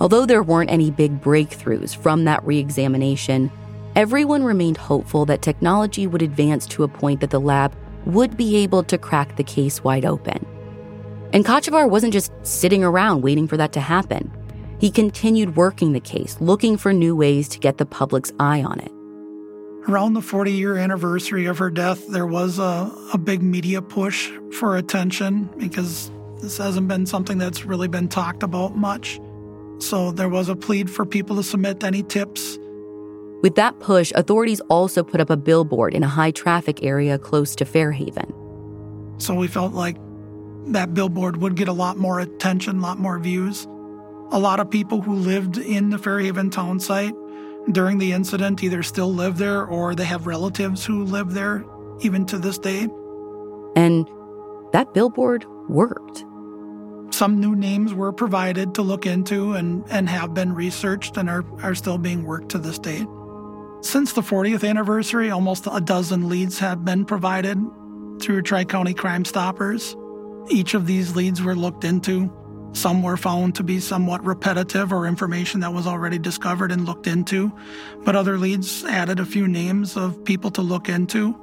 Although 0.00 0.26
there 0.26 0.42
weren't 0.42 0.70
any 0.70 0.90
big 0.90 1.18
breakthroughs 1.22 1.96
from 1.96 2.26
that 2.26 2.44
re 2.44 2.58
examination, 2.58 3.50
everyone 3.96 4.44
remained 4.44 4.76
hopeful 4.76 5.24
that 5.24 5.40
technology 5.40 6.06
would 6.06 6.22
advance 6.22 6.66
to 6.66 6.84
a 6.84 6.88
point 6.88 7.20
that 7.20 7.30
the 7.30 7.40
lab 7.40 7.74
would 8.04 8.36
be 8.36 8.56
able 8.56 8.82
to 8.84 8.98
crack 8.98 9.36
the 9.36 9.44
case 9.44 9.82
wide 9.82 10.04
open. 10.04 10.44
And 11.32 11.44
Kotschevar 11.44 11.88
wasn't 11.88 12.12
just 12.12 12.32
sitting 12.42 12.84
around 12.84 13.22
waiting 13.22 13.48
for 13.48 13.56
that 13.56 13.72
to 13.72 13.80
happen. 13.80 14.30
He 14.80 14.90
continued 14.90 15.56
working 15.56 15.92
the 15.92 16.00
case, 16.00 16.36
looking 16.40 16.76
for 16.76 16.92
new 16.92 17.14
ways 17.14 17.48
to 17.50 17.58
get 17.58 17.78
the 17.78 17.86
public's 17.86 18.32
eye 18.40 18.62
on 18.62 18.80
it. 18.80 18.90
Around 19.88 20.14
the 20.14 20.22
40 20.22 20.52
year 20.52 20.76
anniversary 20.76 21.46
of 21.46 21.58
her 21.58 21.70
death, 21.70 22.06
there 22.08 22.26
was 22.26 22.58
a, 22.58 22.90
a 23.12 23.18
big 23.18 23.42
media 23.42 23.82
push 23.82 24.30
for 24.52 24.76
attention 24.76 25.50
because 25.58 26.10
this 26.40 26.58
hasn't 26.58 26.88
been 26.88 27.06
something 27.06 27.38
that's 27.38 27.64
really 27.64 27.88
been 27.88 28.08
talked 28.08 28.42
about 28.42 28.76
much. 28.76 29.20
So 29.78 30.10
there 30.10 30.28
was 30.28 30.48
a 30.48 30.56
plead 30.56 30.90
for 30.90 31.06
people 31.06 31.36
to 31.36 31.42
submit 31.42 31.84
any 31.84 32.02
tips 32.02 32.58
with 33.42 33.54
that 33.54 33.78
push, 33.80 34.12
authorities 34.14 34.60
also 34.68 35.02
put 35.02 35.20
up 35.20 35.30
a 35.30 35.36
billboard 35.36 35.94
in 35.94 36.02
a 36.02 36.08
high 36.08 36.30
traffic 36.30 36.82
area 36.82 37.18
close 37.18 37.54
to 37.56 37.64
Fairhaven. 37.64 38.34
So 39.18 39.34
we 39.34 39.48
felt 39.48 39.72
like 39.72 39.96
that 40.66 40.92
billboard 40.92 41.38
would 41.38 41.56
get 41.56 41.68
a 41.68 41.72
lot 41.72 41.96
more 41.96 42.20
attention, 42.20 42.78
a 42.78 42.80
lot 42.82 42.98
more 42.98 43.18
views. 43.18 43.66
A 44.32 44.38
lot 44.38 44.60
of 44.60 44.70
people 44.70 45.02
who 45.02 45.14
lived 45.14 45.58
in 45.58 45.90
the 45.90 45.98
Fairhaven 45.98 46.50
town 46.50 46.78
site 46.80 47.14
during 47.72 47.98
the 47.98 48.12
incident 48.12 48.62
either 48.62 48.82
still 48.82 49.12
live 49.12 49.38
there 49.38 49.64
or 49.64 49.94
they 49.94 50.04
have 50.04 50.26
relatives 50.26 50.84
who 50.84 51.04
live 51.04 51.32
there 51.32 51.64
even 52.00 52.26
to 52.26 52.38
this 52.38 52.58
day. 52.58 52.88
And 53.76 54.08
that 54.72 54.94
billboard 54.94 55.44
worked. 55.68 56.24
Some 57.12 57.40
new 57.40 57.56
names 57.56 57.92
were 57.92 58.12
provided 58.12 58.74
to 58.76 58.82
look 58.82 59.04
into 59.04 59.54
and, 59.54 59.84
and 59.90 60.08
have 60.08 60.32
been 60.32 60.54
researched 60.54 61.16
and 61.16 61.28
are, 61.28 61.44
are 61.62 61.74
still 61.74 61.98
being 61.98 62.24
worked 62.24 62.50
to 62.50 62.58
this 62.58 62.78
day. 62.78 63.04
Since 63.82 64.12
the 64.12 64.22
40th 64.22 64.68
anniversary, 64.68 65.30
almost 65.30 65.66
a 65.70 65.80
dozen 65.80 66.28
leads 66.28 66.58
have 66.60 66.84
been 66.84 67.04
provided 67.04 67.58
through 68.20 68.42
Tri 68.42 68.64
County 68.64 68.94
Crime 68.94 69.24
Stoppers. 69.24 69.96
Each 70.50 70.74
of 70.74 70.86
these 70.86 71.16
leads 71.16 71.42
were 71.42 71.56
looked 71.56 71.84
into. 71.84 72.32
Some 72.72 73.02
were 73.02 73.16
found 73.16 73.54
to 73.56 73.62
be 73.62 73.80
somewhat 73.80 74.24
repetitive 74.24 74.92
or 74.92 75.06
information 75.06 75.60
that 75.60 75.72
was 75.72 75.86
already 75.86 76.18
discovered 76.18 76.72
and 76.72 76.86
looked 76.86 77.06
into, 77.06 77.52
but 78.04 78.16
other 78.16 78.38
leads 78.38 78.84
added 78.84 79.20
a 79.20 79.26
few 79.26 79.48
names 79.48 79.96
of 79.96 80.22
people 80.24 80.50
to 80.52 80.62
look 80.62 80.88
into. 80.88 81.34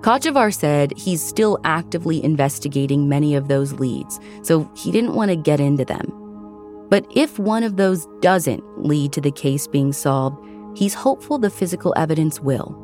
Kotschevar 0.00 0.52
said 0.52 0.92
he's 0.96 1.22
still 1.22 1.58
actively 1.64 2.22
investigating 2.24 3.08
many 3.08 3.34
of 3.34 3.48
those 3.48 3.74
leads, 3.74 4.18
so 4.42 4.70
he 4.76 4.90
didn't 4.90 5.14
want 5.14 5.30
to 5.30 5.36
get 5.36 5.60
into 5.60 5.84
them. 5.84 6.16
But 6.88 7.06
if 7.14 7.38
one 7.38 7.62
of 7.62 7.76
those 7.76 8.06
doesn't 8.20 8.64
lead 8.82 9.12
to 9.12 9.20
the 9.20 9.30
case 9.30 9.66
being 9.66 9.92
solved, 9.92 10.36
He's 10.74 10.94
hopeful 10.94 11.38
the 11.38 11.50
physical 11.50 11.92
evidence 11.96 12.40
will. 12.40 12.76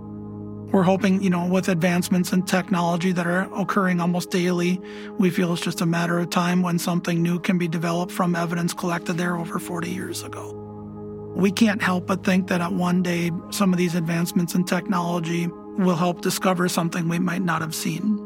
We're 0.72 0.82
hoping, 0.82 1.22
you 1.22 1.30
know, 1.30 1.46
with 1.46 1.68
advancements 1.68 2.32
in 2.32 2.42
technology 2.42 3.12
that 3.12 3.26
are 3.26 3.48
occurring 3.54 4.00
almost 4.00 4.30
daily, 4.30 4.80
we 5.18 5.30
feel 5.30 5.52
it's 5.52 5.62
just 5.62 5.80
a 5.80 5.86
matter 5.86 6.18
of 6.18 6.30
time 6.30 6.62
when 6.62 6.78
something 6.78 7.22
new 7.22 7.38
can 7.38 7.56
be 7.56 7.68
developed 7.68 8.12
from 8.12 8.34
evidence 8.34 8.74
collected 8.74 9.14
there 9.14 9.36
over 9.36 9.58
40 9.58 9.88
years 9.88 10.22
ago. 10.22 10.52
We 11.36 11.52
can't 11.52 11.80
help 11.80 12.06
but 12.06 12.24
think 12.24 12.48
that 12.48 12.60
at 12.60 12.72
one 12.72 13.02
day, 13.02 13.30
some 13.50 13.72
of 13.72 13.78
these 13.78 13.94
advancements 13.94 14.54
in 14.54 14.64
technology 14.64 15.46
will 15.78 15.96
help 15.96 16.20
discover 16.20 16.68
something 16.68 17.08
we 17.08 17.18
might 17.18 17.42
not 17.42 17.60
have 17.60 17.74
seen. 17.74 18.22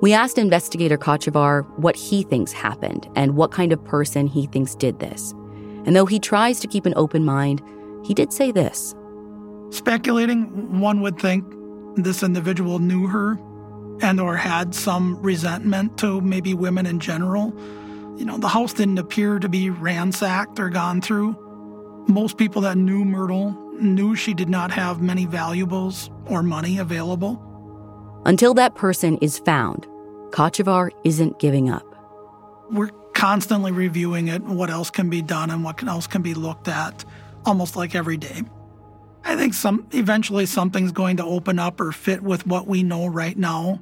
We 0.00 0.14
asked 0.14 0.38
investigator 0.38 0.96
Kotschevar 0.96 1.68
what 1.78 1.94
he 1.94 2.22
thinks 2.22 2.52
happened 2.52 3.06
and 3.16 3.36
what 3.36 3.50
kind 3.50 3.72
of 3.72 3.84
person 3.84 4.26
he 4.26 4.46
thinks 4.46 4.74
did 4.74 4.98
this. 4.98 5.32
And 5.84 5.94
though 5.94 6.06
he 6.06 6.18
tries 6.18 6.58
to 6.60 6.66
keep 6.66 6.86
an 6.86 6.94
open 6.96 7.24
mind, 7.24 7.62
he 8.04 8.14
did 8.14 8.32
say 8.32 8.50
this. 8.50 8.94
Speculating, 9.70 10.80
one 10.80 11.00
would 11.00 11.18
think 11.18 11.44
this 11.96 12.22
individual 12.22 12.78
knew 12.78 13.06
her 13.06 13.38
and 14.02 14.20
or 14.20 14.36
had 14.36 14.74
some 14.74 15.20
resentment 15.22 15.98
to 15.98 16.20
maybe 16.20 16.54
women 16.54 16.86
in 16.86 17.00
general. 17.00 17.54
You 18.16 18.24
know, 18.24 18.38
the 18.38 18.48
house 18.48 18.72
didn't 18.72 18.98
appear 18.98 19.38
to 19.38 19.48
be 19.48 19.70
ransacked 19.70 20.58
or 20.58 20.68
gone 20.70 21.00
through. 21.00 21.36
Most 22.08 22.36
people 22.36 22.62
that 22.62 22.76
knew 22.76 23.04
Myrtle 23.04 23.52
knew 23.80 24.14
she 24.14 24.34
did 24.34 24.48
not 24.48 24.70
have 24.70 25.00
many 25.00 25.26
valuables 25.26 26.10
or 26.26 26.42
money 26.42 26.78
available. 26.78 27.42
Until 28.26 28.52
that 28.54 28.74
person 28.74 29.16
is 29.18 29.38
found, 29.38 29.86
Kotschevar 30.30 30.90
isn't 31.04 31.38
giving 31.38 31.70
up. 31.70 31.86
We're 32.70 32.90
constantly 33.14 33.72
reviewing 33.72 34.28
it, 34.28 34.42
what 34.42 34.70
else 34.70 34.90
can 34.90 35.10
be 35.10 35.22
done 35.22 35.50
and 35.50 35.64
what 35.64 35.82
else 35.82 36.06
can 36.06 36.22
be 36.22 36.34
looked 36.34 36.68
at 36.68 37.04
almost 37.44 37.76
like 37.76 37.94
every 37.94 38.16
day. 38.16 38.42
I 39.24 39.36
think 39.36 39.54
some 39.54 39.86
eventually 39.92 40.46
something's 40.46 40.92
going 40.92 41.18
to 41.18 41.24
open 41.24 41.58
up 41.58 41.80
or 41.80 41.92
fit 41.92 42.22
with 42.22 42.46
what 42.46 42.66
we 42.66 42.82
know 42.82 43.06
right 43.06 43.36
now. 43.36 43.80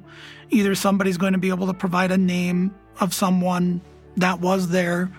Either 0.49 0.75
somebody's 0.75 1.17
going 1.17 1.33
to 1.33 1.39
be 1.39 1.49
able 1.49 1.67
to 1.67 1.73
provide 1.73 2.11
a 2.11 2.17
name 2.17 2.73
of 2.99 3.13
someone 3.13 3.81
that 4.17 4.41
was 4.41 4.69
there 4.69 5.11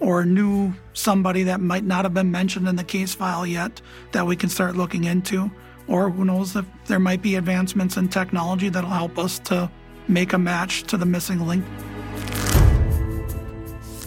or 0.00 0.24
knew 0.24 0.72
somebody 0.92 1.44
that 1.44 1.60
might 1.60 1.84
not 1.84 2.04
have 2.04 2.14
been 2.14 2.30
mentioned 2.30 2.66
in 2.66 2.76
the 2.76 2.84
case 2.84 3.14
file 3.14 3.46
yet 3.46 3.80
that 4.12 4.26
we 4.26 4.34
can 4.34 4.48
start 4.48 4.76
looking 4.76 5.04
into. 5.04 5.50
Or 5.86 6.10
who 6.10 6.24
knows 6.24 6.56
if 6.56 6.64
there 6.86 6.98
might 6.98 7.22
be 7.22 7.36
advancements 7.36 7.96
in 7.96 8.08
technology 8.08 8.68
that'll 8.68 8.90
help 8.90 9.18
us 9.18 9.38
to 9.40 9.70
make 10.08 10.32
a 10.32 10.38
match 10.38 10.84
to 10.84 10.96
the 10.96 11.06
missing 11.06 11.46
link. 11.46 11.64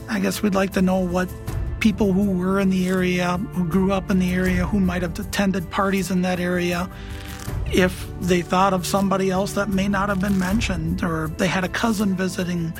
I 0.09 0.19
guess 0.19 0.41
we'd 0.41 0.55
like 0.55 0.73
to 0.73 0.81
know 0.81 0.99
what 0.99 1.29
people 1.83 2.13
who 2.13 2.31
were 2.31 2.61
in 2.61 2.69
the 2.69 2.87
area, 2.87 3.35
who 3.55 3.67
grew 3.67 3.91
up 3.91 4.09
in 4.09 4.17
the 4.17 4.31
area, 4.31 4.65
who 4.65 4.79
might 4.79 5.01
have 5.01 5.19
attended 5.19 5.69
parties 5.69 6.11
in 6.11 6.21
that 6.21 6.39
area, 6.39 6.89
if 7.73 8.07
they 8.21 8.41
thought 8.41 8.71
of 8.71 8.87
somebody 8.87 9.29
else 9.29 9.51
that 9.51 9.67
may 9.67 9.89
not 9.89 10.07
have 10.07 10.21
been 10.21 10.39
mentioned, 10.39 11.03
or 11.03 11.27
they 11.35 11.47
had 11.47 11.65
a 11.65 11.67
cousin 11.67 12.15
visiting, 12.15 12.71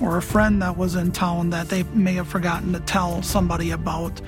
or 0.00 0.16
a 0.16 0.22
friend 0.22 0.62
that 0.62 0.76
was 0.76 0.94
in 0.94 1.10
town 1.10 1.50
that 1.50 1.68
they 1.70 1.82
may 1.92 2.14
have 2.14 2.28
forgotten 2.28 2.72
to 2.72 2.78
tell 2.78 3.20
somebody 3.20 3.72
about, 3.72 4.20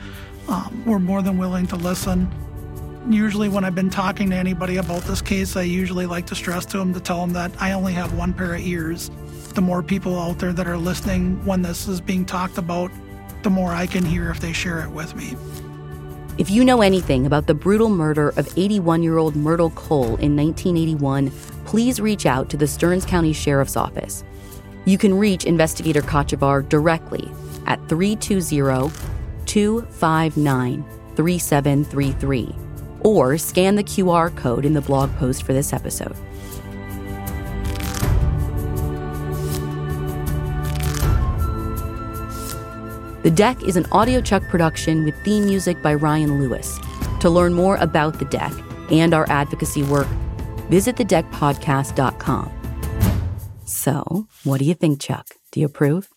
um, 0.49 0.83
we're 0.85 0.99
more 0.99 1.23
than 1.23 1.39
willing 1.39 1.69
to 1.69 1.77
listen. 1.77 2.29
Usually, 3.09 3.49
when 3.49 3.65
I've 3.65 3.77
been 3.77 3.89
talking 3.89 4.31
to 4.31 4.37
anybody 4.37 4.79
about 4.79 5.03
this 5.03 5.23
case, 5.23 5.55
I 5.55 5.63
usually 5.63 6.07
like 6.07 6.27
to 6.27 6.35
stress 6.35 6.67
to 6.67 6.79
them 6.79 6.93
to 6.95 6.99
tell 6.99 7.21
them 7.21 7.35
that 7.35 7.53
I 7.61 7.71
only 7.71 7.93
have 7.93 8.13
one 8.15 8.33
pair 8.33 8.57
of 8.57 8.63
ears. 8.63 9.13
The 9.55 9.61
more 9.61 9.81
people 9.81 10.19
out 10.19 10.41
there 10.41 10.53
that 10.53 10.67
are 10.67 10.77
listening 10.77 11.45
when 11.47 11.63
this 11.63 11.87
is 11.87 12.01
being 12.01 12.25
talked 12.25 12.59
about, 12.59 12.91
the 13.45 13.51
more 13.51 13.73
I 13.73 13.87
can 13.87 14.05
hear 14.05 14.31
if 14.31 14.41
they 14.41 14.53
share 14.53 14.81
it 14.81 14.91
with 14.91 15.15
me. 15.15 15.37
If 16.37 16.51
you 16.51 16.65
know 16.65 16.83
anything 16.83 17.27
about 17.27 17.47
the 17.47 17.55
brutal 17.55 17.89
murder 17.89 18.31
of 18.31 18.53
81 18.59 19.05
year 19.05 19.19
old 19.19 19.37
Myrtle 19.37 19.71
Cole 19.71 20.17
in 20.17 20.35
1981, 20.37 21.31
please 21.65 22.01
reach 22.01 22.27
out 22.27 22.51
to 22.51 22.57
the 22.57 22.67
Stearns 22.67 23.05
County 23.07 23.33
Sheriff's 23.33 23.77
Office. 23.77 24.25
You 24.85 24.99
can 24.99 25.15
reach 25.15 25.45
Investigator 25.45 26.03
Kotschevar 26.03 26.69
directly 26.69 27.31
at 27.67 27.79
320 27.89 28.91
259 29.47 30.85
3733 31.15 32.55
or 33.01 33.39
scan 33.39 33.77
the 33.77 33.85
QR 33.85 34.35
code 34.37 34.65
in 34.65 34.73
the 34.73 34.81
blog 34.81 35.15
post 35.17 35.45
for 35.45 35.53
this 35.53 35.73
episode. 35.73 36.17
The 43.25 43.31
Deck 43.31 43.63
is 43.63 43.79
an 43.79 43.85
audiochuck 43.85 44.47
production 44.51 45.07
with 45.07 45.17
theme 45.25 45.47
music 45.47 45.81
by 45.81 45.95
Ryan 45.95 46.39
Lewis. 46.39 46.79
To 47.21 47.31
learn 47.31 47.55
more 47.55 47.77
about 47.77 48.19
The 48.19 48.27
Deck 48.27 48.53
and 48.91 49.15
our 49.15 49.25
advocacy 49.31 49.83
work, 49.83 50.07
visit 50.69 50.97
thedeckpodcast.com. 50.97 52.53
So, 53.65 54.27
what 54.45 54.59
do 54.59 54.67
you 54.67 54.75
think, 54.75 55.01
Chuck? 55.01 55.27
Do 55.53 55.61
you 55.61 55.65
approve? 55.65 56.11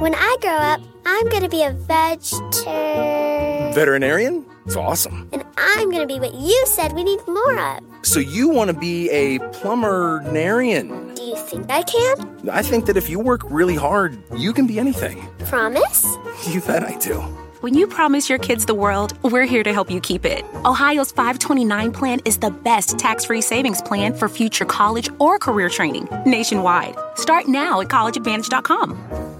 When 0.00 0.14
I 0.14 0.36
grow 0.42 0.50
up, 0.50 0.82
I'm 1.06 1.26
going 1.30 1.42
to 1.42 1.48
be 1.48 1.62
a 1.62 1.72
vegetarian. 1.72 3.72
Veterinarian? 3.72 4.44
It's 4.66 4.76
awesome. 4.76 5.28
And 5.32 5.44
I'm 5.56 5.90
going 5.90 6.06
to 6.06 6.12
be 6.12 6.18
what 6.18 6.34
you 6.34 6.66
said 6.66 6.92
we 6.92 7.04
need 7.04 7.20
more 7.26 7.58
of. 7.58 7.82
So 8.02 8.18
you 8.20 8.48
want 8.48 8.70
to 8.70 8.76
be 8.76 9.08
a 9.10 9.38
plumber-narian? 9.50 11.14
Do 11.14 11.22
you 11.22 11.36
think 11.36 11.70
I 11.70 11.82
can? 11.82 12.48
I 12.50 12.62
think 12.62 12.86
that 12.86 12.96
if 12.96 13.08
you 13.08 13.18
work 13.20 13.42
really 13.44 13.76
hard, 13.76 14.18
you 14.36 14.52
can 14.52 14.66
be 14.66 14.78
anything. 14.78 15.26
Promise? 15.46 16.06
You 16.46 16.60
bet 16.60 16.84
I 16.84 16.96
do. 16.98 17.14
When 17.62 17.72
you 17.74 17.86
promise 17.86 18.28
your 18.28 18.38
kids 18.38 18.66
the 18.66 18.74
world, 18.74 19.16
we're 19.22 19.46
here 19.46 19.62
to 19.62 19.72
help 19.72 19.90
you 19.90 20.00
keep 20.00 20.26
it. 20.26 20.44
Ohio's 20.66 21.10
529 21.10 21.92
plan 21.92 22.20
is 22.26 22.36
the 22.38 22.50
best 22.50 22.98
tax 22.98 23.24
free 23.24 23.40
savings 23.40 23.80
plan 23.80 24.12
for 24.14 24.28
future 24.28 24.66
college 24.66 25.08
or 25.18 25.38
career 25.38 25.70
training 25.70 26.08
nationwide. 26.26 26.94
Start 27.14 27.48
now 27.48 27.80
at 27.80 27.88
collegeadvantage.com. 27.88 29.35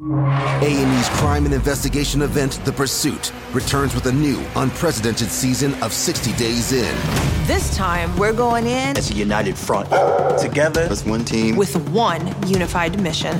A&E's 0.00 1.08
crime 1.18 1.44
and 1.44 1.52
investigation 1.52 2.22
event, 2.22 2.60
The 2.64 2.70
Pursuit, 2.70 3.32
returns 3.52 3.96
with 3.96 4.06
a 4.06 4.12
new, 4.12 4.40
unprecedented 4.54 5.28
season 5.28 5.74
of 5.82 5.92
60 5.92 6.34
Days 6.34 6.72
In. 6.72 6.94
This 7.48 7.76
time, 7.76 8.16
we're 8.16 8.32
going 8.32 8.68
in 8.68 8.96
as 8.96 9.10
a 9.10 9.14
united 9.14 9.58
front. 9.58 9.88
Together 10.38 10.82
as 10.82 11.04
one 11.04 11.24
team 11.24 11.56
with 11.56 11.76
one 11.88 12.32
unified 12.46 13.00
mission. 13.00 13.36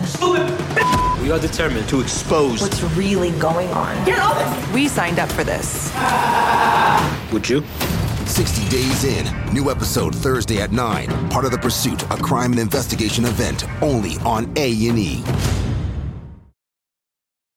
We 1.23 1.31
are 1.31 1.39
determined 1.39 1.89
to 1.91 2.01
expose 2.01 2.61
what's 2.61 2.83
really 2.97 3.31
going 3.39 3.69
on. 3.69 4.05
Get 4.05 4.19
off! 4.19 4.73
We 4.73 4.89
signed 4.89 5.21
up 5.21 5.31
for 5.31 5.45
this. 5.45 5.93
Would 7.33 7.49
you? 7.49 7.63
60 8.27 8.69
Days 8.69 9.05
In. 9.05 9.53
New 9.55 9.71
episode 9.71 10.13
Thursday 10.13 10.61
at 10.61 10.73
9. 10.73 11.31
Part 11.31 11.45
of 11.45 11.53
The 11.53 11.59
Pursuit, 11.59 12.03
a 12.05 12.17
crime 12.17 12.51
and 12.51 12.61
investigation 12.61 13.27
event 13.27 13.65
only 13.81 14.17
on 14.25 14.53
A&E. 14.57 15.23